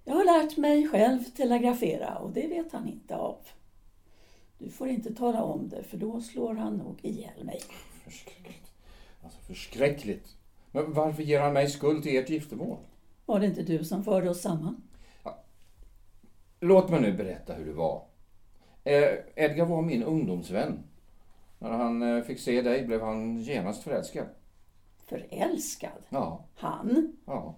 Jag 0.05 0.15
har 0.15 0.25
lärt 0.25 0.57
mig 0.57 0.87
själv 0.87 1.23
telegrafera 1.23 2.17
och 2.17 2.31
det 2.31 2.47
vet 2.47 2.71
han 2.71 2.87
inte 2.87 3.15
av. 3.15 3.37
Du 4.57 4.69
får 4.69 4.87
inte 4.87 5.15
tala 5.15 5.43
om 5.43 5.69
det 5.69 5.83
för 5.83 5.97
då 5.97 6.21
slår 6.21 6.55
han 6.55 6.77
nog 6.77 6.99
ihjäl 7.01 7.45
mig. 7.45 7.61
Förskräckligt. 8.03 8.68
Alltså 9.23 9.39
förskräckligt. 9.39 10.35
Men 10.71 10.93
varför 10.93 11.23
ger 11.23 11.41
han 11.41 11.53
mig 11.53 11.69
skuld 11.69 12.03
till 12.03 12.17
ert 12.17 12.29
giftermål? 12.29 12.77
Var 13.25 13.39
det 13.39 13.45
inte 13.45 13.63
du 13.63 13.83
som 13.83 14.03
förde 14.03 14.29
oss 14.29 14.41
samman? 14.41 14.81
Låt 16.59 16.89
mig 16.89 17.01
nu 17.01 17.13
berätta 17.13 17.53
hur 17.53 17.65
det 17.65 17.73
var. 17.73 18.03
Eh, 18.83 19.09
Edgar 19.35 19.65
var 19.65 19.81
min 19.81 20.03
ungdomsvän. 20.03 20.83
När 21.59 21.69
han 21.69 22.01
eh, 22.01 22.23
fick 22.23 22.39
se 22.39 22.61
dig 22.61 22.85
blev 22.85 23.01
han 23.01 23.37
genast 23.37 23.83
förälskad. 23.83 24.25
Förälskad? 25.05 25.91
Ja, 26.09 26.45
Han? 26.55 27.17
ja. 27.25 27.55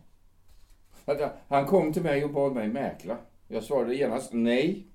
Han 1.48 1.66
kom 1.66 1.94
till 1.94 2.04
mig 2.04 2.24
och 2.26 2.32
bad 2.34 2.54
mig 2.54 2.68
mäkla. 2.68 3.18
Jag 3.48 3.64
svarade 3.64 3.96
genast 3.96 4.34
nej. 4.34 4.88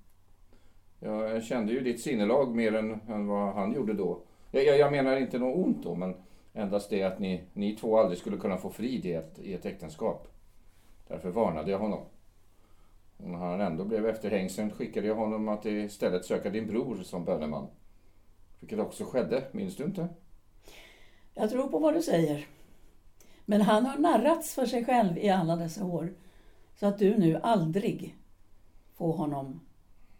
Jag 1.00 1.44
kände 1.44 1.72
ju 1.72 1.80
ditt 1.80 2.00
sinnelag 2.00 2.54
mer 2.54 2.74
än, 2.74 3.00
än 3.08 3.26
vad 3.26 3.54
han 3.54 3.72
gjorde 3.72 3.92
då. 3.92 4.20
Jag, 4.50 4.64
jag, 4.64 4.78
jag 4.78 4.92
menar 4.92 5.16
inte 5.16 5.38
något 5.38 5.66
ont 5.66 5.82
då, 5.82 5.94
men 5.94 6.14
endast 6.56 6.90
det 6.90 7.02
att 7.02 7.18
ni, 7.18 7.44
ni 7.52 7.76
två 7.76 7.98
aldrig 7.98 8.18
skulle 8.18 8.36
kunna 8.36 8.56
få 8.56 8.70
frid 8.70 9.06
i 9.06 9.12
ett, 9.12 9.38
i 9.38 9.54
ett 9.54 9.66
äktenskap. 9.66 10.28
Därför 11.08 11.30
varnade 11.30 11.70
jag 11.70 11.78
honom. 11.78 12.00
Och 13.16 13.28
när 13.28 13.38
han 13.38 13.60
ändå 13.60 13.84
blev 13.84 14.06
efterhängsen 14.06 14.70
skickade 14.70 15.06
jag 15.06 15.14
honom 15.14 15.48
att 15.48 15.66
istället 15.66 16.24
söka 16.24 16.50
din 16.50 16.66
bror 16.66 16.96
som 16.96 17.24
böneman. 17.24 17.66
Vilket 18.60 18.78
också 18.78 19.04
skedde, 19.04 19.44
minns 19.52 19.76
du 19.76 19.84
inte? 19.84 20.08
Jag 21.34 21.50
tror 21.50 21.68
på 21.68 21.78
vad 21.78 21.94
du 21.94 22.02
säger. 22.02 22.46
Men 23.44 23.60
han 23.60 23.86
har 23.86 23.98
narrats 23.98 24.54
för 24.54 24.66
sig 24.66 24.84
själv 24.84 25.18
i 25.18 25.28
alla 25.28 25.56
dessa 25.56 25.84
år. 25.84 26.14
Så 26.76 26.86
att 26.86 26.98
du 26.98 27.18
nu 27.18 27.40
aldrig 27.42 28.16
får 28.94 29.12
honom 29.12 29.60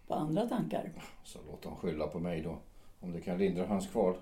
på 0.06 0.14
andra 0.14 0.48
tankar. 0.48 0.92
Så 1.24 1.38
låt 1.50 1.64
honom 1.64 1.78
skylla 1.78 2.06
på 2.06 2.18
mig 2.18 2.42
då, 2.42 2.58
om 3.00 3.12
det 3.12 3.20
kan 3.20 3.38
lindra 3.38 3.66
hans 3.66 3.86
kval. 3.86 4.16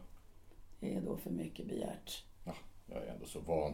Är 0.85 1.01
då 1.01 1.17
för 1.17 1.31
mycket 1.31 1.67
begärt. 1.67 2.25
Jag 2.87 3.03
är 3.03 3.13
ändå 3.13 3.27
så 3.27 3.41
van. 3.41 3.73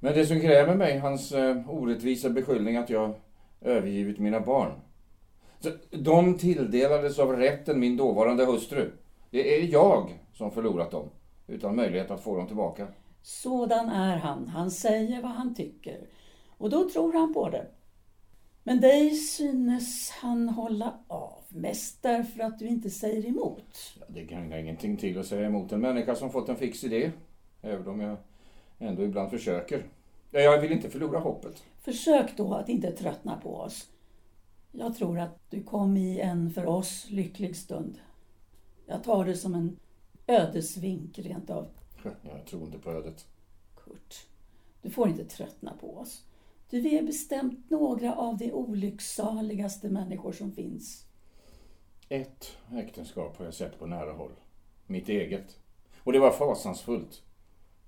Men 0.00 0.14
det 0.14 0.26
som 0.26 0.40
kräver 0.40 0.74
mig, 0.74 0.98
hans 0.98 1.32
eh, 1.32 1.70
orättvisa 1.70 2.30
beskyllning 2.30 2.76
att 2.76 2.90
jag 2.90 3.14
övergivit 3.60 4.18
mina 4.18 4.40
barn. 4.40 4.72
Så, 5.60 5.70
de 5.90 6.38
tilldelades 6.38 7.18
av 7.18 7.36
rätten 7.36 7.80
min 7.80 7.96
dåvarande 7.96 8.44
hustru. 8.44 8.90
Det 9.30 9.56
är 9.56 9.72
jag 9.72 10.18
som 10.32 10.50
förlorat 10.50 10.90
dem, 10.90 11.08
utan 11.46 11.76
möjlighet 11.76 12.10
att 12.10 12.24
få 12.24 12.36
dem 12.36 12.46
tillbaka. 12.46 12.86
Sådan 13.22 13.88
är 13.88 14.16
han. 14.16 14.48
Han 14.48 14.70
säger 14.70 15.22
vad 15.22 15.30
han 15.30 15.54
tycker. 15.54 16.00
Och 16.48 16.70
då 16.70 16.90
tror 16.90 17.12
han 17.12 17.34
på 17.34 17.48
det. 17.50 17.66
Men 18.62 18.80
dig 18.80 19.10
synes 19.10 20.10
han 20.10 20.48
hålla 20.48 20.94
av. 21.08 21.39
Mest 21.52 22.02
därför 22.02 22.42
att 22.42 22.58
du 22.58 22.66
inte 22.66 22.90
säger 22.90 23.26
emot. 23.26 23.94
Ja, 24.00 24.06
det 24.08 24.24
gagnar 24.24 24.58
ingenting 24.58 24.96
till 24.96 25.18
att 25.18 25.26
säga 25.26 25.46
emot 25.46 25.72
en 25.72 25.80
människa 25.80 26.14
som 26.14 26.30
fått 26.30 26.48
en 26.48 26.56
fix 26.56 26.84
idé. 26.84 27.12
Även 27.62 27.88
om 27.88 28.00
jag 28.00 28.16
ändå 28.78 29.02
ibland 29.04 29.30
försöker. 29.30 29.86
Ja, 30.30 30.40
Jag 30.40 30.60
vill 30.60 30.72
inte 30.72 30.90
förlora 30.90 31.18
hoppet. 31.18 31.62
Försök 31.80 32.36
då 32.36 32.54
att 32.54 32.68
inte 32.68 32.92
tröttna 32.92 33.40
på 33.40 33.56
oss. 33.56 33.88
Jag 34.72 34.96
tror 34.96 35.18
att 35.18 35.50
du 35.50 35.62
kom 35.62 35.96
i 35.96 36.20
en 36.20 36.50
för 36.50 36.66
oss 36.66 37.06
lycklig 37.10 37.56
stund. 37.56 37.98
Jag 38.86 39.04
tar 39.04 39.24
det 39.24 39.36
som 39.36 39.54
en 39.54 39.76
ödesvink 40.26 41.18
rent 41.18 41.50
av. 41.50 41.68
Jag 42.22 42.46
tror 42.46 42.62
inte 42.64 42.78
på 42.78 42.90
ödet. 42.90 43.26
Kurt, 43.76 44.26
du 44.82 44.90
får 44.90 45.08
inte 45.08 45.24
tröttna 45.24 45.72
på 45.80 45.96
oss. 45.96 46.24
Du 46.70 46.88
är 46.88 47.02
bestämt 47.02 47.70
några 47.70 48.14
av 48.14 48.36
de 48.36 48.52
olycksaligaste 48.52 49.88
människor 49.88 50.32
som 50.32 50.52
finns. 50.52 51.06
Ett 52.12 52.56
äktenskap 52.76 53.38
har 53.38 53.44
jag 53.44 53.54
sett 53.54 53.78
på 53.78 53.86
nära 53.86 54.12
håll. 54.12 54.32
Mitt 54.86 55.08
eget. 55.08 55.58
Och 55.98 56.12
det 56.12 56.18
var 56.18 56.30
fasansfullt. 56.30 57.22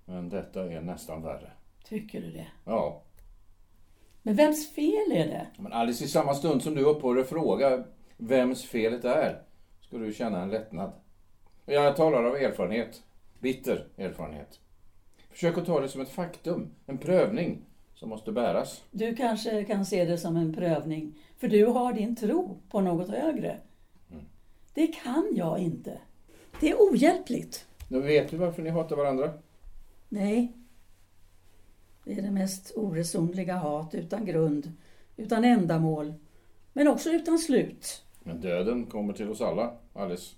Men 0.04 0.28
detta 0.28 0.72
är 0.72 0.80
nästan 0.80 1.22
värre. 1.22 1.50
Tycker 1.84 2.20
du 2.20 2.30
det? 2.30 2.46
Ja, 2.64 3.02
Men 4.22 4.34
vems 4.34 4.74
fel 4.74 5.12
är 5.12 5.26
det? 5.26 5.46
Men 5.58 5.72
Alice, 5.72 6.04
i 6.04 6.08
samma 6.08 6.34
stund 6.34 6.62
som 6.62 6.74
du 6.74 6.82
upphör 6.84 7.16
att 7.16 7.28
fråga 7.28 7.84
vems 8.16 8.64
felet 8.64 9.04
är, 9.04 9.42
ska 9.80 9.98
du 9.98 10.12
känna 10.12 10.42
en 10.42 10.50
lättnad. 10.50 10.92
Jag 11.64 11.96
talar 11.96 12.24
av 12.24 12.36
erfarenhet. 12.36 13.02
Bitter 13.40 13.86
erfarenhet. 13.96 14.60
Försök 15.30 15.58
att 15.58 15.66
ta 15.66 15.80
det 15.80 15.88
som 15.88 16.00
ett 16.00 16.08
faktum, 16.08 16.74
en 16.86 16.98
prövning 16.98 17.62
som 17.94 18.08
måste 18.08 18.32
bäras. 18.32 18.82
Du 18.90 19.16
kanske 19.16 19.64
kan 19.64 19.86
se 19.86 20.04
det 20.04 20.18
som 20.18 20.36
en 20.36 20.54
prövning, 20.54 21.18
för 21.38 21.48
du 21.48 21.66
har 21.66 21.92
din 21.92 22.16
tro 22.16 22.58
på 22.70 22.80
något 22.80 23.08
högre. 23.08 23.60
Det 24.74 24.86
kan 24.86 25.28
jag 25.32 25.58
inte. 25.58 26.00
Det 26.60 26.70
är 26.70 26.74
ohjälpligt. 26.74 27.66
Nu 27.88 28.00
vet 28.00 28.30
du 28.30 28.36
varför 28.36 28.62
ni 28.62 28.70
hatar 28.70 28.96
varandra? 28.96 29.32
Nej. 30.08 30.52
Det 32.04 32.12
är 32.12 32.22
det 32.22 32.30
mest 32.30 32.72
oresonliga 32.76 33.54
hat 33.54 33.94
utan 33.94 34.24
grund, 34.24 34.72
utan 35.16 35.44
ändamål, 35.44 36.14
men 36.72 36.88
också 36.88 37.10
utan 37.10 37.38
slut. 37.38 38.04
Men 38.22 38.40
döden 38.40 38.86
kommer 38.86 39.12
till 39.12 39.30
oss 39.30 39.40
alla, 39.40 39.74
Alice. 39.94 40.34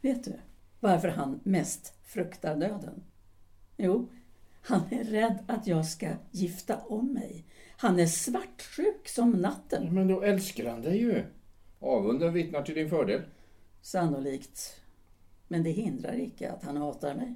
Vet 0.00 0.24
du 0.24 0.32
varför 0.80 1.08
han 1.08 1.40
mest 1.42 1.94
fruktar 2.04 2.56
döden? 2.56 3.02
Jo, 3.76 4.08
han 4.62 4.80
är 4.90 5.04
rädd 5.04 5.38
att 5.46 5.66
jag 5.66 5.86
ska 5.86 6.08
gifta 6.30 6.76
om 6.76 7.12
mig. 7.12 7.44
Han 7.76 8.00
är 8.00 8.06
svartsjuk 8.06 9.08
som 9.08 9.30
natten. 9.30 9.94
Men 9.94 10.08
då 10.08 10.22
älskar 10.22 10.70
han 10.70 10.82
dig 10.82 10.98
ju. 10.98 11.24
Avunden 11.84 12.32
vittnar 12.32 12.62
till 12.62 12.74
din 12.74 12.90
fördel. 12.90 13.22
Sannolikt. 13.80 14.80
Men 15.48 15.62
det 15.62 15.70
hindrar 15.70 16.20
icke 16.20 16.52
att 16.52 16.62
han 16.62 16.76
hatar 16.76 17.14
mig. 17.14 17.34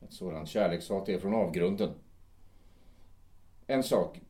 Ett 0.00 0.12
sådant 0.12 0.48
kärlekshat 0.48 1.08
är 1.08 1.18
från 1.18 1.34
avgrunden. 1.34 1.90
En 3.66 3.82
sak. 3.82 4.20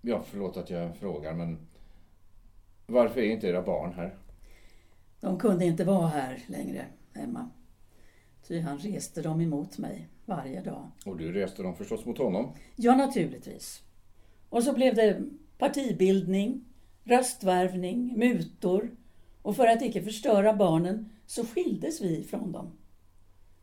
Ja, 0.00 0.22
förlåt 0.26 0.56
att 0.56 0.70
jag 0.70 0.96
frågar, 0.96 1.34
men 1.34 1.58
varför 2.86 3.20
är 3.20 3.30
inte 3.30 3.46
era 3.46 3.62
barn 3.62 3.92
här? 3.92 4.18
De 5.20 5.38
kunde 5.38 5.64
inte 5.64 5.84
vara 5.84 6.06
här 6.06 6.42
längre, 6.46 6.86
Emma. 7.14 7.50
Ty 8.46 8.60
han 8.60 8.78
reste 8.78 9.22
dem 9.22 9.40
emot 9.40 9.78
mig 9.78 10.08
varje 10.24 10.60
dag. 10.60 10.90
Och 11.06 11.16
du 11.16 11.32
reste 11.32 11.62
dem 11.62 11.76
förstås 11.76 12.04
mot 12.04 12.18
honom. 12.18 12.52
Ja, 12.76 12.96
naturligtvis. 12.96 13.82
Och 14.48 14.62
så 14.62 14.72
blev 14.72 14.94
det 14.94 15.22
partibildning, 15.58 16.64
röstvärvning, 17.04 18.18
mutor 18.18 18.90
och 19.42 19.56
för 19.56 19.66
att 19.66 19.82
icke 19.82 20.02
förstöra 20.02 20.54
barnen 20.54 21.10
så 21.26 21.44
skildes 21.44 22.00
vi 22.00 22.24
från 22.24 22.52
dem. 22.52 22.72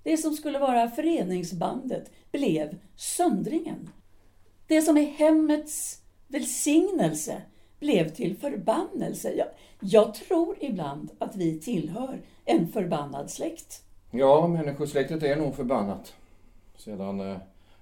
Det 0.03 0.17
som 0.17 0.33
skulle 0.33 0.59
vara 0.59 0.89
föreningsbandet 0.89 2.11
blev 2.31 2.77
söndringen. 2.95 3.89
Det 4.67 4.81
som 4.81 4.97
är 4.97 5.05
hemmets 5.05 6.01
välsignelse 6.27 7.41
blev 7.79 8.09
till 8.09 8.37
förbannelse. 8.37 9.33
Jag, 9.33 9.47
jag 9.79 10.13
tror 10.13 10.55
ibland 10.59 11.11
att 11.19 11.35
vi 11.35 11.59
tillhör 11.59 12.21
en 12.45 12.67
förbannad 12.67 13.29
släkt. 13.29 13.83
Ja, 14.11 14.47
människosläktet 14.47 15.23
är 15.23 15.35
nog 15.35 15.55
förbannat. 15.55 16.13
Sedan 16.77 17.19
eh, 17.19 17.37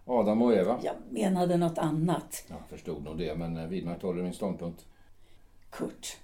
Adam 0.06 0.42
och 0.42 0.54
Eva. 0.54 0.80
Jag 0.84 0.96
menade 1.10 1.58
något 1.58 1.78
annat. 1.78 2.44
Jag 2.48 2.60
förstod 2.70 3.04
nog 3.04 3.18
det, 3.18 3.36
men 3.36 3.58
eh, 3.58 3.68
vidmakthåller 3.68 4.24
min 4.24 4.34
ståndpunkt. 4.34 4.86
Kurt, 5.76 6.18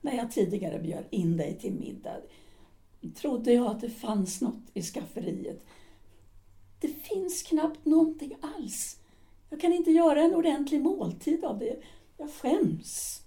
när 0.00 0.16
jag 0.16 0.30
tidigare 0.30 0.78
bjöd 0.78 1.04
in 1.10 1.36
dig 1.36 1.58
till 1.58 1.72
middag 1.72 2.16
trodde 3.14 3.52
jag 3.52 3.66
att 3.66 3.80
det 3.80 3.90
fanns 3.90 4.40
något 4.40 4.62
i 4.74 4.82
skafferiet. 4.82 5.64
Det 6.80 6.88
finns 6.88 7.42
knappt 7.42 7.84
någonting 7.84 8.36
alls. 8.40 9.00
Jag 9.50 9.60
kan 9.60 9.72
inte 9.72 9.90
göra 9.90 10.20
en 10.20 10.34
ordentlig 10.34 10.80
måltid 10.80 11.44
av 11.44 11.58
det. 11.58 11.76
Jag 12.16 12.32
skäms. 12.32 13.22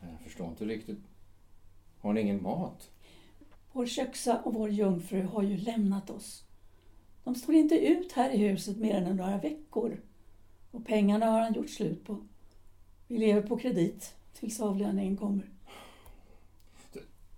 Jag 0.00 0.20
förstår 0.24 0.48
inte 0.48 0.64
riktigt. 0.64 1.00
Har 1.98 2.12
ni 2.12 2.20
ingen 2.20 2.42
mat? 2.42 2.90
Vår 3.72 3.86
köksa 3.86 4.40
och 4.40 4.54
vår 4.54 4.70
jungfru 4.70 5.22
har 5.22 5.42
ju 5.42 5.56
lämnat 5.56 6.10
oss. 6.10 6.44
De 7.24 7.34
står 7.34 7.54
inte 7.54 7.78
ut 7.86 8.12
här 8.12 8.30
i 8.30 8.36
huset 8.36 8.76
mer 8.76 8.94
än 8.94 9.16
några 9.16 9.38
veckor. 9.38 10.00
Och 10.70 10.86
pengarna 10.86 11.26
har 11.26 11.40
han 11.40 11.54
gjort 11.54 11.70
slut 11.70 12.04
på. 12.04 12.26
Vi 13.08 13.18
lever 13.18 13.42
på 13.42 13.56
kredit 13.56 14.14
tills 14.34 14.60
avlöningen 14.60 15.16
kommer. 15.16 15.50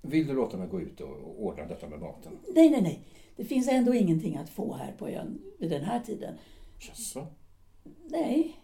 Vill 0.02 0.26
du 0.26 0.34
låta 0.34 0.56
mig 0.56 0.68
gå 0.68 0.80
ut 0.80 1.00
och 1.00 1.44
ordna 1.44 1.66
detta 1.66 1.88
med 1.88 2.00
maten? 2.00 2.32
Nej, 2.54 2.70
nej, 2.70 2.82
nej. 2.82 3.00
Det 3.36 3.44
finns 3.44 3.68
ändå 3.68 3.94
ingenting 3.94 4.36
att 4.36 4.50
få 4.50 4.74
här 4.74 4.92
på 4.98 5.08
ön 5.08 5.38
vid 5.58 5.70
den 5.70 5.82
här 5.82 6.00
tiden. 6.00 6.34
Jaså? 6.78 7.26
Nej. 8.08 8.56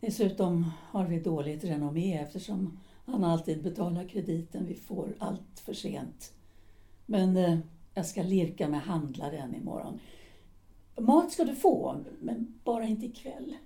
Dessutom 0.00 0.70
har 0.80 1.06
vi 1.06 1.20
dåligt 1.20 1.64
renommé 1.64 2.18
eftersom 2.18 2.78
han 3.06 3.24
alltid 3.24 3.62
betalar 3.62 4.08
krediten 4.08 4.66
vi 4.66 4.74
får 4.74 5.14
allt 5.18 5.60
för 5.60 5.72
sent. 5.72 6.32
Men 7.06 7.36
eh, 7.36 7.58
jag 7.94 8.06
ska 8.06 8.22
lirka 8.22 8.68
med 8.68 8.80
handlaren 8.80 9.54
imorgon. 9.54 10.00
Mat 10.98 11.32
ska 11.32 11.44
du 11.44 11.54
få, 11.54 12.04
men 12.20 12.60
bara 12.64 12.84
inte 12.84 13.06
ikväll. 13.06 13.56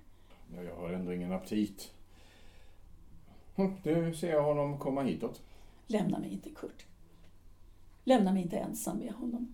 Ja, 0.55 0.63
jag 0.63 0.75
har 0.75 0.89
ändå 0.89 1.13
ingen 1.13 1.31
aptit. 1.31 1.94
Hm, 3.55 3.73
Nu 3.83 4.13
ser 4.15 4.29
jag 4.31 4.43
honom 4.43 4.79
komma 4.79 5.03
hitåt. 5.03 5.41
Lämna 5.87 6.19
mig 6.19 6.33
inte, 6.33 6.49
Kurt. 6.49 6.85
Lämna 8.03 8.33
mig 8.33 8.41
inte 8.43 8.57
ensam 8.57 8.97
med 8.97 9.13
honom. 9.13 9.53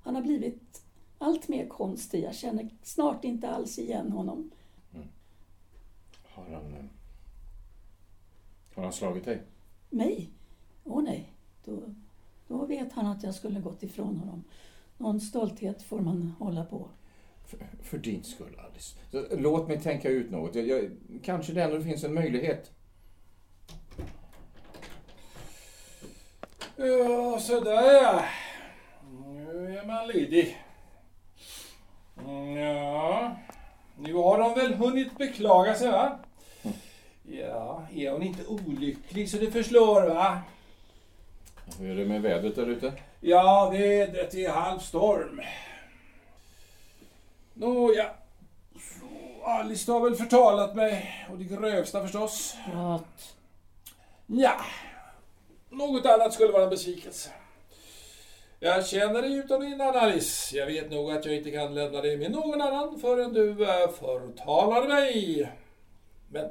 Han 0.00 0.14
har 0.14 0.22
blivit 0.22 0.82
allt 1.18 1.48
mer 1.48 1.68
konstig. 1.68 2.22
Jag 2.24 2.34
känner 2.34 2.68
snart 2.82 3.24
inte 3.24 3.48
alls 3.50 3.78
igen 3.78 4.12
honom. 4.12 4.50
Har 6.24 6.44
han... 6.44 6.74
eh, 6.74 6.84
Har 8.74 8.82
han 8.82 8.92
slagit 8.92 9.24
dig? 9.24 9.42
Mig? 9.90 10.30
Åh 10.84 11.02
nej. 11.02 11.32
Då, 11.64 11.82
då 12.48 12.66
vet 12.66 12.92
han 12.92 13.06
att 13.06 13.22
jag 13.22 13.34
skulle 13.34 13.60
gått 13.60 13.82
ifrån 13.82 14.16
honom. 14.16 14.44
Någon 14.98 15.20
stolthet 15.20 15.82
får 15.82 16.00
man 16.00 16.32
hålla 16.38 16.64
på. 16.64 16.88
För, 17.44 17.66
för 17.82 17.98
din 17.98 18.22
skull, 18.24 18.58
Alice. 18.58 18.96
Låt 19.38 19.68
mig 19.68 19.80
tänka 19.80 20.08
ut 20.08 20.30
något. 20.30 20.54
Jag, 20.54 20.66
jag, 20.68 20.90
kanske 21.22 21.52
det 21.52 21.62
ändå 21.62 21.80
finns 21.80 22.04
en 22.04 22.14
möjlighet. 22.14 22.70
Ja, 26.76 27.40
sådär 27.40 28.02
ja. 28.02 28.24
Nu 29.22 29.78
är 29.78 29.86
man 29.86 30.08
ledig. 30.08 30.62
Ja, 32.56 33.36
nu 33.98 34.14
har 34.14 34.38
de 34.38 34.54
väl 34.54 34.74
hunnit 34.74 35.18
beklaga 35.18 35.74
sig 35.74 35.90
va? 35.90 36.18
Ja, 37.22 37.86
är 37.94 38.10
hon 38.10 38.22
inte 38.22 38.46
olycklig 38.46 39.30
så 39.30 39.36
det 39.36 39.50
förslår 39.50 40.08
va? 40.08 40.38
Hur 41.78 41.90
är 41.90 41.96
det 41.96 42.04
med 42.04 42.22
vädret 42.22 42.56
där 42.56 42.66
ute? 42.66 42.92
Ja, 43.20 43.70
vädret 43.72 44.34
är 44.34 44.50
halvstorm. 44.50 45.40
Nåja, 47.54 48.10
så 48.74 49.44
Alice 49.44 49.92
har 49.92 50.00
väl 50.00 50.14
förtalat 50.14 50.74
mig 50.74 51.26
och 51.30 51.38
det 51.38 51.44
grövsta 51.44 52.02
förstås. 52.02 52.56
Prat. 52.72 53.34
Ja, 54.26 54.60
något 55.76 56.06
annat 56.06 56.34
skulle 56.34 56.52
vara 56.52 56.64
en 56.64 56.70
besvikelse. 56.70 57.30
Jag 58.60 58.86
känner 58.86 59.22
dig 59.22 59.36
utan 59.36 59.62
innan 59.62 59.96
Alice. 59.96 60.56
Jag 60.56 60.66
vet 60.66 60.90
nog 60.90 61.10
att 61.10 61.24
jag 61.24 61.36
inte 61.36 61.50
kan 61.50 61.74
lämna 61.74 62.00
dig 62.00 62.16
med 62.16 62.30
någon 62.30 62.60
annan 62.60 62.98
förrän 62.98 63.32
du 63.32 63.56
förtalar 63.98 64.88
mig. 64.88 65.52
Men 66.28 66.50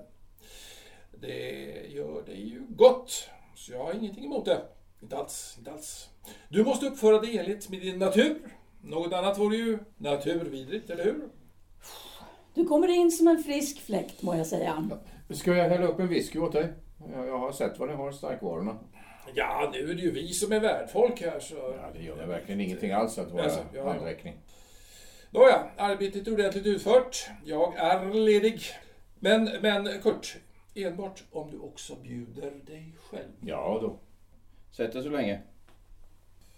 det 1.21 1.61
gör 1.87 2.25
dig 2.25 2.49
ju 2.49 2.61
gott, 2.69 3.29
så 3.55 3.71
jag 3.71 3.83
har 3.83 3.93
ingenting 3.93 4.25
emot 4.25 4.45
det. 4.45 4.61
Inte 5.01 5.17
alls, 5.17 5.55
inte 5.57 5.71
alls. 5.71 6.09
Du 6.49 6.63
måste 6.63 6.85
uppföra 6.85 7.19
dig 7.19 7.37
enligt 7.37 7.69
med 7.69 7.81
din 7.81 7.99
natur. 7.99 8.37
Något 8.81 9.13
annat 9.13 9.37
vore 9.37 9.57
ju 9.57 9.79
naturvidrigt, 9.97 10.89
eller 10.89 11.03
hur? 11.03 11.29
Du 12.53 12.65
kommer 12.65 12.87
in 12.87 13.11
som 13.11 13.27
en 13.27 13.43
frisk 13.43 13.81
fläkt, 13.81 14.21
må 14.21 14.35
jag 14.35 14.47
säga. 14.47 14.89
Ska 15.29 15.55
jag 15.55 15.69
hälla 15.69 15.87
upp 15.87 15.99
en 15.99 16.07
whisky 16.07 16.39
åt 16.39 16.51
dig? 16.51 16.73
Jag, 17.13 17.27
jag 17.27 17.37
har 17.37 17.51
sett 17.51 17.79
vad 17.79 17.89
ni 17.89 17.95
har, 17.95 18.11
starkvarorna. 18.11 18.79
Ja, 19.33 19.69
nu 19.73 19.91
är 19.91 19.95
det 19.95 20.01
ju 20.01 20.11
vi 20.11 20.33
som 20.33 20.51
är 20.51 20.59
värdfolk 20.59 21.21
här 21.21 21.39
så... 21.39 21.55
Ja, 21.55 21.89
det 21.93 22.03
gör 22.03 22.15
mig 22.15 22.27
verkligen 22.27 22.61
ingenting 22.61 22.91
alls 22.91 23.17
att 23.17 23.31
vara 23.31 23.43
Alltså, 23.43 23.59
ja, 23.59 23.79
ja. 23.79 23.89
handräckning. 23.89 24.37
Nåja, 25.29 25.67
arbetet 25.77 26.27
är 26.27 26.33
ordentligt 26.33 26.65
utfört. 26.65 27.29
Jag 27.45 27.75
är 27.75 28.13
ledig. 28.13 28.61
Men, 29.19 29.49
men 29.61 30.01
Kurt, 30.01 30.35
enbart 30.75 31.23
om 31.31 31.51
du 31.51 31.59
också 31.59 31.95
bjuder 31.95 32.51
dig 32.51 32.95
själv. 33.09 33.31
Ja 33.41 33.79
då. 33.81 33.99
Sätt 34.71 34.93
dig 34.93 35.03
så 35.03 35.09
länge. 35.09 35.41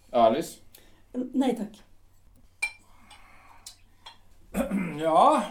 Alice? 0.09 0.59
Nej 1.11 1.57
tack. 1.57 1.83
Ja, 5.01 5.43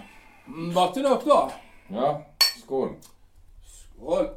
mm, 0.47 0.73
vatten 0.73 1.07
upp 1.07 1.25
då. 1.25 1.53
Ja, 1.89 2.27
skål. 2.63 2.95
Skål. 3.65 4.29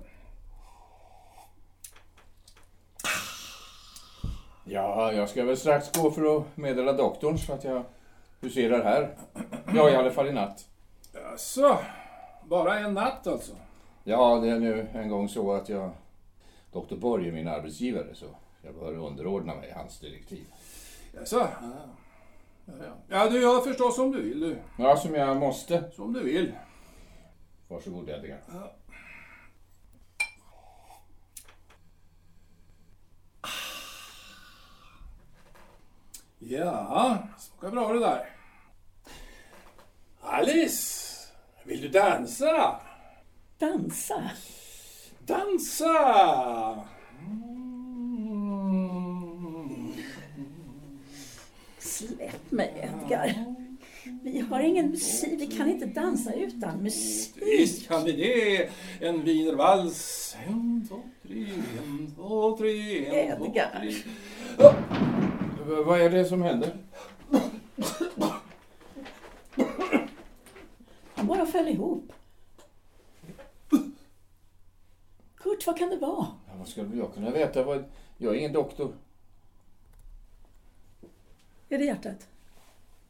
Ja, 4.72 5.14
jag 5.14 5.30
ska 5.30 5.46
väl 5.46 5.58
strax 5.58 5.92
gå 5.92 6.12
för 6.12 6.38
att 6.38 6.58
meddela 6.58 6.94
doktorn 6.94 7.38
så 7.38 7.54
att 7.54 7.64
jag 7.64 7.84
huserar 8.42 8.84
här. 8.84 9.16
Ja, 9.76 9.90
i 9.90 9.96
alla 9.96 10.12
fall 10.12 10.28
i 10.28 10.32
natt. 10.32 10.68
Jaså, 11.14 11.78
bara 12.44 12.80
en 12.80 12.94
natt 12.94 13.28
alltså? 13.28 13.52
Ja, 14.04 14.40
det 14.40 14.50
är 14.50 14.60
nu 14.60 14.88
en 14.94 15.10
gång 15.10 15.30
så 15.30 15.54
att 15.54 15.70
jag... 15.70 15.92
Doktor 16.72 16.98
Borg 16.98 17.28
är 17.28 17.32
min 17.32 17.48
arbetsgivare 17.48 18.16
så 18.16 18.26
jag 18.62 18.76
bör 18.76 18.98
underordna 18.98 19.56
mig 19.56 19.74
hans 19.76 20.00
direktiv. 20.00 20.46
Jaså? 21.14 21.38
Ja. 21.38 21.48
Ja, 22.66 22.74
ja. 22.80 22.94
ja, 23.08 23.30
du 23.30 23.42
gör 23.42 23.62
förstås 23.62 23.96
som 23.96 24.12
du 24.12 24.22
vill 24.22 24.40
du. 24.40 24.58
Ja, 24.78 24.98
som 24.98 25.16
jag 25.16 25.38
måste. 25.38 25.84
Som 25.96 26.14
du 26.14 26.24
vill. 26.24 26.52
Varsågod 27.68 28.10
Edgar. 28.10 28.38
Ja, 28.54 28.72
smakar 37.38 37.72
bra 37.72 37.94
det 37.94 38.00
där. 38.00 38.30
Alice, 40.22 41.06
vill 41.64 41.82
du 41.82 41.88
dansa? 41.88 42.80
Dansa? 43.58 44.32
Dansa! 45.26 46.86
Mm. 48.60 49.94
Släpp 51.80 52.52
mig 52.52 52.74
Edgar. 52.84 53.46
Vi 54.24 54.40
har 54.40 54.60
ingen 54.60 54.90
musik, 54.90 55.42
vi 55.42 55.48
kan 55.48 55.70
inte 55.70 55.86
dansa 55.86 56.34
utan 56.34 56.78
musik. 56.84 57.34
Visst 57.42 57.88
kan 57.88 58.04
vi 58.04 58.12
det. 58.12 58.70
En 59.08 59.24
wienervals. 59.24 60.36
En, 60.48 60.88
två, 60.90 61.00
tre, 61.28 61.46
en, 61.84 62.12
två, 62.16 62.58
tre, 62.58 63.06
en, 63.30 63.38
två, 63.38 63.46
Edgar. 63.46 63.80
tre. 63.80 63.90
V- 63.90 64.04
Vad 65.70 66.02
är 66.02 66.10
det 66.10 66.26
som 66.26 66.42
händer? 66.42 66.78
Han 71.16 71.28
bara 71.28 71.46
föll 71.46 71.68
ihop. 71.68 72.14
Kurt, 75.38 75.68
vad 75.68 75.78
kan 75.78 75.90
det 75.90 75.98
vara? 75.98 76.28
Ja, 76.48 76.54
vad 76.58 76.68
skulle 76.68 76.98
jag 76.98 77.14
kunna 77.14 77.32
veta? 77.32 77.64
Vad... 77.64 77.84
Jag 78.18 78.34
är 78.34 78.40
ingen 78.40 78.54
doktor. 78.54 78.94
Är 81.70 81.78
det 81.78 81.86
hjärtat? 81.86 82.28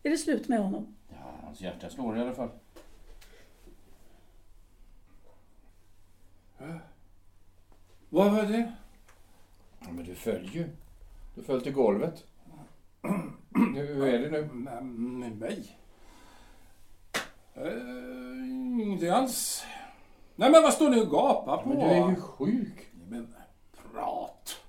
Är 0.03 0.09
det 0.09 0.17
slut 0.17 0.47
med 0.47 0.59
honom? 0.59 0.95
Ja, 1.09 1.33
hans 1.43 1.61
hjärta 1.61 1.89
slår 1.89 2.17
i 2.17 2.21
alla 2.21 2.33
fall. 2.33 2.49
Vad 8.09 8.31
var 8.31 8.43
det? 8.43 8.73
Ja, 9.79 9.87
men 9.91 10.05
du 10.05 10.15
föll 10.15 10.49
ju. 10.53 10.69
Du 11.35 11.43
föll 11.43 11.61
till 11.61 11.73
golvet. 11.73 12.25
Hur 13.75 14.03
är 14.07 14.19
det 14.19 14.29
nu? 14.29 14.49
Med, 14.53 15.37
mig? 15.37 15.77
Uh, 17.57 18.81
ingenting 18.81 19.09
alls. 19.09 19.63
Nej 20.35 20.51
men 20.51 20.63
vad 20.63 20.73
står 20.73 20.89
ni 20.89 21.01
och 21.01 21.11
gapar 21.11 21.57
på? 21.57 21.69
Men 21.69 21.77
du 21.79 21.85
är 21.85 22.09
ju 22.09 22.15
sjuk. 22.15 22.89
Men 23.09 23.33
prat. 23.93 24.61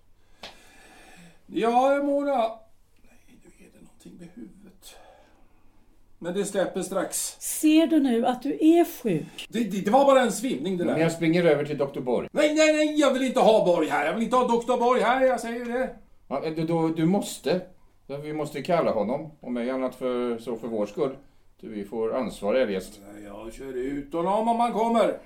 Ja, 1.46 2.02
Mona. 2.02 2.36
Nej, 2.36 2.58
nu 3.28 3.66
är 3.66 3.70
det 3.72 3.80
någonting 3.82 4.12
med 4.18 4.28
huvudet. 4.34 4.96
Men 6.18 6.34
det 6.34 6.44
släpper 6.44 6.82
strax. 6.82 7.36
Ser 7.40 7.86
du 7.86 8.00
nu 8.00 8.26
att 8.26 8.42
du 8.42 8.52
är 8.60 9.02
sjuk? 9.02 9.46
Det, 9.48 9.64
det, 9.64 9.80
det 9.80 9.90
var 9.90 10.04
bara 10.04 10.20
en 10.22 10.32
svimning 10.32 10.76
det 10.76 10.84
Men 10.84 10.94
där. 10.94 11.02
jag 11.02 11.12
springer 11.12 11.44
över 11.44 11.64
till 11.64 11.78
doktor 11.78 12.00
Borg. 12.00 12.28
Nej, 12.32 12.54
nej, 12.54 12.72
nej, 12.76 13.00
jag 13.00 13.12
vill 13.12 13.22
inte 13.22 13.40
ha 13.40 13.64
Borg 13.64 13.88
här. 13.88 14.06
Jag 14.06 14.14
vill 14.14 14.22
inte 14.22 14.36
ha 14.36 14.48
doktor 14.48 14.76
Borg 14.76 15.00
här, 15.00 15.26
jag 15.26 15.40
säger 15.40 15.64
det. 15.64 15.96
Ja, 16.28 16.40
du, 16.40 16.64
du, 16.64 16.94
du 16.94 17.06
måste. 17.06 17.60
Ja, 18.10 18.16
Vi 18.16 18.32
måste 18.32 18.62
kalla 18.62 18.92
honom. 18.92 19.30
Om 19.40 19.56
ej 19.56 19.70
annat 19.70 19.94
för, 19.94 20.38
så 20.38 20.56
för 20.56 20.68
vår 20.68 20.86
skull. 20.86 21.16
Du, 21.60 21.68
Vi 21.68 21.84
får 21.84 22.14
ansvar 22.14 22.54
eljest. 22.54 23.00
Jag 23.24 23.52
kör 23.52 23.76
ut 23.76 24.12
honom 24.12 24.48
om 24.48 24.60
han 24.60 24.72
kommer. 24.72 25.18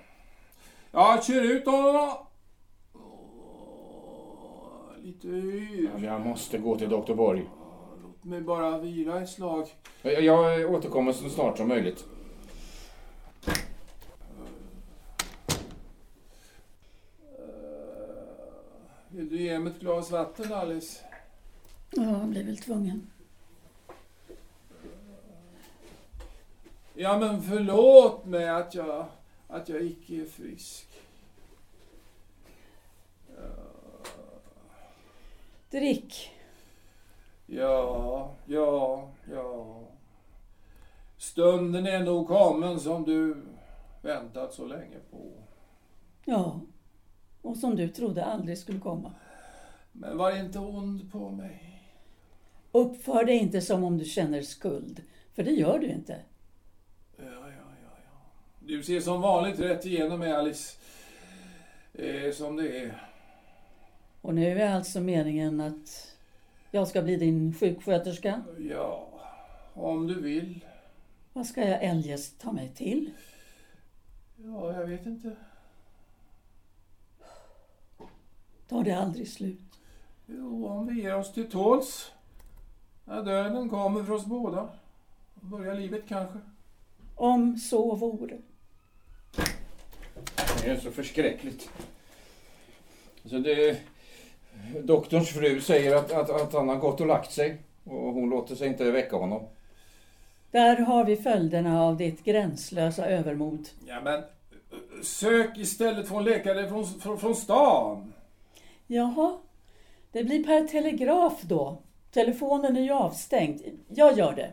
Jag 0.92 1.24
kör 1.24 1.42
ut 1.42 1.66
honom. 1.66 2.10
Åh, 2.94 4.82
lite 5.02 5.26
yr. 5.28 5.90
Ja, 5.96 6.04
Jag 6.04 6.20
måste 6.20 6.58
gå 6.58 6.76
till 6.76 6.88
doktor 6.88 7.14
Borg. 7.14 7.44
Låt 8.02 8.24
mig 8.24 8.40
bara 8.40 8.78
vila 8.78 9.22
ett 9.22 9.30
slag. 9.30 9.68
Jag, 10.02 10.22
jag 10.22 10.70
återkommer 10.74 11.12
så 11.12 11.28
snart 11.28 11.58
som 11.58 11.68
möjligt. 11.68 12.04
Vill 19.08 19.28
du 19.28 19.36
ge 19.42 19.58
mig 19.58 19.72
ett 19.72 19.80
glas 19.80 20.10
vatten, 20.10 20.52
Alice? 20.52 21.04
Ja, 21.96 22.02
han 22.02 22.30
blir 22.30 22.44
väl 22.44 22.58
tvungen. 22.58 23.10
Ja, 26.94 27.18
men 27.18 27.42
förlåt 27.42 28.24
mig 28.24 28.48
att 28.48 28.74
jag, 28.74 29.06
att 29.48 29.68
jag 29.68 29.82
icke 29.82 30.14
är 30.14 30.26
frisk. 30.26 30.88
Drick. 35.70 36.30
Ja, 37.46 38.34
ja, 38.46 39.08
ja. 39.32 39.80
Stunden 41.16 41.86
är 41.86 42.00
nog 42.00 42.28
kommen 42.28 42.80
som 42.80 43.04
du 43.04 43.42
väntat 44.02 44.54
så 44.54 44.66
länge 44.66 44.98
på. 45.10 45.32
Ja. 46.24 46.60
Och 47.42 47.56
som 47.56 47.76
du 47.76 47.88
trodde 47.88 48.24
aldrig 48.24 48.58
skulle 48.58 48.80
komma. 48.80 49.14
Men 49.92 50.16
var 50.16 50.36
inte 50.36 50.58
ond 50.58 51.12
på 51.12 51.30
mig. 51.30 51.73
Uppför 52.74 53.24
dig 53.24 53.36
inte 53.36 53.60
som 53.60 53.84
om 53.84 53.98
du 53.98 54.04
känner 54.04 54.42
skuld. 54.42 55.02
För 55.34 55.42
det 55.42 55.50
gör 55.50 55.78
du 55.78 55.86
inte. 55.86 56.20
Ja, 57.16 57.24
ja, 57.24 57.48
ja, 57.48 57.66
ja. 57.82 58.16
Du 58.60 58.82
ser 58.82 59.00
som 59.00 59.20
vanligt 59.20 59.60
rätt 59.60 59.86
igenom 59.86 60.18
mig, 60.18 60.32
Alice. 60.32 60.76
Är 61.92 62.32
som 62.32 62.56
det 62.56 62.78
är. 62.78 63.08
Och 64.20 64.34
nu 64.34 64.60
är 64.60 64.74
alltså 64.74 65.00
meningen 65.00 65.60
att 65.60 66.16
jag 66.70 66.88
ska 66.88 67.02
bli 67.02 67.16
din 67.16 67.54
sjuksköterska. 67.54 68.42
Ja, 68.70 69.08
om 69.74 70.06
du 70.06 70.20
vill. 70.20 70.64
Vad 71.32 71.46
ska 71.46 71.68
jag 71.68 71.84
eljest 71.84 72.40
ta 72.40 72.52
mig 72.52 72.72
till? 72.74 73.10
Ja, 74.36 74.72
jag 74.72 74.86
vet 74.86 75.06
inte. 75.06 75.36
Tar 78.68 78.84
det 78.84 78.92
aldrig 78.92 79.28
slut? 79.28 79.80
Jo, 80.26 80.66
om 80.66 80.86
vi 80.86 81.02
ger 81.02 81.16
oss 81.16 81.32
till 81.32 81.50
tåls. 81.50 82.13
När 83.04 83.22
döden 83.22 83.68
kommer 83.68 84.04
för 84.04 84.12
oss 84.12 84.26
båda. 84.26 84.68
Börjar 85.34 85.74
livet 85.74 86.02
kanske. 86.08 86.38
Om 87.16 87.56
så 87.56 87.94
vore. 87.94 88.36
Det 90.62 90.70
är 90.70 90.76
så 90.76 90.90
förskräckligt. 90.90 91.70
Så 93.24 93.38
det, 93.38 93.80
doktorns 94.82 95.28
fru 95.28 95.60
säger 95.60 95.96
att, 95.96 96.12
att, 96.12 96.30
att 96.30 96.52
han 96.52 96.68
har 96.68 96.76
gått 96.76 97.00
och 97.00 97.06
lagt 97.06 97.32
sig. 97.32 97.58
Och 97.84 98.12
hon 98.12 98.30
låter 98.30 98.54
sig 98.54 98.68
inte 98.68 98.90
väcka 98.90 99.16
honom. 99.16 99.42
Där 100.50 100.76
har 100.76 101.04
vi 101.04 101.16
följderna 101.16 101.82
av 101.82 101.96
ditt 101.96 102.24
gränslösa 102.24 103.06
övermod. 103.06 103.68
Ja, 103.86 104.00
men 104.00 104.22
sök 105.02 105.58
istället 105.58 106.08
få 106.08 106.16
en 106.16 106.24
läkare 106.24 106.68
från, 106.68 106.86
från, 106.86 107.18
från 107.18 107.36
stan. 107.36 108.12
Jaha, 108.86 109.38
det 110.12 110.24
blir 110.24 110.44
per 110.44 110.66
telegraf 110.66 111.42
då. 111.42 111.78
Telefonen 112.14 112.76
är 112.76 112.80
ju 112.80 112.92
avstängd. 112.92 113.60
Jag 113.88 114.18
gör 114.18 114.34
det. 114.34 114.52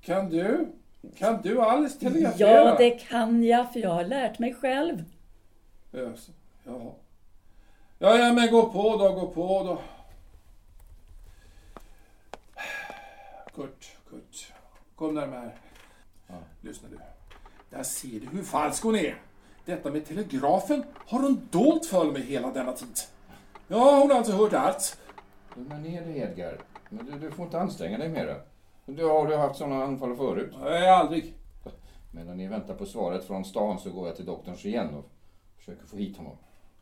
Kan 0.00 0.30
du? 0.30 0.72
Kan 1.16 1.42
du 1.42 1.60
Alice 1.60 2.00
telegrafera? 2.00 2.50
Ja, 2.50 2.74
det 2.78 2.90
kan 2.90 3.44
jag, 3.44 3.72
för 3.72 3.80
jag 3.80 3.90
har 3.90 4.04
lärt 4.04 4.38
mig 4.38 4.54
själv. 4.54 5.04
Jaså, 5.90 6.32
Jaha. 6.64 6.92
Ja, 7.98 8.18
ja, 8.18 8.32
men 8.32 8.50
gå 8.50 8.72
på 8.72 8.96
då, 8.96 9.12
gå 9.12 9.26
på 9.26 9.64
då. 9.64 9.78
Kurt, 13.54 13.96
Kurt. 14.10 14.52
Kom 14.96 15.14
närmare 15.14 15.50
här. 16.26 16.38
Lyssna 16.60 16.88
du. 16.88 16.98
Där 17.70 17.82
ser 17.82 18.20
du 18.20 18.26
hur 18.26 18.42
falsk 18.42 18.82
hon 18.82 18.96
är. 18.96 19.16
Detta 19.64 19.90
med 19.90 20.06
telegrafen 20.06 20.84
har 21.06 21.20
hon 21.20 21.48
dolt 21.50 21.86
för 21.86 22.04
mig 22.04 22.22
hela 22.22 22.50
denna 22.50 22.72
tid. 22.72 22.98
Ja, 23.68 23.98
hon 24.00 24.10
har 24.10 24.18
alltså 24.18 24.32
hört 24.32 24.52
allt. 24.52 24.98
Lugna 25.56 25.78
ner 25.78 26.02
dig 26.02 26.18
Edgar. 26.18 26.58
Men 26.88 27.06
du, 27.06 27.18
du 27.18 27.30
får 27.30 27.44
inte 27.44 27.60
anstränga 27.60 27.98
dig 27.98 28.08
mera. 28.08 28.36
Du 28.86 29.04
har 29.04 29.26
du 29.26 29.36
haft 29.36 29.56
sådana 29.56 29.84
anfall 29.84 30.16
förut? 30.16 30.54
Nej, 30.60 30.88
aldrig. 30.88 31.34
Medan 32.14 32.36
ni 32.36 32.48
väntar 32.48 32.74
på 32.74 32.86
svaret 32.86 33.24
från 33.24 33.44
stan 33.44 33.78
så 33.78 33.90
går 33.90 34.06
jag 34.06 34.16
till 34.16 34.26
doktorns 34.26 34.64
igen 34.64 34.94
och 34.94 35.10
försöker 35.56 35.86
få 35.86 35.96
hit 35.96 36.16
honom. 36.16 36.36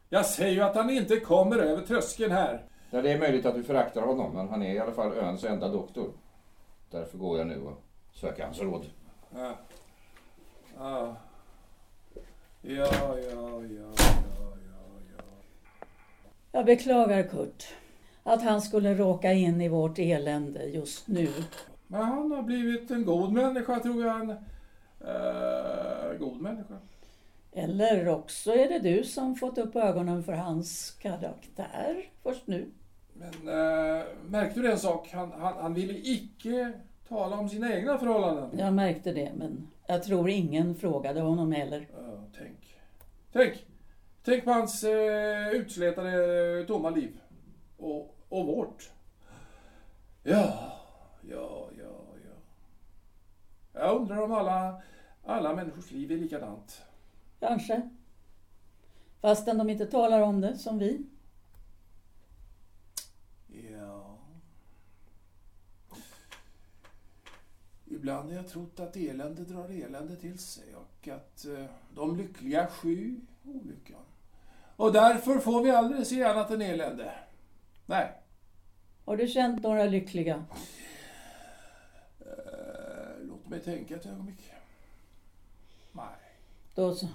Jag 0.08 0.26
säger 0.26 0.52
ju 0.52 0.60
att 0.60 0.76
han 0.76 0.90
inte 0.90 1.20
kommer 1.20 1.58
över 1.58 1.82
tröskeln 1.86 2.32
här. 2.32 2.64
Ja, 2.90 3.02
det 3.02 3.12
är 3.12 3.18
möjligt 3.18 3.46
att 3.46 3.54
du 3.54 3.62
föraktar 3.62 4.02
honom, 4.02 4.34
men 4.34 4.48
han 4.48 4.62
är 4.62 4.74
i 4.74 4.78
alla 4.78 4.92
fall 4.92 5.12
öns 5.12 5.44
enda 5.44 5.68
doktor. 5.68 6.12
Därför 6.90 7.18
går 7.18 7.38
jag 7.38 7.46
nu 7.46 7.62
och 7.62 7.82
söker 8.12 8.44
hans 8.44 8.60
råd. 8.60 8.86
Ja. 9.34 9.54
Ja. 10.78 11.16
Ja, 12.62 12.88
ja, 12.92 13.18
ja, 13.18 13.62
ja, 13.62 13.62
ja, 13.68 13.92
ja. 15.16 15.22
Jag 16.52 16.66
beklagar 16.66 17.22
Kurt. 17.22 17.74
Att 18.30 18.42
han 18.42 18.60
skulle 18.60 18.94
råka 18.94 19.32
in 19.32 19.60
i 19.60 19.68
vårt 19.68 19.98
elände 19.98 20.64
just 20.64 21.08
nu. 21.08 21.28
Men 21.86 22.02
han 22.02 22.30
har 22.30 22.42
blivit 22.42 22.90
en 22.90 23.04
god 23.04 23.32
människa 23.32 23.80
tror 23.80 24.04
jag. 24.04 24.12
Han, 24.12 24.30
eh, 24.30 26.18
god 26.18 26.40
människa. 26.40 26.74
Eller 27.52 28.08
också 28.08 28.52
är 28.52 28.68
det 28.68 28.78
du 28.78 29.04
som 29.04 29.36
fått 29.36 29.58
upp 29.58 29.76
ögonen 29.76 30.24
för 30.24 30.32
hans 30.32 30.90
karaktär 30.90 32.10
först 32.22 32.46
nu. 32.46 32.70
Men 33.14 33.48
äh, 33.48 34.04
märkte 34.28 34.60
du 34.60 34.72
en 34.72 34.78
sak? 34.78 35.08
Han, 35.12 35.32
han, 35.32 35.54
han 35.60 35.74
ville 35.74 35.94
icke 35.94 36.72
tala 37.08 37.36
om 37.36 37.48
sina 37.48 37.74
egna 37.74 37.98
förhållanden. 37.98 38.58
Jag 38.58 38.72
märkte 38.72 39.12
det, 39.12 39.32
men 39.36 39.68
jag 39.86 40.02
tror 40.02 40.30
ingen 40.30 40.74
frågade 40.74 41.20
honom 41.20 41.52
heller. 41.52 41.88
Ja, 41.92 42.24
tänk. 42.38 42.76
Tänk! 43.32 43.66
Tänk 44.24 44.44
på 44.44 44.50
hans 44.50 44.84
eh, 44.84 45.48
utslätade 45.48 46.64
tomma 46.66 46.90
liv. 46.90 47.20
Och, 47.76 48.16
och 48.30 48.46
vårt. 48.46 48.90
Ja, 50.22 50.72
ja, 51.20 51.70
ja, 51.78 52.04
ja. 52.24 52.36
Jag 53.72 53.96
undrar 53.96 54.22
om 54.22 54.32
alla, 54.32 54.82
alla 55.24 55.54
människors 55.54 55.90
liv 55.90 56.12
är 56.12 56.16
likadant. 56.16 56.82
Kanske. 57.40 57.90
Fastän 59.20 59.58
de 59.58 59.70
inte 59.70 59.86
talar 59.86 60.20
om 60.20 60.40
det 60.40 60.58
som 60.58 60.78
vi. 60.78 61.06
Ja. 63.70 64.16
Ibland 67.86 68.28
har 68.28 68.36
jag 68.36 68.48
trott 68.48 68.80
att 68.80 68.96
elände 68.96 69.44
drar 69.44 69.68
elände 69.68 70.16
till 70.16 70.38
sig 70.38 70.74
och 70.74 71.08
att 71.08 71.44
eh, 71.44 71.64
de 71.94 72.16
lyckliga 72.16 72.66
sky 72.66 73.16
olyckan. 73.44 74.02
Och 74.76 74.92
därför 74.92 75.38
får 75.38 75.62
vi 75.62 75.70
aldrig 75.70 76.06
se 76.06 76.24
annat 76.24 76.50
än 76.50 76.62
elände. 76.62 77.14
Nej. 77.90 78.12
Har 79.04 79.16
du 79.16 79.28
känt 79.28 79.62
några 79.62 79.84
lyckliga? 79.84 80.44
Eh, 82.20 83.22
låt 83.22 83.48
mig 83.48 83.60
tänka 83.60 83.96
ett 83.96 84.06
ögonblick. 84.06 84.52
Nej. 85.92 86.04
Då 86.74 86.94
så. 86.94 87.08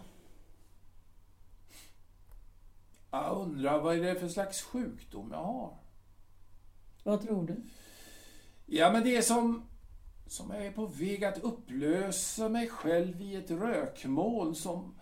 Jag 3.11 3.37
undrar 3.37 3.79
vad 3.79 3.95
är 3.95 4.03
det 4.03 4.19
för 4.19 4.27
slags 4.27 4.61
sjukdom 4.61 5.29
jag 5.31 5.43
har? 5.43 5.77
Vad 7.03 7.21
tror 7.21 7.47
du? 7.47 7.63
Ja, 8.65 8.91
men 8.91 9.03
det 9.03 9.15
är 9.17 9.21
som, 9.21 9.67
som 10.27 10.51
jag 10.51 10.65
är 10.65 10.71
på 10.71 10.85
väg 10.85 11.25
att 11.25 11.37
upplösa 11.37 12.49
mig 12.49 12.67
själv 12.67 13.21
i 13.21 13.35
ett 13.35 13.51
rökmoln 13.51 14.55
som 14.55 14.95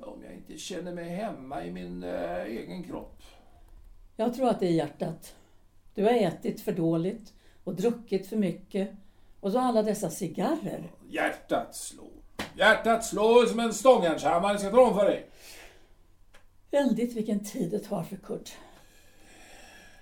om 0.00 0.22
jag 0.24 0.34
inte 0.34 0.58
känner 0.58 0.94
mig 0.94 1.08
hemma 1.08 1.64
i 1.64 1.72
min 1.72 2.04
äh, 2.04 2.42
egen 2.42 2.84
kropp. 2.84 3.22
Jag 4.20 4.34
tror 4.34 4.48
att 4.48 4.60
det 4.60 4.66
är 4.66 4.70
hjärtat. 4.70 5.34
Du 5.94 6.04
har 6.04 6.10
ätit 6.10 6.60
för 6.60 6.72
dåligt 6.72 7.32
och 7.64 7.74
druckit 7.74 8.26
för 8.26 8.36
mycket. 8.36 8.90
Och 9.40 9.52
så 9.52 9.58
alla 9.58 9.82
dessa 9.82 10.10
cigarrer. 10.10 10.90
Hjärtat 11.08 11.76
slår. 11.76 12.10
Hjärtat 12.56 13.04
slår 13.04 13.46
som 13.46 13.60
en 13.60 13.74
stångjärnshammare. 13.74 14.58
Ska 14.58 14.86
om 14.86 14.94
för 14.94 15.04
dig? 15.04 15.26
Väldigt 16.70 17.16
vilken 17.16 17.44
tid 17.44 17.70
det 17.70 17.78
tar 17.78 18.02
för 18.02 18.16
Kurt. 18.16 18.52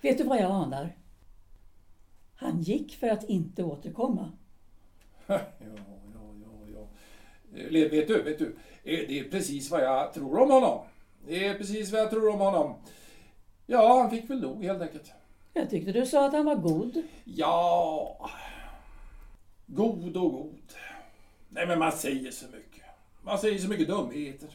Vet 0.02 0.18
du 0.18 0.24
vad 0.24 0.38
jag 0.38 0.50
anar? 0.50 0.96
Han 2.36 2.62
gick 2.62 2.96
för 2.96 3.08
att 3.08 3.24
inte 3.24 3.62
återkomma. 3.62 4.32
ja, 5.26 5.40
ja, 5.58 5.66
ja, 6.14 6.66
ja. 6.74 6.88
Vet 7.70 8.08
du, 8.08 8.22
vet 8.22 8.38
du. 8.38 8.56
Det 8.82 9.18
är 9.18 9.30
precis 9.30 9.70
vad 9.70 9.80
jag 9.80 10.14
tror 10.14 10.38
om 10.38 10.50
honom. 10.50 10.86
Det 11.26 11.46
är 11.46 11.54
precis 11.54 11.92
vad 11.92 12.00
jag 12.00 12.10
tror 12.10 12.28
om 12.28 12.40
honom. 12.40 12.74
Ja, 13.66 14.00
han 14.00 14.10
fick 14.10 14.30
väl 14.30 14.40
nog 14.40 14.64
helt 14.64 14.82
enkelt. 14.82 15.12
Jag 15.52 15.70
tyckte 15.70 15.92
du 15.92 16.06
sa 16.06 16.26
att 16.26 16.32
han 16.32 16.44
var 16.44 16.54
god. 16.54 17.02
Ja... 17.24 18.30
God 19.66 20.16
och 20.16 20.32
god. 20.32 20.72
Nej, 21.48 21.66
men 21.66 21.78
man 21.78 21.92
säger 21.92 22.30
så 22.30 22.46
mycket. 22.46 22.82
Man 23.22 23.38
säger 23.38 23.58
så 23.58 23.68
mycket 23.68 23.88
dumheter. 23.88 24.48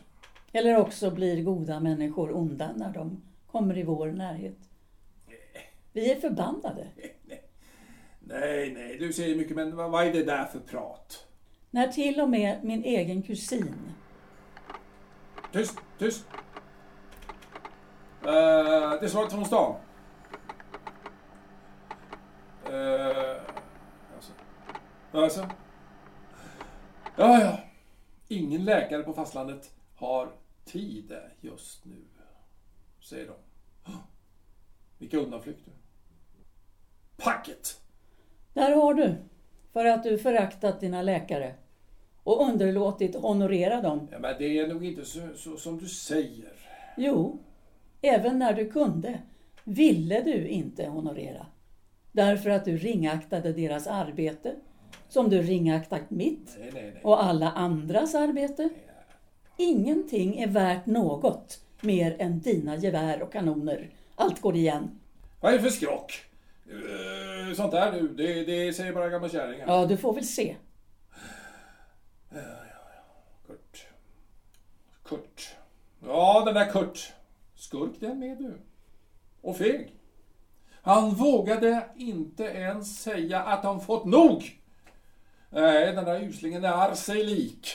Eller 0.52 0.78
också 0.78 1.12
blir 1.12 1.44
goda 1.44 1.80
människor 1.80 2.36
onda 2.36 2.72
när 2.76 2.94
de 2.94 3.22
kommer 3.52 3.78
i 3.78 3.84
vår 3.84 4.08
närhet. 4.08 4.58
Vi 5.94 6.12
är 6.12 6.16
förbannade. 6.20 6.88
Nej, 8.20 8.74
nej, 8.74 8.98
du 9.00 9.14
säger 9.14 9.36
mycket, 9.36 9.56
men 9.56 9.76
vad 9.76 10.08
är 10.08 10.14
det 10.14 10.24
där 10.24 10.46
för 10.46 10.60
prat? 10.60 11.28
När 11.72 11.88
till 11.88 12.22
och 12.22 12.30
med 12.30 12.64
min 12.64 12.84
egen 12.84 13.22
kusin... 13.22 13.76
Tyst, 15.54 15.78
tyst! 16.00 16.26
Uh, 18.26 19.00
det 19.00 19.06
är 19.06 19.08
svaret 19.08 19.32
från 19.32 19.46
stan. 19.46 19.76
Uh, 22.70 23.42
alltså. 24.16 24.32
alltså. 25.12 25.50
Ja, 27.18 27.42
ja. 27.42 27.60
Ingen 28.28 28.66
läkare 28.66 29.04
på 29.04 29.14
fastlandet 29.14 29.72
har 29.96 30.32
tid 30.66 31.14
just 31.42 31.86
nu, 31.86 32.06
säger 33.00 33.28
de. 33.28 33.34
Vilka 34.98 35.18
undanflykter. 35.18 35.74
Packet! 37.18 37.82
Där 38.54 38.76
har 38.76 38.94
du. 38.94 39.16
För 39.74 39.86
att 39.86 40.04
du 40.04 40.18
föraktat 40.18 40.80
dina 40.80 41.02
läkare 41.02 41.56
och 42.24 42.42
underlåtit 42.42 43.16
honorera 43.16 43.82
dem. 43.82 44.08
Ja, 44.12 44.20
men 44.20 44.36
det 44.38 44.60
är 44.60 44.68
nog 44.68 44.86
inte 44.86 45.06
så, 45.06 45.20
så 45.36 45.58
som 45.58 45.78
du 45.78 45.88
säger. 45.88 46.54
Jo, 46.98 47.40
även 48.02 48.40
när 48.40 48.54
du 48.54 48.72
kunde 48.72 49.20
ville 49.64 50.22
du 50.22 50.48
inte 50.48 50.86
honorera. 50.86 51.46
Därför 52.12 52.50
att 52.50 52.66
du 52.66 52.78
ringaktade 52.78 53.54
deras 53.54 53.88
arbete, 53.88 54.56
som 55.10 55.30
du 55.30 55.42
ringaktat 55.42 56.10
mitt 56.10 56.58
och 57.04 57.24
alla 57.24 57.52
andras 57.52 58.16
arbete. 58.16 58.70
Ingenting 59.58 60.40
är 60.40 60.48
värt 60.48 60.86
något 60.86 61.60
mer 61.82 62.16
än 62.20 62.40
dina 62.40 62.76
gevär 62.76 63.22
och 63.22 63.32
kanoner. 63.32 63.90
Allt 64.16 64.42
går 64.42 64.56
igen. 64.56 65.00
Vad 65.42 65.54
är 65.54 65.58
det 65.58 65.64
för 65.64 65.70
skrock? 65.70 66.26
Uh, 66.72 67.54
sånt 67.54 67.72
där 67.72 67.92
du, 67.92 68.08
det, 68.08 68.44
det 68.44 68.74
säger 68.74 68.94
bara 68.94 69.10
gamla 69.10 69.30
kärringar. 69.30 69.68
Ja, 69.68 69.86
du 69.86 69.98
får 69.98 70.14
väl 70.14 70.26
se. 70.26 70.56
Ja, 72.30 72.38
ja, 72.40 72.44
ja. 72.96 73.04
Kurt. 73.48 73.88
Kurt. 75.04 75.56
Ja, 76.06 76.44
den 76.46 76.54
där 76.54 76.72
Kurt. 76.72 77.14
Skurk 77.72 78.00
den 78.00 78.20
med 78.20 78.38
du. 78.38 78.58
Och 79.42 79.58
feg. 79.58 79.92
Han 80.82 81.14
vågade 81.14 81.86
inte 81.96 82.44
ens 82.44 83.00
säga 83.02 83.44
att 83.44 83.64
han 83.64 83.82
fått 83.82 84.06
nog. 84.06 84.60
Nej, 85.50 85.96
den 85.96 86.06
där 86.06 86.22
uslingen 86.22 86.66
är 86.66 86.94
sig 86.94 87.24
lik. 87.24 87.68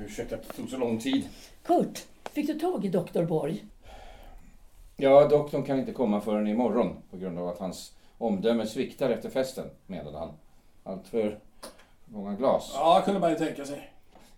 Ursäkta 0.00 0.34
att 0.34 0.48
det 0.48 0.52
tog 0.52 0.70
så 0.70 0.76
lång 0.76 0.98
tid. 0.98 1.28
Kurt, 1.62 2.06
fick 2.30 2.46
du 2.46 2.58
tag 2.58 2.84
i 2.84 2.88
doktor 2.88 3.24
Borg? 3.24 3.64
Ja, 4.96 5.28
doktorn 5.28 5.62
kan 5.62 5.78
inte 5.78 5.92
komma 5.92 6.20
förrän 6.20 6.46
imorgon 6.46 6.96
på 7.10 7.16
grund 7.16 7.38
av 7.38 7.48
att 7.48 7.58
hans 7.58 7.92
omdöme 8.18 8.66
sviktar 8.66 9.10
efter 9.10 9.30
festen, 9.30 9.70
menade 9.86 10.18
han. 10.18 10.32
Allt 10.84 11.08
för 11.08 11.38
många 12.04 12.34
glas. 12.34 12.72
Ja, 12.74 13.02
kunde 13.04 13.20
man 13.20 13.30
ju 13.30 13.36
tänka 13.36 13.64
sig. 13.64 13.92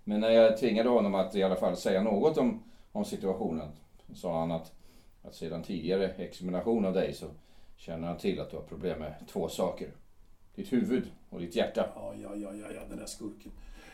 Men 0.04 0.20
när 0.20 0.30
jag 0.30 0.58
tvingade 0.58 0.88
honom 0.88 1.14
att 1.14 1.34
i 1.34 1.42
alla 1.42 1.56
fall 1.56 1.76
säga 1.76 2.02
något 2.02 2.38
om, 2.38 2.62
om 2.92 3.04
situationen 3.04 3.68
sa 4.14 4.38
han 4.38 4.52
att, 4.52 4.72
att 5.22 5.34
sedan 5.34 5.62
tidigare 5.62 6.08
examination 6.08 6.84
av 6.84 6.92
dig 6.92 7.12
så 7.14 7.26
känner 7.76 8.08
han 8.08 8.16
till 8.16 8.40
att 8.40 8.50
du 8.50 8.56
har 8.56 8.62
problem 8.62 8.98
med 8.98 9.14
två 9.28 9.48
saker. 9.48 9.88
Ditt 10.54 10.72
huvud 10.72 11.04
och 11.30 11.40
ditt 11.40 11.56
hjärta. 11.56 11.86
Ja, 11.94 12.14
ja, 12.22 12.34
ja, 12.34 12.48
ja, 12.74 12.80
den 12.88 12.98
där 12.98 13.06
skurken. 13.06 13.52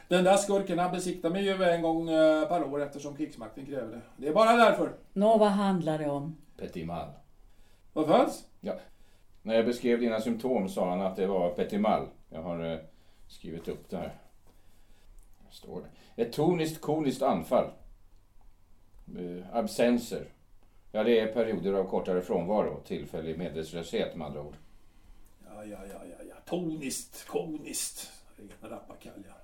Den 0.09 0.25
där 0.25 0.37
skurken, 0.37 0.79
han 0.79 0.93
besiktar 0.93 1.31
mig 1.31 1.45
ju 1.45 1.63
en 1.65 1.83
gång 1.83 2.09
eh, 2.09 2.49
per 2.49 2.65
år 2.65 2.83
eftersom 2.83 3.17
krigsmakten 3.17 3.67
kräver 3.67 3.93
det. 3.93 4.01
Det 4.17 4.29
är 4.29 4.35
bara 4.35 4.57
därför. 4.57 4.93
Nå, 5.13 5.39
vad 5.39 5.49
handlar 5.49 5.99
det 5.99 6.11
om? 6.11 6.37
Petit 6.57 6.87
mal. 6.87 7.09
Vad 7.93 8.07
fanns? 8.07 8.45
Ja. 8.61 8.75
När 9.43 9.55
jag 9.55 9.67
beskrev 9.67 10.01
dina 10.01 10.21
symptom 10.21 10.69
sa 10.69 10.91
han 10.91 11.01
att 11.01 11.17
det 11.17 11.27
var 11.27 11.51
petit 11.51 11.81
mal. 11.81 12.07
Jag 12.29 12.43
har 12.43 12.73
eh, 12.73 12.79
skrivit 13.29 13.69
upp 13.69 13.91
det 13.91 13.97
här. 13.97 14.15
Står 15.51 15.81
det. 15.81 16.23
Ett 16.23 16.33
toniskt 16.33 16.81
koniskt 16.81 17.23
anfall. 17.23 17.71
Eh, 19.19 19.57
absenser. 19.57 20.25
Ja, 20.93 21.05
det 21.05 21.21
är 21.21 21.33
perioder 21.33 21.73
av 21.73 21.85
kortare 21.85 22.23
frånvaro. 22.23 22.81
Tillfällig 22.87 23.39
medvetslöshet 23.39 24.17
med 24.17 24.27
andra 24.27 24.43
ord. 24.43 24.55
Ja, 25.45 25.65
ja, 25.65 25.79
ja, 25.93 26.01
ja, 26.11 26.25
ja. 26.29 26.35
Toniskt, 26.45 27.27
koniskt. 27.27 28.13
Rena 28.37 28.77
rappakalja. 28.77 29.35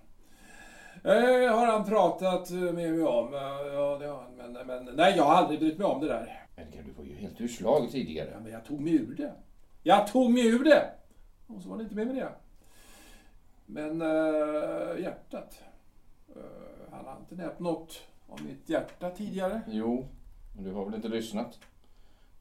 Eh, 1.04 1.57
har 1.57 1.66
han 1.66 1.84
pratat 1.84 2.50
med 2.50 2.74
mig 2.74 3.02
om. 3.02 3.32
Ja, 3.32 3.98
det 3.98 4.07
har 4.07 4.22
han. 4.22 4.52
Men, 4.52 4.66
men 4.66 4.96
nej, 4.96 5.14
jag 5.16 5.24
har 5.24 5.34
aldrig 5.34 5.61
brytt 5.61 5.78
mig 5.78 5.86
om 5.86 6.00
det 6.00 6.07
där. 6.07 6.46
Men 6.57 6.66
du 6.70 6.92
var 6.92 7.04
ju 7.04 7.14
helt 7.14 7.40
ur 7.40 7.48
slag 7.48 7.90
tidigare. 7.90 8.30
Ja, 8.32 8.40
men 8.40 8.52
jag 8.52 8.64
tog 8.64 8.80
mig 8.80 8.94
ur 8.94 9.14
det. 9.14 9.32
Jag 9.82 10.07
tog 10.07 10.30
mig 10.30 10.46
ur 10.46 10.64
det! 10.64 10.90
Och 11.46 11.62
så 11.62 11.68
var 11.68 11.76
det 11.76 11.82
inte 11.82 11.94
med 11.94 12.07
med 12.07 12.16
det. 12.16 12.32
Men 13.66 14.02
äh, 14.02 15.02
hjärtat. 15.02 15.62
Äh, 16.37 16.93
han 16.93 17.05
har 17.05 17.16
inte 17.20 17.34
nämnt 17.34 17.59
något 17.59 18.03
om 18.26 18.39
mitt 18.47 18.68
hjärta 18.68 19.11
tidigare. 19.11 19.61
Jo, 19.68 20.07
men 20.55 20.64
du 20.64 20.72
har 20.72 20.84
väl 20.84 20.95
inte 20.95 21.09
lyssnat? 21.09 21.59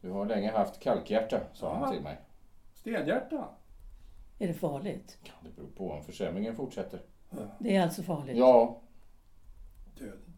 Du 0.02 0.10
har 0.10 0.26
länge 0.26 0.52
haft 0.52 0.80
kalkhjärta, 0.80 1.40
sa 1.54 1.66
Ja. 1.68 1.74
han 1.76 1.94
till 1.94 2.04
mig. 2.04 2.18
Stenhjärta. 2.74 3.50
Är 4.40 4.48
det 4.48 4.54
farligt? 4.54 5.18
Ja, 5.24 5.32
det 5.44 5.56
beror 5.56 5.68
på 5.70 5.92
om 5.92 6.04
försämringen 6.04 6.56
fortsätter. 6.56 7.02
Det 7.60 7.76
är 7.76 7.84
alltså 7.84 8.04
farligt. 8.04 8.38
Ja, 8.38 8.80
Döden. 10.00 10.34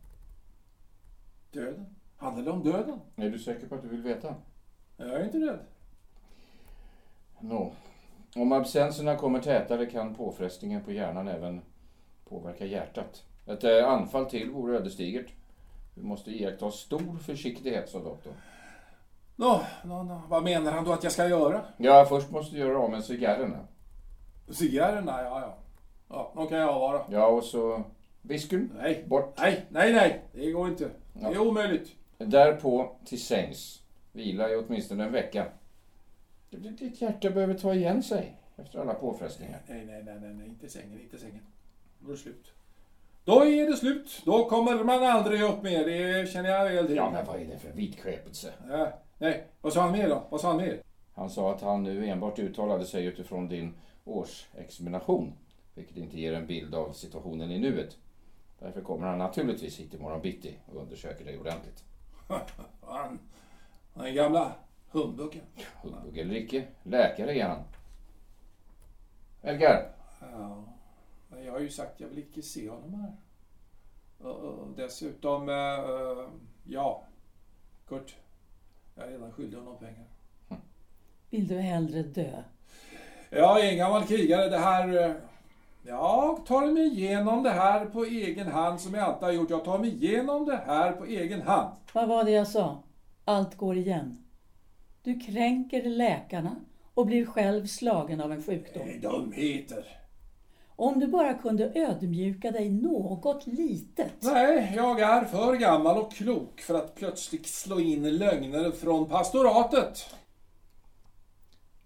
Döden? 1.52 1.96
Handlar 2.18 2.44
det 2.46 2.52
om 2.52 2.64
döden? 2.64 3.00
är 3.16 3.30
du 3.30 3.40
säker 3.40 3.68
på 3.68 3.76
att 3.76 3.82
du 3.82 3.88
vill 3.88 4.02
veta? 4.02 4.36
Jag 4.98 5.10
är 5.10 5.26
inte 5.26 5.38
rädd. 5.40 5.60
Nå. 7.40 7.72
Om 8.36 8.52
absenserna 8.52 9.16
kommer 9.16 9.40
tätare 9.40 9.86
kan 9.86 10.16
påfrestningen 10.16 10.84
på 10.84 10.92
hjärnan 10.92 11.28
även 11.28 11.62
påverka 12.26 12.66
hjärtat. 12.66 13.24
Ett 13.48 13.64
eh, 13.64 13.88
anfall 13.90 14.26
till 14.26 14.50
vore 14.50 14.78
ödesdigert. 14.78 15.34
Du 15.96 16.02
måste 16.02 16.32
iaktta 16.32 16.72
stor 16.72 17.18
försiktighet, 17.18 17.90
sa 17.90 18.00
doktorn. 18.00 18.34
Nå, 19.36 19.62
nå, 19.84 20.04
nå, 20.04 20.22
vad 20.28 20.44
menar 20.44 20.72
han 20.72 20.84
då 20.84 20.92
att 20.92 21.04
jag 21.04 21.12
ska 21.12 21.28
göra? 21.28 21.62
Ja, 21.78 22.06
först 22.10 22.32
måste 22.32 22.56
du 22.56 22.62
göra 22.62 22.80
av 22.80 22.92
med 22.92 23.04
cigarrerna. 23.04 23.68
Cigarrerna, 24.50 25.22
ja, 25.24 25.42
ja. 25.42 25.58
Ja, 26.10 26.32
de 26.36 26.48
kan 26.48 26.58
jag 26.58 26.70
avvara. 26.70 27.02
Ja, 27.10 27.28
och 27.28 27.44
så 27.44 27.84
whiskyn. 28.22 28.72
Nej, 28.78 29.04
Bort. 29.08 29.34
nej, 29.38 29.66
nej, 29.70 29.94
nej. 29.94 30.22
Det 30.34 30.52
går 30.52 30.68
inte. 30.68 30.90
Det 31.14 31.26
är 31.26 31.40
omöjligt. 31.40 31.92
Därpå 32.18 32.96
till 33.06 33.22
sängs. 33.22 33.82
Vila 34.12 34.50
i 34.50 34.56
åtminstone 34.56 35.04
en 35.04 35.12
vecka. 35.12 35.46
Ditt 36.50 37.02
hjärta 37.02 37.30
behöver 37.30 37.54
ta 37.54 37.74
igen 37.74 38.04
sig 38.04 38.38
efter 38.56 38.80
alla 38.80 38.94
påfrestningar. 38.94 39.62
Nej, 39.68 39.86
nej, 39.86 40.04
nej, 40.04 40.20
nej, 40.22 40.34
nej, 40.34 40.48
inte 40.48 40.70
sängen, 40.70 41.02
inte 41.02 41.18
sängen. 41.18 41.44
Då 42.00 42.08
är 42.08 42.12
det 42.12 42.18
slut. 42.18 42.52
Då 43.28 43.46
är 43.46 43.70
det 43.70 43.78
slut. 43.78 44.22
Då 44.26 44.50
kommer 44.50 44.84
man 44.84 45.04
aldrig 45.04 45.42
upp 45.42 45.64
mer. 45.64 45.86
Det 45.86 46.30
känner 46.32 46.50
jag 46.50 46.66
väl 46.66 46.88
till. 46.88 46.96
Ja, 46.96 47.12
men 47.12 47.26
vad 47.26 47.42
är 47.42 47.46
det 47.46 47.60
för 47.60 47.72
vidskepelse? 47.72 48.54
Ja, 48.70 48.94
nej, 49.18 49.48
vad 49.62 49.74
sa 49.74 49.82
han 49.82 49.92
mer 49.92 50.10
då? 50.10 50.24
Vad 50.30 50.42
sa 50.42 50.48
han 50.48 50.58
mer? 50.58 50.82
Han 51.16 51.30
sa 51.30 51.52
att 51.54 51.62
han 51.62 51.84
nu 51.84 52.08
enbart 52.08 52.40
uttalade 52.40 52.86
sig 52.86 53.06
utifrån 53.06 53.48
din 53.50 53.74
årsexamination, 54.06 55.34
vilket 55.74 55.98
inte 55.98 56.20
ger 56.20 56.34
en 56.34 56.48
bild 56.48 56.76
av 56.76 56.92
situationen 56.92 57.52
i 57.52 57.60
nuet. 57.60 57.98
Därför 58.60 58.82
kommer 58.82 59.08
han 59.08 59.18
naturligtvis 59.18 59.80
hit 59.80 59.94
imorgon 59.94 60.22
bitti 60.22 60.58
och 60.66 60.82
undersöker 60.82 61.26
dig 61.26 61.40
ordentligt. 61.40 61.84
Han, 62.82 63.20
den 63.94 64.16
gamla 64.16 64.52
humbugen. 64.92 65.42
Humbug 65.82 66.18
eller 66.18 66.36
icke, 66.36 66.64
läkare 66.84 67.36
är 67.36 67.48
han. 67.48 67.64
Edgar, 69.42 69.92
Ja, 70.22 70.64
jag 71.46 71.52
har 71.52 71.60
ju 71.60 71.70
sagt 71.70 71.94
att 71.94 72.00
jag 72.02 72.08
vill 72.08 72.20
icke 72.20 72.42
se 72.42 72.70
honom 72.70 72.94
här. 72.94 73.16
Och, 74.30 74.68
dessutom, 74.78 75.50
eh, 75.50 76.30
ja, 76.64 77.04
Kurt. 77.88 78.16
Jag 78.96 79.06
är 79.08 79.12
redan 79.12 79.32
skyldig 79.32 79.58
honom 79.58 79.78
pengar. 79.80 80.06
Vill 81.30 81.48
du 81.48 81.56
hellre 81.58 82.04
dö? 82.04 82.44
Jag 83.30 83.66
är 83.66 83.72
en 83.72 83.78
gammal 83.78 84.04
krigare. 84.04 84.50
Det 84.50 84.58
här... 84.58 85.10
eh, 85.10 85.16
Jag 85.86 86.46
tar 86.46 86.72
mig 86.74 86.84
igenom 86.88 87.44
det 87.44 87.50
här 87.50 87.86
på 87.86 88.04
egen 88.06 88.48
hand 88.48 88.80
som 88.82 88.94
jag 88.94 89.04
alltid 89.04 89.24
har 89.24 89.32
gjort. 89.32 89.50
Jag 89.50 89.66
tar 89.66 89.78
mig 89.80 89.90
igenom 89.90 90.46
det 90.46 90.62
här 90.66 90.92
på 90.92 91.06
egen 91.06 91.42
hand. 91.42 91.76
Vad 91.94 92.08
var 92.08 92.24
det 92.24 92.32
jag 92.32 92.48
sa? 92.48 92.84
Allt 93.26 93.56
går 93.58 93.78
igen. 93.78 94.24
Du 95.04 95.20
kränker 95.20 95.84
läkarna 95.84 96.56
och 96.94 97.06
blir 97.06 97.26
själv 97.26 97.66
slagen 97.66 98.22
av 98.22 98.32
en 98.32 98.44
sjukdom. 98.44 98.84
Det 98.86 98.94
är 98.94 99.02
dumheter. 99.02 99.98
Om 100.80 101.00
du 101.00 101.08
bara 101.08 101.34
kunde 101.34 101.72
ödmjuka 101.76 102.52
dig 102.52 102.70
något 102.70 103.48
litet. 103.48 104.14
Nej, 104.20 104.74
jag 104.76 105.00
är 105.00 105.26
för 105.26 105.56
gammal 105.56 105.98
och 105.98 106.12
klok 106.12 106.62
för 106.62 106.76
att 106.76 106.96
plötsligt 106.96 107.48
slå 107.48 107.80
in 107.80 108.18
lögner 108.18 108.72
från 108.72 109.10
pastoratet. 109.10 110.16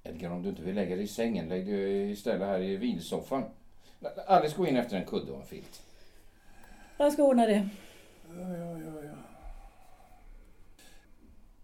Edgar 0.04 0.32
om 0.32 0.44
du 0.44 0.50
inte 0.50 0.62
vill 0.62 0.76
lägga 0.76 0.96
dig 0.96 1.04
i 1.04 1.08
sängen, 1.08 1.50
lägg 1.50 1.68
dig 1.68 2.12
istället 2.12 2.48
här 2.48 2.60
i 2.60 2.78
vilsoffan. 2.78 3.44
Alice, 4.28 4.58
gå 4.58 4.68
in 4.68 4.78
efter 4.78 4.98
en 4.98 5.06
kudde 5.06 5.32
och 5.32 5.40
en 5.42 5.48
filt. 5.48 5.82
Jag 6.98 7.14
ska 7.14 7.24
ordna 7.24 7.46
det. 7.46 7.70
Ja, 8.28 8.58
ja, 8.58 8.80
ja, 8.80 9.04
ja. 9.04 9.12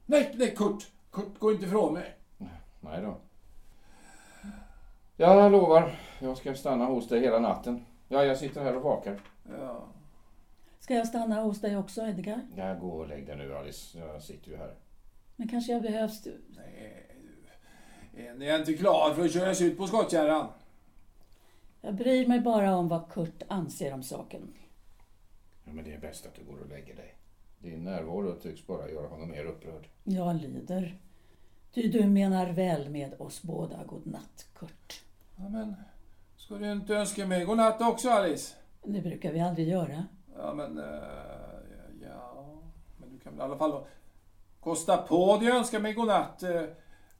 Nej, 0.05 0.33
nej, 0.35 0.55
Kurt. 0.55 0.87
Kurt, 1.11 1.39
gå 1.39 1.51
inte 1.51 1.65
ifrån 1.65 1.93
mig. 1.93 2.15
Nej 2.81 3.01
då. 3.01 3.17
Jag 5.15 5.51
lovar, 5.51 5.95
jag 6.19 6.37
ska 6.37 6.55
stanna 6.55 6.85
hos 6.85 7.07
dig 7.07 7.21
hela 7.21 7.39
natten. 7.39 7.85
Ja, 8.07 8.23
jag 8.23 8.37
sitter 8.37 8.63
här 8.63 8.75
och 8.75 8.83
vakar. 8.83 9.19
Ja. 9.59 9.87
Ska 10.79 10.93
jag 10.93 11.07
stanna 11.07 11.41
hos 11.41 11.61
dig 11.61 11.77
också, 11.77 12.01
Edgar? 12.01 12.41
Jag 12.55 12.79
går 12.79 12.99
och 12.99 13.07
lägg 13.07 13.25
dig 13.27 13.35
nu 13.35 13.55
Alice, 13.55 13.99
jag 13.99 14.21
sitter 14.21 14.51
ju 14.51 14.57
här. 14.57 14.75
Men 15.35 15.47
kanske 15.47 15.71
jag 15.71 15.81
behövs... 15.81 16.27
Nej, 16.47 17.05
du. 18.15 18.27
Än 18.27 18.41
är 18.41 18.45
jag 18.45 18.59
inte 18.59 18.73
klar 18.73 19.13
för 19.13 19.25
att 19.25 19.33
köras 19.33 19.61
ut 19.61 19.77
på 19.77 19.87
skottkärran. 19.87 20.47
Jag 21.81 21.95
bryr 21.95 22.27
mig 22.27 22.39
bara 22.39 22.75
om 22.75 22.87
vad 22.87 23.09
Kurt 23.09 23.43
anser 23.47 23.93
om 23.93 24.03
saken. 24.03 24.53
Ja, 25.65 25.73
men 25.73 25.85
det 25.85 25.93
är 25.93 25.99
bäst 25.99 26.25
att 26.25 26.35
du 26.35 26.43
går 26.43 26.59
och 26.61 26.69
lägger 26.69 26.95
dig. 26.95 27.15
Din 27.59 27.83
närvaro 27.83 28.35
tycks 28.41 28.67
bara 28.67 28.89
göra 28.89 29.07
honom 29.07 29.29
mer 29.29 29.45
upprörd. 29.45 29.87
Jag 30.03 30.35
lider. 30.35 30.97
Ty 31.73 31.87
du 31.87 32.07
menar 32.07 32.51
väl 32.51 32.89
med 32.89 33.21
oss 33.21 33.41
båda. 33.41 33.83
God 33.83 34.05
natt, 34.05 34.47
Kurt. 34.55 35.03
Ja, 35.35 35.49
men 35.49 35.75
ska 36.47 36.55
du 36.55 36.71
inte 36.71 36.93
önska 36.95 37.25
mig 37.27 37.45
godnatt 37.45 37.81
också, 37.81 38.09
Alice? 38.09 38.55
Det 38.83 39.01
brukar 39.01 39.31
vi 39.33 39.39
aldrig 39.39 39.67
göra. 39.67 40.03
Ja, 40.37 40.53
men... 40.53 40.77
eh, 40.77 40.83
ja, 42.03 42.45
men 42.97 43.09
du 43.13 43.19
kan 43.19 43.33
väl 43.37 43.41
i 43.41 43.43
alla 43.43 43.57
fall 43.57 43.85
kosta 44.59 44.97
på 44.97 45.37
dig 45.37 45.47
att 45.51 45.55
önska 45.57 45.79
mig 45.79 45.93
godnatt. 45.93 46.43
Eh, 46.43 46.61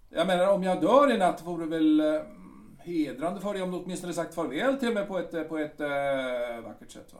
Jag 0.10 0.28
menar, 0.28 0.54
om 0.54 0.64
jag 0.64 0.82
dör 0.82 1.16
i 1.16 1.18
natt 1.18 1.42
vore 1.46 1.66
det 1.66 1.70
väl 1.70 2.00
eh, 2.00 2.22
hedrande 2.80 3.42
för 3.42 3.54
dig 3.54 3.62
om 3.62 3.72
du 3.72 3.78
åtminstone 3.78 4.14
sagt 4.14 4.36
farväl 4.36 4.78
till 4.78 4.94
mig 4.94 5.06
på 5.06 5.18
ett, 5.20 5.50
på 5.50 5.58
ett 5.58 5.80
eh, 5.80 5.88
vackert 6.64 6.92
sätt, 6.92 7.14
va? 7.14 7.20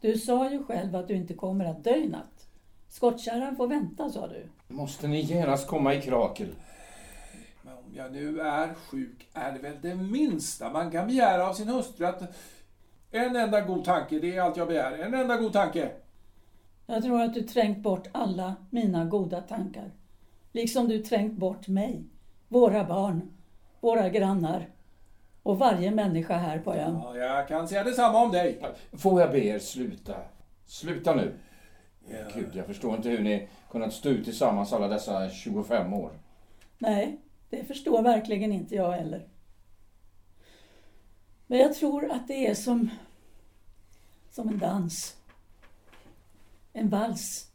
Du 0.00 0.18
sa 0.18 0.50
ju 0.50 0.64
själv 0.64 0.96
att 0.96 1.08
du 1.08 1.14
inte 1.14 1.34
kommer 1.34 1.64
att 1.64 1.84
dö 1.84 1.94
i 1.96 2.08
natt. 2.08 2.48
Skottkärran 2.88 3.56
får 3.56 3.66
vänta, 3.68 4.10
sa 4.10 4.26
du. 4.26 4.46
Måste 4.68 5.08
ni 5.08 5.20
genast 5.20 5.66
komma 5.68 5.94
i 5.94 6.02
krakel? 6.02 6.48
Om 7.88 7.94
jag 7.96 8.12
nu 8.12 8.40
är 8.40 8.74
sjuk 8.74 9.28
är 9.32 9.52
det 9.52 9.58
väl 9.58 9.76
det 9.82 9.94
minsta 9.94 10.70
man 10.70 10.90
kan 10.90 11.06
begära 11.06 11.48
av 11.48 11.54
sin 11.54 11.68
hustru 11.68 12.06
att 12.06 12.22
en 13.10 13.36
enda 13.36 13.60
god 13.60 13.84
tanke, 13.84 14.18
det 14.18 14.36
är 14.36 14.40
allt 14.40 14.56
jag 14.56 14.68
begär. 14.68 14.98
En 14.98 15.14
enda 15.14 15.36
god 15.36 15.52
tanke. 15.52 15.90
Jag 16.86 17.02
tror 17.02 17.22
att 17.22 17.34
du 17.34 17.42
trängt 17.42 17.78
bort 17.78 18.08
alla 18.12 18.54
mina 18.70 19.04
goda 19.04 19.40
tankar. 19.40 19.90
Liksom 20.52 20.88
du 20.88 20.98
trängt 20.98 21.32
bort 21.32 21.68
mig, 21.68 22.04
våra 22.48 22.84
barn, 22.84 23.30
våra 23.80 24.08
grannar 24.08 24.68
och 25.42 25.58
varje 25.58 25.90
människa 25.90 26.36
här 26.36 26.58
på 26.58 26.74
ön. 26.74 27.00
Ja, 27.04 27.16
jag 27.16 27.48
kan 27.48 27.68
säga 27.68 27.84
detsamma 27.84 28.22
om 28.22 28.32
dig. 28.32 28.62
Får 28.92 29.20
jag 29.20 29.30
be 29.30 29.44
er 29.44 29.58
sluta? 29.58 30.14
Sluta 30.66 31.14
nu. 31.14 31.34
Ja. 32.08 32.16
Gud, 32.34 32.50
jag 32.52 32.66
förstår 32.66 32.96
inte 32.96 33.08
hur 33.08 33.22
ni 33.22 33.48
kunnat 33.70 33.92
stå 33.92 34.08
ut 34.08 34.24
tillsammans 34.24 34.72
alla 34.72 34.88
dessa 34.88 35.30
25 35.30 35.94
år. 35.94 36.10
Nej, 36.78 37.18
det 37.50 37.64
förstår 37.64 38.02
verkligen 38.02 38.52
inte 38.52 38.74
jag 38.74 38.92
heller. 38.92 39.28
Men 41.46 41.58
jag 41.58 41.74
tror 41.74 42.10
att 42.10 42.28
det 42.28 42.46
är 42.46 42.54
som, 42.54 42.90
som 44.30 44.48
en 44.48 44.58
dans. 44.58 45.16
En 46.72 46.88
vals. 46.88 47.50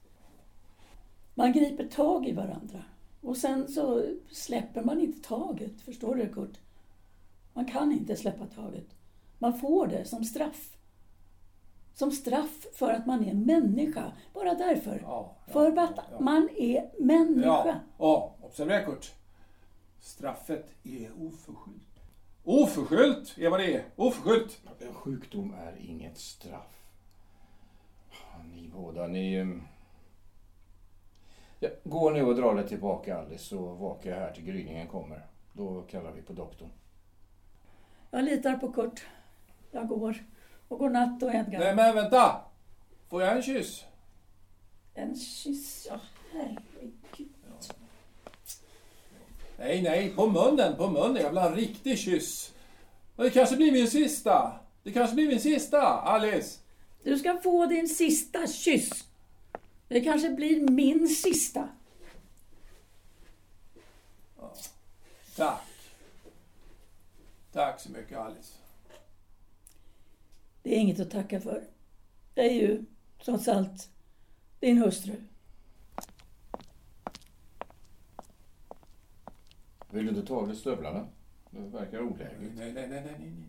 Man 1.36 1.52
griper 1.54 1.88
tag 1.88 2.28
i 2.28 2.32
varandra 2.32 2.84
och 3.22 3.38
sen 3.38 3.68
så 3.68 4.06
släpper 4.32 4.82
man 4.84 5.02
inte 5.02 5.28
taget. 5.28 5.82
Förstår 5.82 6.16
du 6.16 6.34
Kurt? 6.34 6.60
Man 7.54 7.66
kan 7.66 7.92
inte 7.92 8.16
släppa 8.16 8.46
taget. 8.46 8.88
Man 9.40 9.60
får 9.60 9.88
det 9.88 10.06
som 10.06 10.24
straff. 10.24 10.78
Som 11.94 12.12
straff 12.12 12.66
för 12.74 12.92
att 12.92 13.06
man 13.06 13.26
är 13.26 13.34
människa. 13.34 14.12
Bara 14.34 14.54
därför. 14.54 15.00
Ja, 15.04 15.36
ja, 15.46 15.54
för 15.54 15.78
att 15.78 16.00
ja. 16.12 16.20
man 16.20 16.50
är 16.58 16.92
människa. 17.00 17.66
Ja, 17.66 17.76
ja 17.98 18.36
observera 18.42 18.86
Kurt. 18.86 19.14
Straffet 20.04 20.66
är 20.84 21.12
oförskyllt. 21.18 22.00
Oförskyllt 22.44 23.38
är 23.38 23.50
vad 23.50 23.60
det 23.60 23.76
är. 23.76 23.86
Oförskyllt. 23.96 24.62
En 24.80 24.94
sjukdom 24.94 25.54
är 25.54 25.76
inget 25.80 26.18
straff. 26.18 26.84
Ni 28.54 28.68
båda, 28.74 29.08
ni... 29.08 29.36
ehm, 29.36 29.64
Ja, 31.60 31.70
gå 31.84 32.10
nu 32.10 32.24
och 32.24 32.36
dra 32.36 32.54
dig 32.54 32.68
tillbaka 32.68 33.18
Alice 33.18 33.44
så 33.44 33.74
vakar 33.74 34.10
jag 34.10 34.18
här 34.18 34.32
till 34.32 34.44
gryningen 34.46 34.88
kommer. 34.88 35.26
Då 35.54 35.82
kallar 35.82 36.12
vi 36.12 36.22
på 36.22 36.34
doktorn. 36.34 36.70
Jag 38.12 38.24
litar 38.26 38.58
på 38.58 38.72
Kurt. 38.72 39.06
Jag 39.72 39.88
går. 39.88 40.24
Och 40.68 40.80
god 40.80 40.92
natt 40.92 41.24
och 41.24 41.34
Edgar. 41.34 41.60
Nej, 41.60 41.76
men 41.76 41.96
vänta. 41.96 42.42
Får 43.10 43.22
jag 43.22 43.36
en 43.36 43.44
kyss? 43.44 43.86
En 44.94 45.16
kyss, 45.16 45.88
ja 45.90 46.00
herregud. 46.34 46.73
Nej, 49.58 49.82
nej, 49.82 50.10
på 50.16 50.30
munnen, 50.30 50.76
på 50.76 50.90
munnen. 50.90 51.22
Jag 51.22 51.30
vill 51.30 51.38
ha 51.38 51.50
en 51.50 51.56
riktig 51.56 52.00
kyss. 52.00 52.54
Det 53.16 53.30
kanske 53.30 53.56
blir 53.56 53.72
min 53.72 53.88
sista. 53.88 54.60
Det 54.84 54.92
kanske 54.92 55.16
blir 55.16 55.28
min 55.28 55.40
sista, 55.40 55.82
Alice. 55.82 56.60
Du 57.04 57.18
ska 57.18 57.38
få 57.44 57.66
din 57.66 57.90
sista 57.90 58.48
kyss. 58.48 59.04
Det 59.88 60.02
kanske 60.02 60.30
blir 60.30 60.62
min 60.62 61.08
sista. 61.08 61.70
Tack. 65.36 65.62
Tack 67.52 67.80
så 67.80 67.92
mycket, 67.92 68.18
Alice. 68.18 68.54
Det 70.64 70.76
är 70.76 70.80
inget 70.80 71.00
att 71.00 71.12
tacka 71.12 71.42
för. 71.42 71.64
Jag 72.36 72.46
är 72.46 72.52
ju, 72.52 72.86
trots 73.26 73.48
allt, 73.48 73.90
din 74.60 74.78
hustru. 74.78 75.16
Vill 79.94 80.06
du 80.06 80.10
inte 80.10 80.28
ta 80.28 80.36
av 80.36 80.48
dig 80.48 80.56
stövlarna? 80.56 81.08
Det 81.50 81.60
verkar 81.60 82.02
olägligt. 82.02 82.56
nej, 82.56 82.74
nej, 82.74 82.88
nej, 82.88 83.02
nej, 83.06 83.16
nej. 83.20 83.32
nej. 83.32 83.48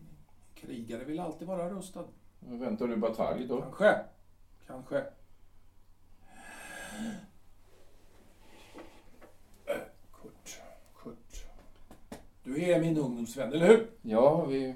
Krigare 0.55 1.03
vill 1.03 1.19
alltid 1.19 1.47
vara 1.47 1.69
rustad. 1.69 2.05
Väntar 2.39 2.87
du 2.87 2.95
batalj 2.95 3.47
då? 3.47 3.61
Kanske. 3.61 3.99
Kanske. 4.67 5.03
Kurt. 10.13 10.59
Kurt. 10.95 11.45
Du 12.43 12.63
är 12.63 12.81
min 12.81 12.97
ungdomsvän, 12.97 13.53
eller 13.53 13.67
hur? 13.67 13.87
Ja, 14.01 14.45
vi, 14.45 14.75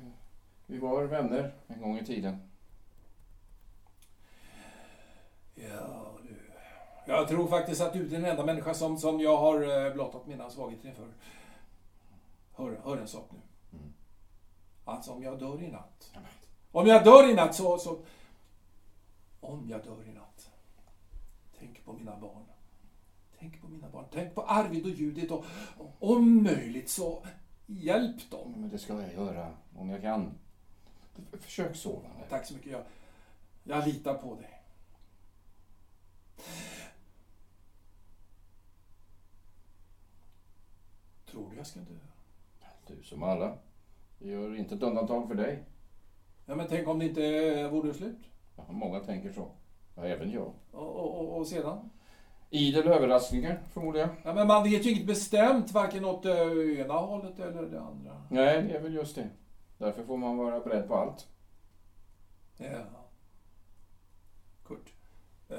vi 0.66 0.78
var 0.78 1.04
vänner 1.04 1.54
en 1.68 1.82
gång 1.82 1.98
i 1.98 2.06
tiden. 2.06 2.38
Ja, 5.56 6.14
du. 6.24 6.36
Jag 7.06 7.28
tror 7.28 7.48
faktiskt 7.48 7.82
att 7.82 7.94
du 7.94 8.06
är 8.06 8.10
den 8.10 8.26
enda 8.26 8.46
människa 8.46 8.74
som, 8.74 8.98
som 8.98 9.20
jag 9.20 9.38
har 9.38 9.86
eh, 9.86 9.94
blottat 9.94 10.28
mina 10.28 10.50
svagheter 10.50 10.90
inför. 10.90 11.08
Hör, 12.60 12.82
hör 12.84 12.98
en 12.98 13.08
sak 13.08 13.30
nu. 13.32 13.40
Mm. 13.78 13.94
Alltså 14.86 15.12
om 15.12 15.24
jag 15.24 15.40
dör 15.40 15.64
i 15.64 15.72
natt. 15.72 16.14
Om 16.72 16.88
jag 16.88 17.04
dör 17.04 17.30
i 17.30 17.34
natt 17.34 17.56
så, 17.56 17.78
så... 17.78 18.00
Om 19.40 19.70
jag 19.70 19.84
dör 19.84 20.08
i 20.08 20.14
natt. 20.14 20.52
Tänk 21.60 21.86
på 21.86 21.94
mina 21.94 22.20
barn. 22.20 22.46
Tänk 23.40 23.62
på 23.62 23.68
mina 23.68 23.90
barn. 23.90 24.06
Tänk 24.12 24.36
på 24.36 24.42
Arvid 24.42 24.86
och 24.86 24.92
Judit 24.92 25.32
och, 25.32 25.46
om 26.00 26.44
möjligt 26.44 26.90
så 26.90 27.26
hjälp 27.66 28.32
dem. 28.32 28.54
Men 28.58 28.70
det 28.70 28.78
ska 28.78 29.02
jag 29.02 29.14
göra 29.14 29.54
om 29.76 29.90
jag 29.90 30.02
kan. 30.02 30.38
Försök 31.32 31.76
sova 31.76 32.10
nu. 32.18 32.24
Tack 32.30 32.46
så 32.46 32.54
mycket. 32.54 32.72
Jag, 32.72 32.84
jag 33.64 33.88
litar 33.88 34.14
på 34.14 34.36
dig. 34.36 34.64
Tror 41.26 41.50
du 41.50 41.58
jag 41.58 41.68
ska 41.68 41.80
dö? 41.80 42.09
Du 42.98 43.04
som 43.04 43.24
alla. 43.24 43.58
Vi 44.18 44.30
gör 44.32 44.56
inte 44.56 44.76
ett 44.76 44.84
undantag 44.84 45.28
för 45.28 45.36
dig. 45.36 45.64
Ja, 46.46 46.56
men 46.56 46.68
tänk 46.70 46.88
om 46.88 47.00
det 47.00 47.06
inte 47.06 47.68
vore 47.68 47.94
slut? 47.94 48.20
Ja, 48.56 48.66
många 48.70 49.00
tänker 49.00 49.32
så. 49.32 49.52
Ja, 49.96 50.04
även 50.06 50.32
jag. 50.32 50.54
Och, 50.72 50.96
och, 50.96 51.20
och, 51.20 51.38
och 51.38 51.48
sedan? 51.48 51.90
Idel 52.50 52.88
överraskningar, 52.88 53.62
förmodar 53.74 54.00
jag. 54.00 54.10
Ja, 54.24 54.34
men 54.34 54.48
man 54.48 54.64
vet 54.64 54.86
ju 54.86 54.92
inget 54.92 55.08
bestämt, 55.08 55.72
varken 55.72 56.06
åt 56.06 56.24
det 56.24 56.78
ena 56.80 56.94
hållet 56.94 57.40
eller 57.40 57.62
det 57.62 57.82
andra. 57.82 58.24
Nej, 58.30 58.64
det 58.64 58.76
är 58.76 58.82
väl 58.82 58.94
just 58.94 59.16
det. 59.16 59.30
Därför 59.78 60.04
får 60.04 60.18
man 60.18 60.38
vara 60.38 60.60
beredd 60.60 60.88
på 60.88 60.96
allt. 60.96 61.28
Ja. 62.58 62.66
Kurt, 64.66 64.94
eh, 65.50 65.58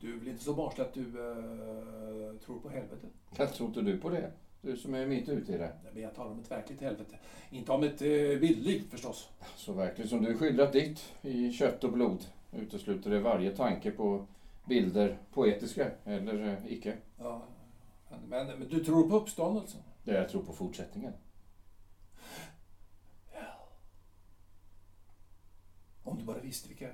du 0.00 0.14
är 0.14 0.18
väl 0.18 0.28
inte 0.28 0.44
så 0.44 0.54
barnslig 0.54 0.84
att 0.84 0.94
du 0.94 1.00
eh, 1.00 2.38
tror 2.44 2.60
på 2.60 2.68
helvetet? 2.68 3.10
Jag 3.36 3.52
tror 3.52 3.68
inte 3.68 3.80
du 3.80 3.98
på 3.98 4.10
det? 4.10 4.32
Du 4.64 4.76
som 4.76 4.94
är 4.94 5.06
mitt 5.06 5.28
ute 5.28 5.52
i 5.52 5.58
det. 5.58 5.72
Men 5.92 6.02
jag 6.02 6.14
talar 6.14 6.30
om 6.30 6.38
ett 6.38 6.50
verkligt 6.50 6.80
helvete. 6.80 7.16
Inte 7.50 7.72
om 7.72 7.82
ett 7.82 8.02
eh, 8.02 8.38
bildligt 8.40 8.90
förstås. 8.90 9.28
Så 9.56 9.72
verkligen 9.72 10.08
som 10.08 10.22
du 10.22 10.38
skildrat 10.38 10.72
ditt 10.72 11.12
i 11.22 11.52
kött 11.52 11.84
och 11.84 11.92
blod 11.92 12.26
utesluter 12.52 13.10
det 13.10 13.20
varje 13.20 13.56
tanke 13.56 13.90
på 13.90 14.26
bilder, 14.64 15.18
poetiska 15.32 15.90
eller 16.04 16.48
eh, 16.48 16.72
icke. 16.72 16.96
Ja. 17.18 17.42
Men, 18.28 18.46
men, 18.46 18.68
du 18.68 18.84
tror 18.84 19.08
på 19.08 19.16
uppståndelsen? 19.16 19.80
Det 20.04 20.14
jag 20.14 20.28
tror 20.28 20.42
på 20.42 20.52
fortsättningen. 20.52 21.12
Om 26.02 26.18
du 26.18 26.24
bara 26.24 26.40
visste 26.40 26.68
vilka, 26.68 26.88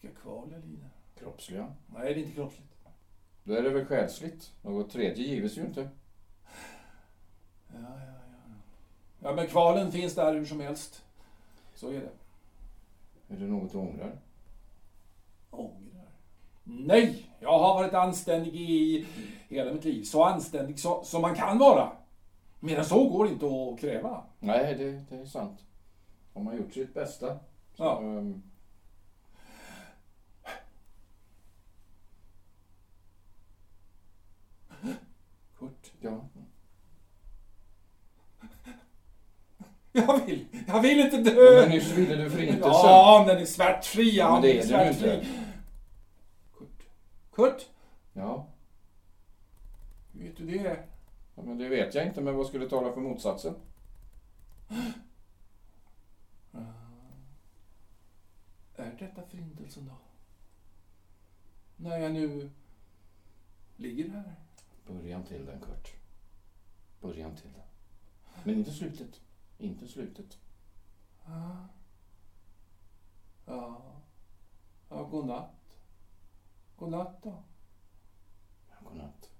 vilka 0.00 0.16
kval 0.16 0.48
jag 0.52 0.64
lider. 0.64 0.90
Kroppsliga. 1.18 1.74
Nej, 1.86 2.14
det 2.14 2.20
är 2.20 2.22
inte 2.22 2.34
kroppsligt. 2.34 2.74
Då 3.44 3.54
är 3.54 3.62
det 3.62 3.70
väl 3.70 3.84
själsligt. 3.84 4.52
Något 4.62 4.90
tredje 4.90 5.24
gives 5.24 5.58
ju 5.58 5.62
inte. 5.62 5.88
Ja, 7.74 7.80
ja, 7.80 7.88
ja. 8.06 8.54
Ja, 9.22 9.32
men 9.34 9.46
kvalen 9.46 9.92
finns 9.92 10.14
där 10.14 10.34
hur 10.34 10.44
som 10.44 10.60
helst. 10.60 11.04
Så 11.74 11.88
är 11.88 12.00
det. 12.00 12.10
Är 13.34 13.38
det 13.38 13.46
något 13.46 13.72
du 13.72 13.78
ångrar? 13.78 14.12
Ångrar? 15.50 16.08
Nej! 16.64 17.26
Jag 17.40 17.58
har 17.58 17.74
varit 17.74 17.94
anständig 17.94 18.54
i 18.54 19.06
hela 19.48 19.72
mitt 19.72 19.84
liv. 19.84 20.02
Så 20.04 20.24
anständig 20.24 20.78
så, 20.78 21.04
som 21.04 21.22
man 21.22 21.34
kan 21.34 21.58
vara. 21.58 21.92
Mer 22.60 22.78
än 22.78 22.84
så 22.84 23.08
går 23.08 23.28
inte 23.28 23.46
att 23.46 23.80
kräva. 23.80 24.24
Nej, 24.38 24.74
det, 24.74 25.04
det 25.08 25.16
är 25.22 25.26
sant. 25.26 25.58
Om 26.32 26.44
man 26.44 26.56
gjort 26.56 26.72
sitt 26.74 26.94
bästa. 26.94 27.38
Så, 27.76 27.84
Ja. 27.84 28.00
ehm, 28.02 28.42
Kurt, 35.58 35.92
ja. 36.00 36.20
jag 40.06 40.26
vill, 40.26 40.46
jag 40.66 40.80
vill 40.82 41.00
inte 41.00 41.16
dö! 41.16 41.60
Men 41.60 41.70
nyss 41.70 41.92
ville 41.92 42.14
du 42.16 42.30
förintelsen. 42.30 42.70
Ja, 42.72 43.24
den 43.28 43.38
är 43.38 43.44
smärtfri. 43.44 44.16
Ja, 44.16 44.32
men 44.32 44.42
det 44.42 44.50
är 44.52 44.54
ju 44.54 44.62
smärtfri. 44.68 45.14
inte. 45.14 45.26
Kurt, 46.58 46.82
Kurt, 47.32 47.66
Ja. 48.12 48.46
vet 50.12 50.36
du 50.36 50.46
det? 50.46 50.84
ja, 51.34 51.42
men 51.42 51.58
det 51.58 51.68
vet 51.68 51.94
jag 51.94 52.06
inte. 52.06 52.20
Men 52.20 52.36
vad 52.36 52.46
skulle 52.46 52.68
tala 52.68 52.92
för 52.92 53.00
motsatsen? 53.00 53.54
Är 58.76 58.96
detta 58.98 59.22
förintelsen 59.30 59.86
då? 59.86 59.92
När 61.76 61.98
jag 61.98 62.12
nu 62.12 62.50
ligger 63.76 64.08
här? 64.08 64.34
Början 64.86 65.24
till 65.24 65.46
den, 65.46 65.60
Kurt. 65.60 65.92
Början 67.00 67.36
till 67.36 67.50
den. 67.52 67.62
Men 68.44 68.54
inte 68.54 68.70
slutet. 68.70 69.20
Inte 69.60 69.88
slutet. 69.88 70.38
Ah. 71.24 71.64
Ja. 73.46 73.82
Ja. 74.88 75.02
Godnatt. 75.04 75.76
Godnatt 76.76 77.22
då. 77.22 77.42
Ja, 78.68 78.74
godnatt. 78.84 79.30